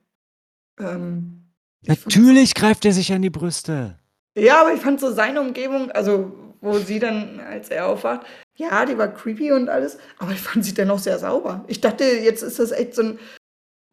Ähm, 0.79 1.43
Natürlich 1.85 2.53
greift 2.53 2.83
er 2.85 2.91
sich 2.91 3.13
an 3.13 3.21
die 3.21 3.29
Brüste. 3.29 3.97
Ja, 4.37 4.61
aber 4.61 4.73
ich 4.73 4.81
fand 4.81 4.99
so 4.99 5.11
seine 5.11 5.41
Umgebung, 5.41 5.91
also 5.91 6.31
wo 6.61 6.77
sie 6.77 6.99
dann, 6.99 7.39
als 7.39 7.69
er 7.69 7.87
aufwacht, 7.87 8.25
ja, 8.55 8.85
die 8.85 8.97
war 8.97 9.07
creepy 9.07 9.51
und 9.51 9.69
alles, 9.69 9.97
aber 10.19 10.31
ich 10.31 10.41
fand 10.41 10.63
sie 10.63 10.73
dennoch 10.73 10.99
sehr 10.99 11.17
sauber. 11.19 11.63
Ich 11.67 11.81
dachte, 11.81 12.03
jetzt 12.03 12.43
ist 12.43 12.59
das 12.59 12.71
echt 12.71 12.95
so 12.95 13.03
ein 13.03 13.19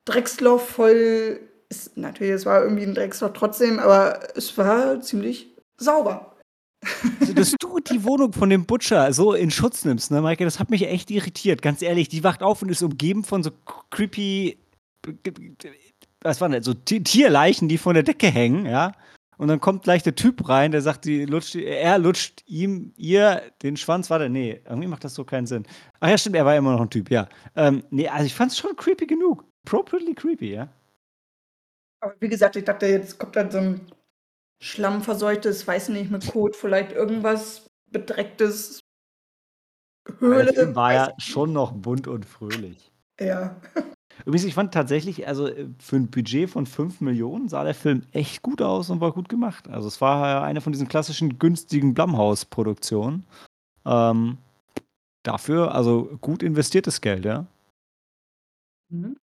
Drecksloch 0.05 0.61
voll. 0.61 1.41
Ist, 1.71 1.97
natürlich, 1.97 2.33
es 2.35 2.47
war 2.47 2.63
irgendwie 2.63 2.85
ein 2.85 2.95
Drecksloch 2.95 3.33
trotzdem, 3.33 3.79
aber 3.79 4.21
es 4.37 4.57
war 4.59 5.01
ziemlich 5.01 5.49
sauber. 5.79 6.37
Dass 7.35 7.55
du 7.59 7.79
die 7.81 8.05
Wohnung 8.05 8.35
von 8.35 8.51
dem 8.51 8.67
Butcher 8.67 9.13
so 9.15 9.33
in 9.33 9.51
Schutz 9.51 9.87
nimmst, 9.87 10.11
ne, 10.11 10.21
Maike, 10.21 10.45
das 10.45 10.59
hat 10.59 10.69
mich 10.69 10.87
echt 10.87 11.11
irritiert, 11.11 11.63
ganz 11.63 11.81
ehrlich. 11.81 12.11
Die 12.11 12.23
wacht 12.23 12.43
auf 12.43 12.61
und 12.61 12.69
ist 12.69 12.83
umgeben 12.83 13.25
von 13.25 13.43
so 13.43 13.51
creepy, 13.91 14.59
was 16.21 16.41
waren 16.43 16.53
das, 16.53 16.67
so 16.67 16.75
Tierleichen, 16.75 17.69
die 17.69 17.79
von 17.79 17.95
der 17.95 18.03
Decke 18.03 18.27
hängen, 18.27 18.67
ja. 18.67 18.93
Und 19.39 19.49
dann 19.49 19.61
kommt 19.61 19.83
gleich 19.83 20.03
der 20.03 20.15
Typ 20.15 20.49
rein, 20.49 20.71
der 20.71 20.83
sagt, 20.83 21.05
die 21.05 21.25
lutscht, 21.25 21.57
er 21.57 21.99
lutscht 21.99 22.43
ihm, 22.47 22.93
ihr 22.97 23.43
den 23.63 23.77
Schwanz. 23.77 24.11
Warte, 24.11 24.29
nee, 24.29 24.61
irgendwie 24.65 24.89
macht 24.89 25.05
das 25.05 25.15
so 25.15 25.25
keinen 25.25 25.47
Sinn. 25.47 25.65
Ach 26.01 26.09
ja, 26.09 26.19
stimmt, 26.19 26.37
er 26.37 26.45
war 26.45 26.57
immer 26.57 26.73
noch 26.73 26.83
ein 26.83 26.91
Typ, 26.91 27.11
ja. 27.11 27.29
Ähm, 27.57 27.85
nee, 27.91 28.09
also 28.09 28.27
ich 28.27 28.35
fand 28.35 28.53
es 28.53 28.59
schon 28.59 28.77
creepy 28.77 29.07
genug. 29.07 29.45
Appropriately 29.67 30.15
creepy, 30.15 30.53
ja. 30.53 30.69
Aber 32.01 32.15
wie 32.21 32.29
gesagt, 32.29 32.57
ich 32.57 32.65
dachte, 32.65 32.87
jetzt 32.87 33.19
kommt 33.19 33.37
dann 33.37 33.51
so 33.51 33.59
ein 33.59 33.81
schlammverseuchtes, 34.61 35.67
weiß 35.67 35.89
nicht, 35.91 36.11
mit 36.11 36.27
Kot 36.27 36.55
vielleicht 36.55 36.93
irgendwas 36.93 37.67
bedrecktes 37.91 38.81
Höhle. 40.19 40.45
Der 40.47 40.55
Film 40.55 40.75
war 40.75 40.93
ja 40.93 41.13
schon 41.19 41.53
noch 41.53 41.73
bunt 41.73 42.07
und 42.07 42.27
fröhlich. 42.27 42.93
Ja. 43.19 43.61
Übrigens, 44.21 44.45
ich 44.45 44.55
fand 44.55 44.73
tatsächlich, 44.73 45.27
also 45.27 45.49
äh, 45.49 45.69
für 45.79 45.97
ein 45.97 46.11
Budget 46.11 46.49
von 46.51 46.67
5 46.67 47.01
Millionen 47.01 47.49
sah 47.49 47.65
der 47.65 47.75
Film 47.75 48.03
echt 48.13 48.43
gut 48.43 48.63
aus 48.63 48.91
und 48.91 49.01
war 49.01 49.13
gut 49.13 49.29
gemacht. 49.29 49.69
Also 49.69 49.89
es 49.89 50.01
war 50.01 50.29
ja 50.29 50.43
eine 50.43 50.61
von 50.61 50.73
diesen 50.73 50.89
klassischen 50.89 51.39
günstigen 51.39 51.95
Blumhouse-Produktionen. 51.95 53.25
Ähm, 53.85 54.39
dafür, 55.23 55.75
also 55.75 56.19
gut 56.21 56.43
investiertes 56.43 57.01
Geld, 57.01 57.25
ja. 57.25 57.47
Mhm. 58.91 59.17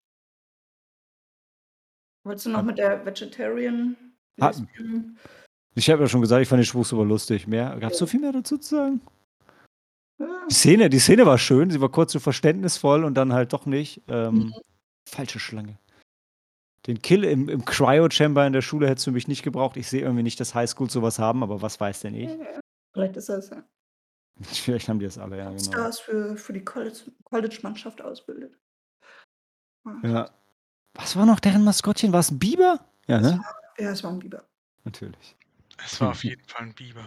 Wolltest 2.24 2.47
du 2.47 2.51
noch 2.51 2.62
mit 2.62 2.78
der 2.78 3.05
Vegetarian 3.05 3.97
Ich 5.74 5.88
habe 5.88 6.03
ja 6.03 6.09
schon 6.09 6.20
gesagt, 6.20 6.43
ich 6.43 6.49
fand 6.49 6.61
den 6.61 6.66
Spruch 6.66 6.84
super 6.84 7.05
lustig. 7.05 7.47
Mehr, 7.47 7.78
Gab 7.78 7.93
es 7.93 7.99
so 7.99 8.07
viel 8.07 8.20
mehr 8.20 8.32
dazu 8.32 8.59
zu 8.59 8.76
sagen? 8.76 9.01
Die 10.51 10.55
Szene, 10.55 10.91
die 10.91 10.99
Szene 10.99 11.24
war 11.24 11.38
schön, 11.38 11.70
sie 11.70 11.80
war 11.80 11.88
kurz 11.88 12.12
so 12.12 12.20
verständnisvoll 12.20 13.05
und 13.05 13.14
dann 13.14 13.32
halt 13.32 13.55
doch 13.55 13.64
nicht. 13.64 14.03
Ähm, 14.09 14.34
mhm. 14.34 14.55
Falsche 15.11 15.38
Schlange. 15.38 15.78
Den 16.86 17.02
Kill 17.02 17.24
im, 17.24 17.48
im 17.48 17.64
Cryo-Chamber 17.64 18.46
in 18.46 18.52
der 18.52 18.62
Schule 18.62 18.88
hättest 18.88 19.06
du 19.06 19.12
mich 19.12 19.28
nicht 19.28 19.42
gebraucht. 19.42 19.76
Ich 19.76 19.88
sehe 19.88 20.00
irgendwie 20.00 20.22
nicht, 20.22 20.40
dass 20.40 20.54
Highschool 20.54 20.88
sowas 20.88 21.18
haben, 21.18 21.42
aber 21.42 21.61
was 21.61 21.78
weiß 21.78 22.00
denn 22.00 22.14
ich? 22.14 22.30
Vielleicht 22.94 23.16
ist 23.16 23.28
das 23.28 23.50
ja. 23.50 23.62
Vielleicht 24.42 24.88
haben 24.88 24.98
die 24.98 25.04
das 25.04 25.18
alle, 25.18 25.36
ja, 25.36 25.50
genau. 25.50 25.62
Stars 25.62 26.00
für, 26.00 26.36
für 26.36 26.54
die 26.54 26.64
College-Mannschaft 26.64 27.98
College 27.98 28.11
ausbildet. 28.11 28.58
Ah. 29.84 29.96
Ja. 30.02 30.30
Was 30.94 31.16
war 31.16 31.26
noch 31.26 31.40
deren 31.40 31.64
Maskottchen? 31.64 32.12
War 32.12 32.20
es 32.20 32.30
ein 32.30 32.38
Biber? 32.38 32.80
Ja, 33.06 33.20
ne? 33.20 33.42
Ja, 33.78 33.90
es 33.90 34.02
war 34.02 34.11
ein 34.11 34.18
Biber. 34.18 34.44
Natürlich. 34.84 35.36
Es 35.84 36.00
war 36.00 36.11
auf 36.11 36.24
jeden 36.24 36.42
Fall 36.44 36.62
ein 36.62 36.74
Biber. 36.74 37.04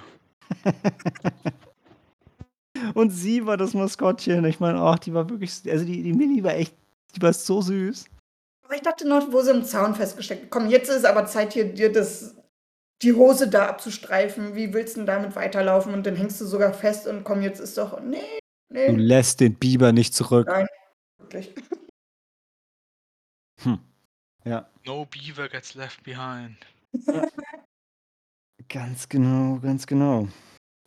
Und 2.93 3.11
sie 3.11 3.45
war 3.45 3.57
das 3.57 3.73
Maskottchen. 3.73 4.45
Ich 4.45 4.59
meine, 4.59 4.79
ach, 4.79 4.99
die 4.99 5.13
war 5.13 5.29
wirklich, 5.29 5.61
also 5.69 5.85
die, 5.85 6.03
die 6.03 6.13
Mini 6.13 6.43
war 6.43 6.53
echt, 6.53 6.75
die 7.15 7.21
war 7.21 7.33
so 7.33 7.61
süß. 7.61 8.05
Aber 8.63 8.75
ich 8.75 8.81
dachte 8.81 9.07
noch, 9.07 9.31
wo 9.31 9.41
sie 9.41 9.51
im 9.51 9.63
Zaun 9.63 9.95
festgesteckt. 9.95 10.49
Komm, 10.49 10.69
jetzt 10.69 10.89
ist 10.89 11.05
aber 11.05 11.25
Zeit, 11.25 11.53
hier 11.53 11.73
dir 11.73 11.91
das, 11.91 12.35
die 13.01 13.13
Hose 13.13 13.47
da 13.47 13.67
abzustreifen. 13.67 14.55
Wie 14.55 14.73
willst 14.73 14.95
du 14.95 15.01
denn 15.01 15.07
damit 15.07 15.35
weiterlaufen? 15.35 15.93
Und 15.93 16.05
dann 16.05 16.15
hängst 16.15 16.39
du 16.41 16.45
sogar 16.45 16.73
fest 16.73 17.07
und 17.07 17.23
komm, 17.23 17.41
jetzt 17.41 17.59
ist 17.59 17.77
doch, 17.77 17.99
nee, 18.01 18.39
nee. 18.69 18.87
Du 18.87 18.95
lässt 18.95 19.41
den 19.41 19.55
Biber 19.55 19.91
nicht 19.91 20.15
zurück. 20.15 20.47
Nein, 20.47 20.67
wirklich. 21.17 21.53
Hm. 23.61 23.79
Ja. 24.45 24.69
No 24.85 25.05
beaver 25.05 25.47
gets 25.49 25.73
left 25.75 26.03
behind. 26.03 26.57
ganz 28.69 29.07
genau, 29.07 29.59
ganz 29.59 29.87
genau. 29.87 30.27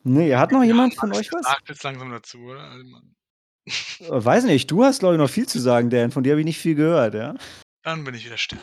Nee, 0.03 0.35
hat 0.37 0.53
noch 0.53 0.63
jemand 0.63 0.95
von 0.95 1.13
euch 1.13 1.33
was? 1.33 1.47
Sagt 1.47 1.69
jetzt 1.69 1.83
langsam 1.83 2.11
dazu, 2.11 2.39
oder? 2.39 2.61
Also 2.61 3.01
Weiß 4.09 4.45
nicht, 4.45 4.71
du 4.71 4.85
hast, 4.85 5.01
glaube 5.01 5.15
ich, 5.15 5.19
noch 5.19 5.31
viel 5.31 5.47
zu 5.47 5.59
sagen, 5.59 5.91
Dan. 5.91 6.11
Von 6.11 6.23
dir 6.23 6.33
habe 6.33 6.41
ich 6.41 6.47
nicht 6.47 6.59
viel 6.59 6.75
gehört, 6.75 7.15
ja? 7.15 7.35
Dann 7.83 8.05
bin 8.05 8.15
ich 8.15 8.25
wieder 8.25 8.39
still. 8.39 8.59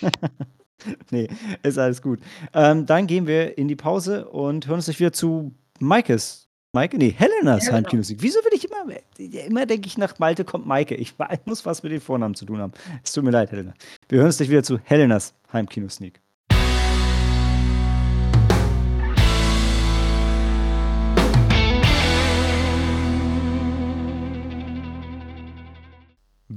nee, 1.10 1.28
ist 1.62 1.78
alles 1.78 2.02
gut. 2.02 2.20
Ähm, 2.52 2.86
dann 2.86 3.06
gehen 3.06 3.26
wir 3.26 3.56
in 3.58 3.68
die 3.68 3.76
Pause 3.76 4.28
und 4.28 4.66
hören 4.66 4.76
uns 4.76 4.86
gleich 4.86 5.00
wieder 5.00 5.12
zu 5.12 5.54
Maikes. 5.78 6.46
Maike? 6.72 6.98
Nee, 6.98 7.14
Helenas 7.16 7.66
ja, 7.66 7.72
Heimkinomusik. 7.72 8.18
Wieso 8.20 8.38
will 8.40 8.52
ich 8.52 8.68
immer, 8.68 9.46
immer 9.46 9.64
denke 9.64 9.86
ich 9.86 9.96
nach 9.96 10.18
Malte 10.18 10.44
kommt 10.44 10.66
Maike. 10.66 10.94
Ich, 10.94 11.14
ich 11.32 11.40
muss 11.46 11.64
was 11.64 11.82
mit 11.82 11.90
den 11.90 12.02
Vornamen 12.02 12.34
zu 12.34 12.44
tun 12.44 12.58
haben. 12.58 12.72
Es 13.02 13.12
tut 13.12 13.24
mir 13.24 13.30
leid, 13.30 13.50
Helena. 13.50 13.72
Wir 14.08 14.18
hören 14.18 14.26
uns 14.26 14.36
gleich 14.36 14.50
wieder 14.50 14.62
zu 14.62 14.78
Helenas 14.84 15.32
Heimkinosneak. 15.52 16.20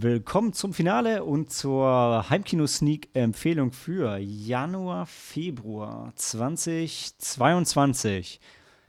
Willkommen 0.02 0.54
zum 0.54 0.74
Finale 0.74 1.26
und 1.26 1.52
zur 1.52 2.30
Heimkino-Sneak-Empfehlung 2.30 3.74
für 3.74 4.18
Januar, 4.18 5.06
Februar 5.06 6.14
2022. 6.16 8.40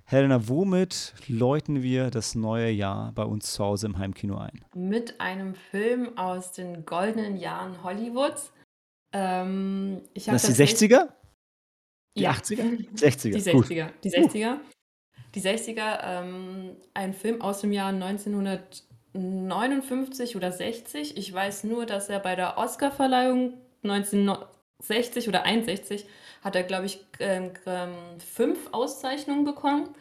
Helena, 0.05 0.47
womit 0.47 1.15
läuten 1.27 1.83
wir 1.83 2.11
das 2.11 2.37
neue 2.37 2.71
Jahr 2.71 3.11
bei 3.11 3.25
uns 3.25 3.55
zu 3.55 3.65
Hause 3.65 3.89
im 3.89 3.99
Heimkino 3.99 4.39
ein? 4.39 4.65
Mit 4.73 5.21
einem 5.21 5.57
Film 5.57 6.17
aus 6.17 6.53
den 6.53 6.87
goldenen 6.87 7.37
Jahren 7.37 7.83
Hollywoods. 7.83 8.53
Ähm, 9.13 10.03
ich 10.15 10.27
das, 10.27 10.43
das 10.43 10.55
die 10.55 10.63
60er? 10.63 11.09
Die 12.17 12.23
ja. 12.23 12.31
80er? 12.31 12.89
60er. 12.95 13.33
Die 13.33 13.43
60er. 13.43 13.51
Gut. 13.51 13.69
Die 14.05 14.13
60er. 14.13 14.59
Die 15.35 15.41
60er, 15.41 15.99
ähm, 16.05 16.77
ein 16.95 17.15
Film 17.15 17.43
aus 17.43 17.63
dem 17.63 17.73
Jahr 17.73 17.89
1900. 17.89 18.85
59 19.13 20.37
oder 20.37 20.53
60. 20.53 21.17
Ich 21.17 21.33
weiß 21.33 21.65
nur, 21.65 21.87
dass 21.87 22.09
er 22.09 22.21
bei 22.21 22.37
der 22.37 22.59
Oscarverleihung 22.59 23.55
1960 23.83 25.29
oder 25.29 25.45
61 25.45 26.07
hat 26.43 26.57
er, 26.57 26.63
glaube 26.63 26.87
ich, 26.87 27.05
ähm, 27.19 27.53
ähm, 27.67 27.95
fünf 28.19 28.73
Auszeichnungen 28.73 29.45
bekommen. 29.45 29.95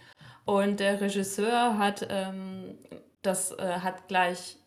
Und 0.46 0.80
der 0.80 1.02
Regisseur 1.02 1.78
hat 1.78 2.08
ähm, 2.10 2.78
das 3.22 3.52
äh, 3.52 3.80
hat 3.82 4.08
gleich 4.08 4.58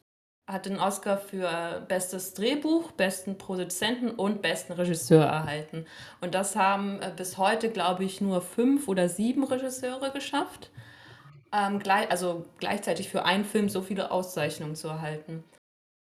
hat 0.47 0.67
den 0.67 0.79
Oscar 0.79 1.19
für 1.19 1.85
bestes 1.89 2.35
Drehbuch, 2.35 2.91
besten 2.93 3.39
Produzenten 3.39 4.11
und 4.11 4.43
besten 4.43 4.73
Regisseur 4.73 5.25
erhalten. 5.25 5.87
Und 6.21 6.35
das 6.35 6.57
haben 6.57 7.01
äh, 7.01 7.13
bis 7.17 7.39
heute, 7.39 7.71
glaube 7.71 8.05
ich, 8.05 8.21
nur 8.21 8.43
fünf 8.43 8.89
oder 8.89 9.09
sieben 9.09 9.45
Regisseure 9.45 10.11
geschafft 10.11 10.71
ähm, 11.53 11.79
gleich, 11.79 12.11
also 12.11 12.47
gleichzeitig 12.59 13.09
für 13.09 13.25
einen 13.25 13.45
Film 13.45 13.69
so 13.69 13.83
viele 13.83 14.11
Auszeichnungen 14.11 14.77
zu 14.77 14.89
erhalten. 14.89 15.45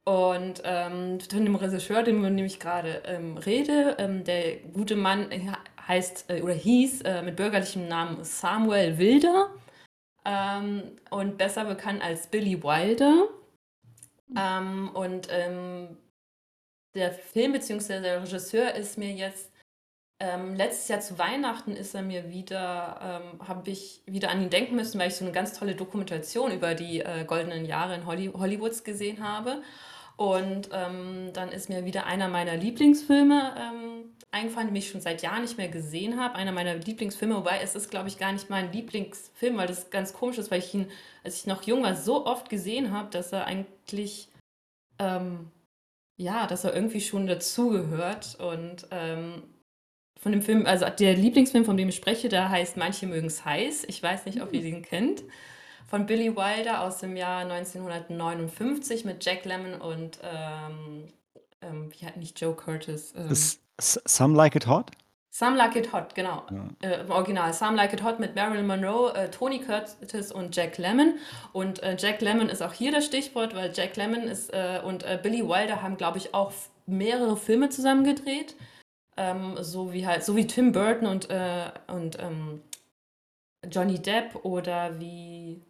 Und 0.05 0.63
ähm, 0.65 1.21
von 1.21 1.45
dem 1.45 1.55
Regisseur, 1.55 2.03
den 2.03 2.23
dem 2.23 2.45
ich 2.45 2.59
gerade 2.59 3.03
ähm, 3.07 3.37
rede, 3.37 3.97
ähm, 3.99 4.25
der 4.25 4.57
gute 4.57 4.97
Mann 4.97 5.29
heißt 5.87 6.31
äh, 6.31 6.43
oder 6.43 6.55
hieß 6.55 7.03
äh, 7.03 7.23
mit 7.23 7.37
bürgerlichem 7.37 7.87
Namen 7.87 8.25
Samuel 8.25 8.99
Wilder 8.99 9.51
ähm, 10.25 10.97
und 11.11 11.39
besser 11.39 11.65
bekannt 11.65 12.03
als 12.03 12.27
Billy 12.27 12.63
Wilder. 12.63 13.29
Ähm, 14.37 14.91
und 14.93 15.29
ähm, 15.31 15.97
der 16.97 17.13
Film 17.13 17.53
bzw. 17.53 18.01
der 18.01 18.23
Regisseur 18.23 18.75
ist 18.75 18.99
mir 18.99 19.13
jetzt 19.13 19.52
ähm, 20.23 20.55
letztes 20.55 20.87
Jahr 20.87 21.01
zu 21.01 21.19
Weihnachten 21.19 21.73
ist 21.73 21.97
er 21.97 22.03
mir 22.03 22.31
wieder, 22.31 23.23
ähm, 23.25 23.49
habe 23.49 23.69
ich 23.69 24.03
wieder 24.07 24.31
an 24.31 24.41
ihn 24.41 24.51
denken 24.51 24.77
müssen, 24.77 25.01
weil 25.01 25.09
ich 25.09 25.17
so 25.17 25.25
eine 25.25 25.33
ganz 25.33 25.59
tolle 25.59 25.75
Dokumentation 25.75 26.53
über 26.53 26.75
die 26.75 27.01
äh, 27.01 27.25
goldenen 27.25 27.65
Jahre 27.65 27.97
in 27.97 28.07
Holly 28.07 28.31
Hollywoods 28.33 28.85
gesehen 28.85 29.27
habe. 29.27 29.63
Und 30.17 30.69
ähm, 30.73 31.31
dann 31.33 31.51
ist 31.51 31.69
mir 31.69 31.85
wieder 31.85 32.07
einer 32.07 32.29
meiner 32.29 32.57
Lieblingsfilme 32.57 33.53
ähm, 33.59 34.13
eingefallen, 34.31 34.69
den 34.69 34.77
ich 34.77 34.91
schon 34.91 35.01
seit 35.01 35.23
Jahren 35.23 35.43
nicht 35.43 35.59
mehr 35.59 35.69
gesehen 35.69 36.21
habe. 36.21 36.37
Einer 36.37 36.53
meiner 36.53 36.77
Lieblingsfilme, 36.77 37.35
wobei 37.35 37.59
es 37.61 37.75
ist, 37.75 37.91
glaube 37.91 38.07
ich, 38.07 38.17
gar 38.17 38.33
nicht 38.33 38.49
mein 38.49 38.71
Lieblingsfilm, 38.71 39.57
weil 39.57 39.67
das 39.67 39.91
ganz 39.91 40.13
komisch 40.13 40.39
ist, 40.39 40.53
weil 40.53 40.61
ich 40.61 40.73
ihn, 40.73 40.89
als 41.25 41.39
ich 41.39 41.47
noch 41.47 41.65
jung 41.65 41.83
war, 41.83 41.97
so 41.97 42.27
oft 42.27 42.49
gesehen 42.49 42.93
habe, 42.93 43.11
dass 43.11 43.33
er 43.33 43.47
eigentlich, 43.47 44.29
ähm, 45.01 45.51
ja, 46.17 46.47
dass 46.47 46.63
er 46.63 46.77
irgendwie 46.77 47.01
schon 47.01 47.27
dazugehört. 47.27 48.37
Und 48.39 48.87
ähm, 48.93 49.43
von 50.23 50.31
dem 50.31 50.41
Film, 50.41 50.67
also 50.67 50.87
der 50.89 51.15
Lieblingsfilm, 51.15 51.65
von 51.65 51.77
dem 51.77 51.89
ich 51.89 51.97
spreche, 51.97 52.29
der 52.29 52.49
heißt 52.49 52.77
Manche 52.77 53.09
mögen 53.09 53.27
es 53.27 53.45
heiß. 53.45 53.85
Ich 53.89 54.01
weiß 54.01 54.25
nicht, 54.25 54.41
ob 54.41 54.53
ihr 54.53 54.63
den 54.63 54.83
kennt. 54.83 55.25
Von 55.89 56.07
Billy 56.07 56.37
Wilder 56.37 56.83
aus 56.83 56.99
dem 56.99 57.17
Jahr 57.17 57.41
1959 57.41 59.05
mit 59.05 59.25
Jack 59.25 59.45
Lemmon 59.45 59.75
und 59.81 60.21
ähm, 60.23 61.09
ähm, 61.61 61.91
wie 61.91 62.07
hat 62.07 62.17
nicht 62.17 62.41
Joe 62.41 62.55
Curtis? 62.55 63.13
Ähm, 63.17 63.35
Some 63.81 64.37
Like 64.37 64.55
It 64.55 64.69
Hot? 64.69 64.93
Some 65.31 65.57
Like 65.57 65.75
It 65.75 65.93
Hot, 65.93 66.15
genau. 66.15 66.45
Ja. 66.53 66.89
Äh, 66.89 67.01
Im 67.01 67.11
Original. 67.11 67.53
Some 67.53 67.77
Like 67.77 67.93
It 67.93 68.05
Hot 68.05 68.21
mit 68.21 68.37
Marilyn 68.37 68.67
Monroe, 68.67 69.13
äh, 69.15 69.29
Tony 69.29 69.59
Curtis 69.59 70.31
und 70.31 70.55
Jack 70.55 70.79
Lemmon. 70.79 71.15
Und 71.53 71.83
äh, 71.83 71.97
Jack 71.99 72.21
Lemmon 72.21 72.49
ist 72.49 72.63
auch 72.63 72.75
hier 72.75 72.93
das 72.93 73.07
Stichwort, 73.07 73.57
weil 73.57 73.73
Jack 73.75 73.97
Lemmon 73.97 74.23
ist 74.23 74.53
äh, 74.55 74.81
und 74.85 75.03
äh, 75.03 75.19
Billy 75.21 75.43
Wilder 75.43 75.83
haben, 75.83 75.97
glaube 75.97 76.19
ich, 76.19 76.33
auch 76.33 76.53
mehrere 76.87 77.37
Filme 77.37 77.71
zusammen 77.71 78.05
gedreht. 78.05 78.55
Ähm, 79.17 79.57
so 79.61 79.93
wie 79.93 80.07
halt, 80.07 80.25
so 80.25 80.37
wie 80.37 80.47
Tim 80.47 80.73
Burton 80.73 81.07
und, 81.07 81.31
äh, 81.31 81.71
und 81.89 82.19
ähm, 82.19 82.63
Johnny 83.71 83.99
Depp 84.01 84.45
oder 84.45 84.99
wie 84.99 85.63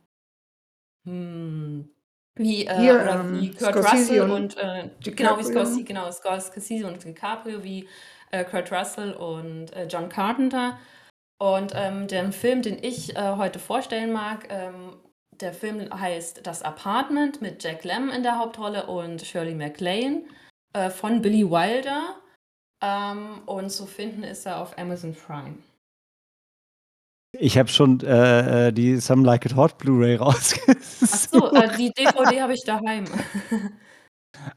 hm, 1.04 1.88
wie, 2.34 2.66
äh, 2.66 2.78
Hier, 2.78 2.94
oder 2.94 3.20
ähm, 3.20 3.40
wie 3.40 3.50
Kurt 3.50 3.72
Scorsese 3.72 3.96
Russell 3.96 4.20
und, 4.22 4.30
und 4.30 4.58
äh, 4.58 4.90
genau 5.10 5.38
wie 5.38 5.44
Scorsese, 5.44 5.84
genau, 5.84 6.10
Scorsese 6.10 6.86
und 6.86 7.04
DiCaprio, 7.04 7.62
wie 7.62 7.88
äh, 8.30 8.44
Kurt 8.44 8.72
Russell 8.72 9.12
und 9.12 9.72
äh, 9.74 9.86
John 9.86 10.08
Carpenter. 10.08 10.78
Und 11.38 11.72
ähm, 11.74 12.06
der 12.06 12.32
Film, 12.32 12.62
den 12.62 12.82
ich 12.82 13.16
äh, 13.16 13.36
heute 13.36 13.58
vorstellen 13.58 14.12
mag, 14.12 14.46
ähm, 14.48 14.96
der 15.32 15.52
Film 15.52 15.88
heißt 15.92 16.46
Das 16.46 16.62
Apartment 16.62 17.42
mit 17.42 17.62
Jack 17.64 17.84
Lemmon 17.84 18.14
in 18.14 18.22
der 18.22 18.38
Hauptrolle 18.38 18.86
und 18.86 19.20
Shirley 19.22 19.54
MacLaine 19.54 20.22
äh, 20.72 20.88
von 20.88 21.20
Billy 21.20 21.50
Wilder. 21.50 22.16
Ähm, 22.82 23.40
und 23.46 23.70
zu 23.70 23.86
finden 23.86 24.24
ist 24.24 24.44
er 24.46 24.60
auf 24.60 24.76
Amazon 24.76 25.14
Prime. 25.14 25.54
Ich 27.38 27.56
habe 27.56 27.68
schon 27.68 28.00
äh, 28.00 28.68
äh, 28.68 28.72
die 28.72 28.96
Some 28.96 29.24
Like 29.24 29.46
It 29.46 29.56
Hot 29.56 29.78
Blu-ray 29.78 30.16
rausgesucht. 30.16 30.76
Ach 31.02 31.08
so, 31.08 31.52
äh, 31.52 31.76
die 31.76 31.90
DVD 31.90 32.42
habe 32.42 32.54
ich 32.54 32.64
daheim. 32.64 33.04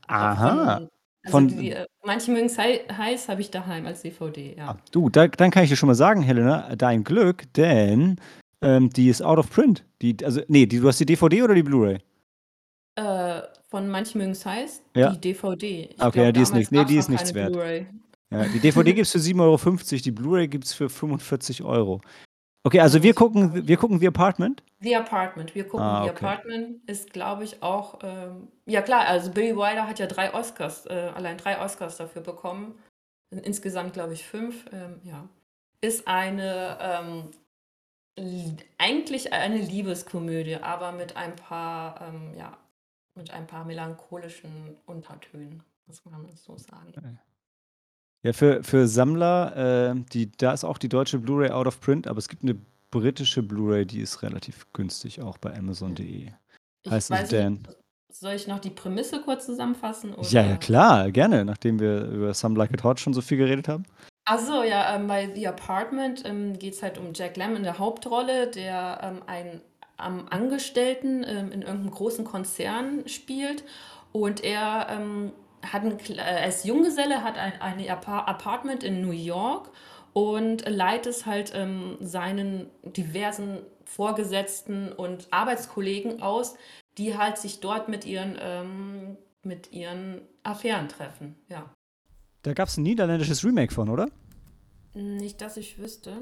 Aha. 0.08 0.76
Von, 0.76 0.90
also 1.24 1.32
Von, 1.32 1.48
die, 1.48 1.72
äh, 1.72 1.86
manche 2.04 2.32
mögen 2.32 2.48
es 2.48 2.58
heiß, 2.58 3.30
habe 3.30 3.42
ich 3.42 3.50
daheim 3.50 3.86
als 3.86 4.02
DVD, 4.02 4.56
ah, 4.58 4.62
ja. 4.62 4.78
du, 4.92 5.10
da, 5.10 5.28
dann 5.28 5.52
kann 5.52 5.64
ich 5.64 5.70
dir 5.70 5.76
schon 5.76 5.88
mal 5.88 5.96
sagen, 5.96 6.22
Helena, 6.22 6.76
dein 6.76 7.04
Glück, 7.04 7.52
denn 7.54 8.18
ähm, 8.62 8.90
die 8.90 9.10
ist 9.10 9.22
out 9.22 9.40
of 9.40 9.50
print. 9.50 9.84
Die, 10.02 10.18
also, 10.24 10.42
nee, 10.48 10.66
die, 10.66 10.80
du 10.80 10.88
hast 10.88 11.00
die 11.00 11.06
DVD 11.06 11.44
oder 11.44 11.56
die 11.56 11.64
Blu-ray? 11.64 12.00
Äh, 12.96 13.42
von 13.70 13.90
manche 13.90 14.18
mögen 14.18 14.32
es 14.32 14.46
heiß, 14.46 14.84
Ja. 14.96 15.12
die 15.12 15.22
DVD. 15.22 15.66
Ich 15.84 15.90
Okay, 15.94 15.98
glaube, 15.98 16.20
ja, 16.20 16.32
die 16.32 16.42
ist 16.42 16.52
damals 16.52 16.72
nicht, 16.72 16.82
nee, 16.82 16.86
die 16.86 16.98
ist 16.98 17.10
nichts 17.10 17.34
wert. 17.34 17.56
Ja, 18.32 18.48
die 18.48 18.60
DVD 18.60 18.94
gibt 18.94 19.06
es 19.08 19.12
für 19.12 19.20
7,50 19.20 19.42
Euro, 19.42 20.02
die 20.04 20.12
Blu-ray 20.12 20.48
gibt 20.48 20.66
es 20.66 20.74
für 20.74 20.90
45 20.90 21.64
Euro. 21.64 22.02
Okay, 22.64 22.80
also 22.80 23.04
wir 23.04 23.14
gucken, 23.14 23.68
wir 23.68 23.78
gucken 23.78 24.00
The 24.00 24.08
Apartment. 24.08 24.64
The 24.80 24.96
Apartment. 24.96 25.54
Wir 25.54 25.68
gucken 25.68 25.86
Ah, 25.86 26.04
The 26.06 26.10
okay. 26.10 26.26
Apartment 26.26 26.90
ist, 26.90 27.14
glaube 27.14 27.44
ich, 27.44 27.62
auch. 27.62 28.00
Ähm, 28.02 28.48
ja, 28.66 28.82
klar, 28.82 29.06
also 29.08 29.32
Billy 29.32 29.56
Wilder 29.56 29.88
hat 29.88 30.00
ja 30.00 30.08
drei 30.08 30.34
Oscars, 30.34 30.88
äh, 30.88 31.12
allein 31.16 31.38
drei 31.38 31.60
Oscars 31.64 31.98
dafür 31.98 32.24
bekommen. 32.24 32.74
Insgesamt, 33.30 33.94
glaube 33.94 34.14
ich, 34.14 34.26
fünf. 34.26 34.66
Ähm, 34.72 35.00
ja. 35.04 35.28
Ist 35.82 36.08
eine. 36.08 36.78
Ähm, 36.82 37.32
li- 38.18 38.58
eigentlich 38.80 39.32
eine 39.34 39.58
Liebeskomödie, 39.58 40.56
aber 40.56 40.92
mit 40.92 41.16
ein 41.18 41.36
paar, 41.36 42.02
ähm, 42.02 42.34
ja, 42.36 42.58
mit 43.16 43.30
ein 43.32 43.46
paar 43.46 43.66
melancholischen 43.66 44.76
Untertönen, 44.88 45.62
muss 45.86 46.04
man 46.06 46.28
so 46.36 46.58
sagen. 46.58 46.94
Ja, 48.26 48.34
für, 48.34 48.64
für 48.64 48.88
Sammler, 48.88 49.92
äh, 49.92 50.04
die, 50.12 50.32
da 50.32 50.52
ist 50.52 50.64
auch 50.64 50.80
die 50.80 50.90
deutsche 50.90 51.20
Blu-ray 51.20 51.52
out 51.52 51.68
of 51.68 51.80
print, 51.80 52.08
aber 52.08 52.18
es 52.18 52.28
gibt 52.28 52.42
eine 52.42 52.58
britische 52.90 53.44
Blu-ray, 53.44 53.86
die 53.86 54.00
ist 54.00 54.24
relativ 54.24 54.66
günstig, 54.74 55.22
auch 55.22 55.38
bei 55.38 55.56
Amazon.de. 55.56 56.32
Heißt 56.90 57.12
es 57.12 57.30
Dan? 57.30 57.68
soll 58.10 58.34
ich 58.34 58.48
noch 58.48 58.58
die 58.58 58.72
Prämisse 58.72 59.22
kurz 59.22 59.46
zusammenfassen? 59.46 60.16
Ja, 60.24 60.42
ja, 60.42 60.48
oder- 60.48 60.58
klar, 60.58 61.12
gerne, 61.12 61.46
nachdem 61.46 61.80
wir 61.80 62.06
über 62.06 62.34
Some 62.34 62.58
Like 62.58 62.74
It 62.74 62.84
Hot 62.84 63.00
schon 63.00 63.14
so 63.14 63.22
viel 63.22 63.38
geredet 63.38 63.68
haben. 63.68 63.84
Ach 64.26 64.40
so, 64.40 64.64
ja, 64.64 64.96
ähm, 64.96 65.06
bei 65.06 65.30
The 65.36 65.48
Apartment 65.48 66.24
ähm, 66.26 66.58
geht 66.58 66.74
es 66.74 66.82
halt 66.82 66.98
um 66.98 67.14
Jack 67.14 67.38
Lemmon 67.38 67.58
in 67.58 67.64
der 67.64 67.78
Hauptrolle, 67.78 68.48
der 68.48 69.02
ähm, 69.04 69.22
einen 69.28 69.62
am 69.98 70.26
Angestellten 70.32 71.24
ähm, 71.24 71.52
in 71.52 71.62
irgendeinem 71.62 71.92
großen 71.92 72.26
Konzern 72.26 73.08
spielt 73.08 73.64
und 74.14 74.44
er 74.44 74.88
ähm, 74.90 75.32
hat 75.72 75.84
ein, 75.84 75.98
Kle- 75.98 76.18
äh, 76.18 76.44
als 76.44 76.64
Junggeselle 76.64 77.24
hat 77.24 77.38
ein, 77.38 77.60
ein 77.62 77.90
Apa 77.90 78.20
Apartment 78.20 78.84
in 78.84 79.02
New 79.02 79.12
York 79.12 79.70
und 80.14 80.68
leiht 80.70 81.06
es 81.08 81.26
halt 81.26 81.52
ähm, 81.56 81.98
seinen 82.00 82.70
diversen 82.84 83.60
Vorgesetzten 83.86 84.92
und 84.92 85.28
Arbeitskollegen 85.32 86.22
aus, 86.22 86.56
die 86.98 87.18
halt 87.18 87.38
sich 87.38 87.60
dort 87.60 87.90
mit 87.90 88.06
ihren, 88.06 88.38
ähm, 88.40 89.18
mit 89.44 89.72
ihren 89.72 90.22
Affären 90.44 90.88
treffen, 90.88 91.36
ja. 91.50 91.70
Da 92.44 92.54
gab 92.54 92.68
es 92.68 92.78
ein 92.78 92.84
niederländisches 92.84 93.44
Remake 93.44 93.74
von, 93.74 93.90
oder? 93.90 94.08
Nicht, 94.94 95.42
dass 95.42 95.58
ich 95.58 95.78
wüsste. 95.78 96.22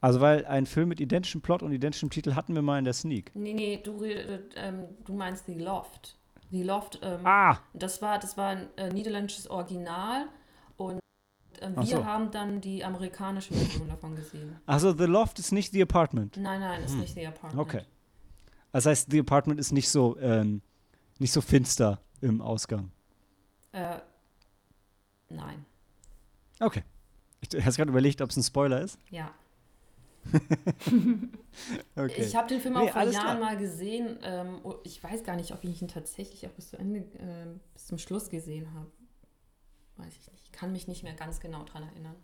Also, 0.00 0.20
weil 0.20 0.46
ein 0.46 0.66
Film 0.66 0.88
mit 0.88 1.00
identischem 1.00 1.42
Plot 1.42 1.62
und 1.62 1.72
identischem 1.72 2.10
Titel 2.10 2.34
hatten 2.34 2.54
wir 2.54 2.62
mal 2.62 2.78
in 2.78 2.84
der 2.84 2.94
Sneak. 2.94 3.30
Nee, 3.34 3.52
nee, 3.52 3.80
du, 3.82 3.98
red- 3.98 4.54
ähm, 4.56 4.84
du 5.04 5.12
meinst 5.12 5.46
The 5.46 5.54
Loft. 5.54 6.16
The 6.52 6.62
Loft, 6.62 7.00
ähm, 7.02 7.20
Ah! 7.26 7.58
das 7.74 8.00
war, 8.02 8.18
das 8.20 8.36
war 8.36 8.50
ein 8.50 8.68
äh, 8.76 8.90
niederländisches 8.92 9.48
Original 9.50 10.26
und 10.76 11.00
ähm, 11.60 11.74
wir 11.76 11.84
so. 11.86 12.04
haben 12.04 12.30
dann 12.30 12.60
die 12.60 12.84
amerikanische 12.84 13.52
Version 13.54 13.88
davon 13.88 14.14
gesehen. 14.14 14.56
Also, 14.66 14.92
The 14.96 15.04
Loft 15.06 15.38
ist 15.38 15.50
nicht 15.50 15.72
The 15.72 15.82
Apartment. 15.82 16.36
Nein, 16.36 16.60
nein, 16.60 16.82
ist 16.84 16.94
nicht 16.94 17.14
The 17.14 17.26
Apartment. 17.26 17.58
Okay. 17.66 17.82
Das 18.70 18.86
heißt, 18.86 19.10
The 19.10 19.20
Apartment 19.20 19.58
ist 19.60 19.72
nicht 19.72 19.88
so, 19.88 20.16
ähm, 20.18 20.62
nicht 21.18 21.32
so 21.32 21.40
finster 21.40 22.00
im 22.20 22.40
Ausgang. 22.40 22.92
Äh, 23.72 23.98
nein, 25.30 25.64
Okay. 26.60 26.84
Ich 27.40 27.64
hast 27.66 27.76
gerade 27.76 27.90
überlegt, 27.90 28.20
ob 28.22 28.30
es 28.30 28.36
ein 28.36 28.42
Spoiler 28.44 28.80
ist. 28.82 28.98
ja. 29.10 29.30
Okay. 31.94 32.22
Ich 32.22 32.34
habe 32.34 32.48
den 32.48 32.60
Film 32.60 32.74
Nee, 32.74 32.80
auch 32.80 32.92
vor 32.92 33.00
alles 33.00 33.14
Jahren 33.14 33.38
klar. 33.38 33.52
mal 33.52 33.56
gesehen. 33.58 34.18
Ähm, 34.22 34.60
oh, 34.62 34.76
ich 34.84 35.02
weiß 35.02 35.22
gar 35.22 35.36
nicht, 35.36 35.52
ob 35.52 35.62
ich 35.64 35.82
ihn 35.82 35.88
tatsächlich 35.88 36.46
auch 36.46 36.52
bis 36.52 36.70
zu 36.70 36.78
Ende, 36.78 37.04
ähm, 37.18 37.60
bis 37.74 37.86
zum 37.86 37.98
Schluss 37.98 38.30
gesehen 38.30 38.72
habe. 38.72 38.90
Weiß 39.98 40.12
ich 40.16 40.32
nicht. 40.32 40.44
Ich 40.44 40.52
kann 40.52 40.72
mich 40.72 40.88
nicht 40.88 41.02
mehr 41.02 41.12
ganz 41.14 41.40
genau 41.40 41.64
dran 41.64 41.82
erinnern. 41.82 42.16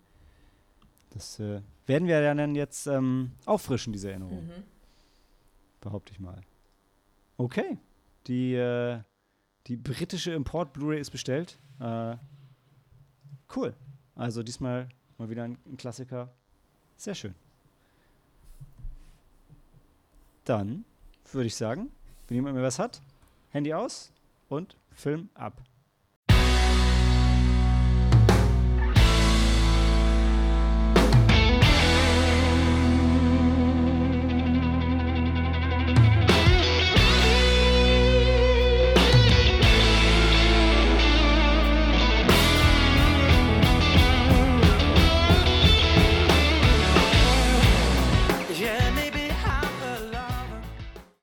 Das 1.10 1.38
äh, 1.40 1.60
werden 1.86 2.08
wir 2.08 2.20
ja 2.20 2.34
dann 2.34 2.54
jetzt 2.54 2.86
ähm, 2.86 3.32
auffrischen, 3.44 3.92
diese 3.92 4.10
Erinnerung. 4.10 4.46
Mhm. 4.46 4.64
Behaupte 5.80 6.12
ich 6.12 6.20
mal. 6.20 6.40
Okay. 7.36 7.78
Die, 8.26 8.54
äh, 8.54 9.00
die 9.66 9.76
britische 9.76 10.32
Import-Blu-ray 10.32 11.00
ist 11.00 11.10
bestellt. 11.10 11.58
Äh, 11.80 12.16
cool. 13.54 13.74
Also 14.14 14.42
diesmal 14.42 14.88
mal 15.18 15.28
wieder 15.30 15.44
ein, 15.44 15.58
ein 15.66 15.76
Klassiker. 15.76 16.32
Sehr 16.96 17.14
schön. 17.14 17.34
Dann 20.48 20.86
würde 21.30 21.46
ich 21.46 21.56
sagen, 21.56 21.90
wenn 22.26 22.36
jemand 22.36 22.54
mehr 22.54 22.64
was 22.64 22.78
hat, 22.78 23.02
Handy 23.50 23.74
aus 23.74 24.10
und 24.48 24.78
Film 24.94 25.28
ab. 25.34 25.60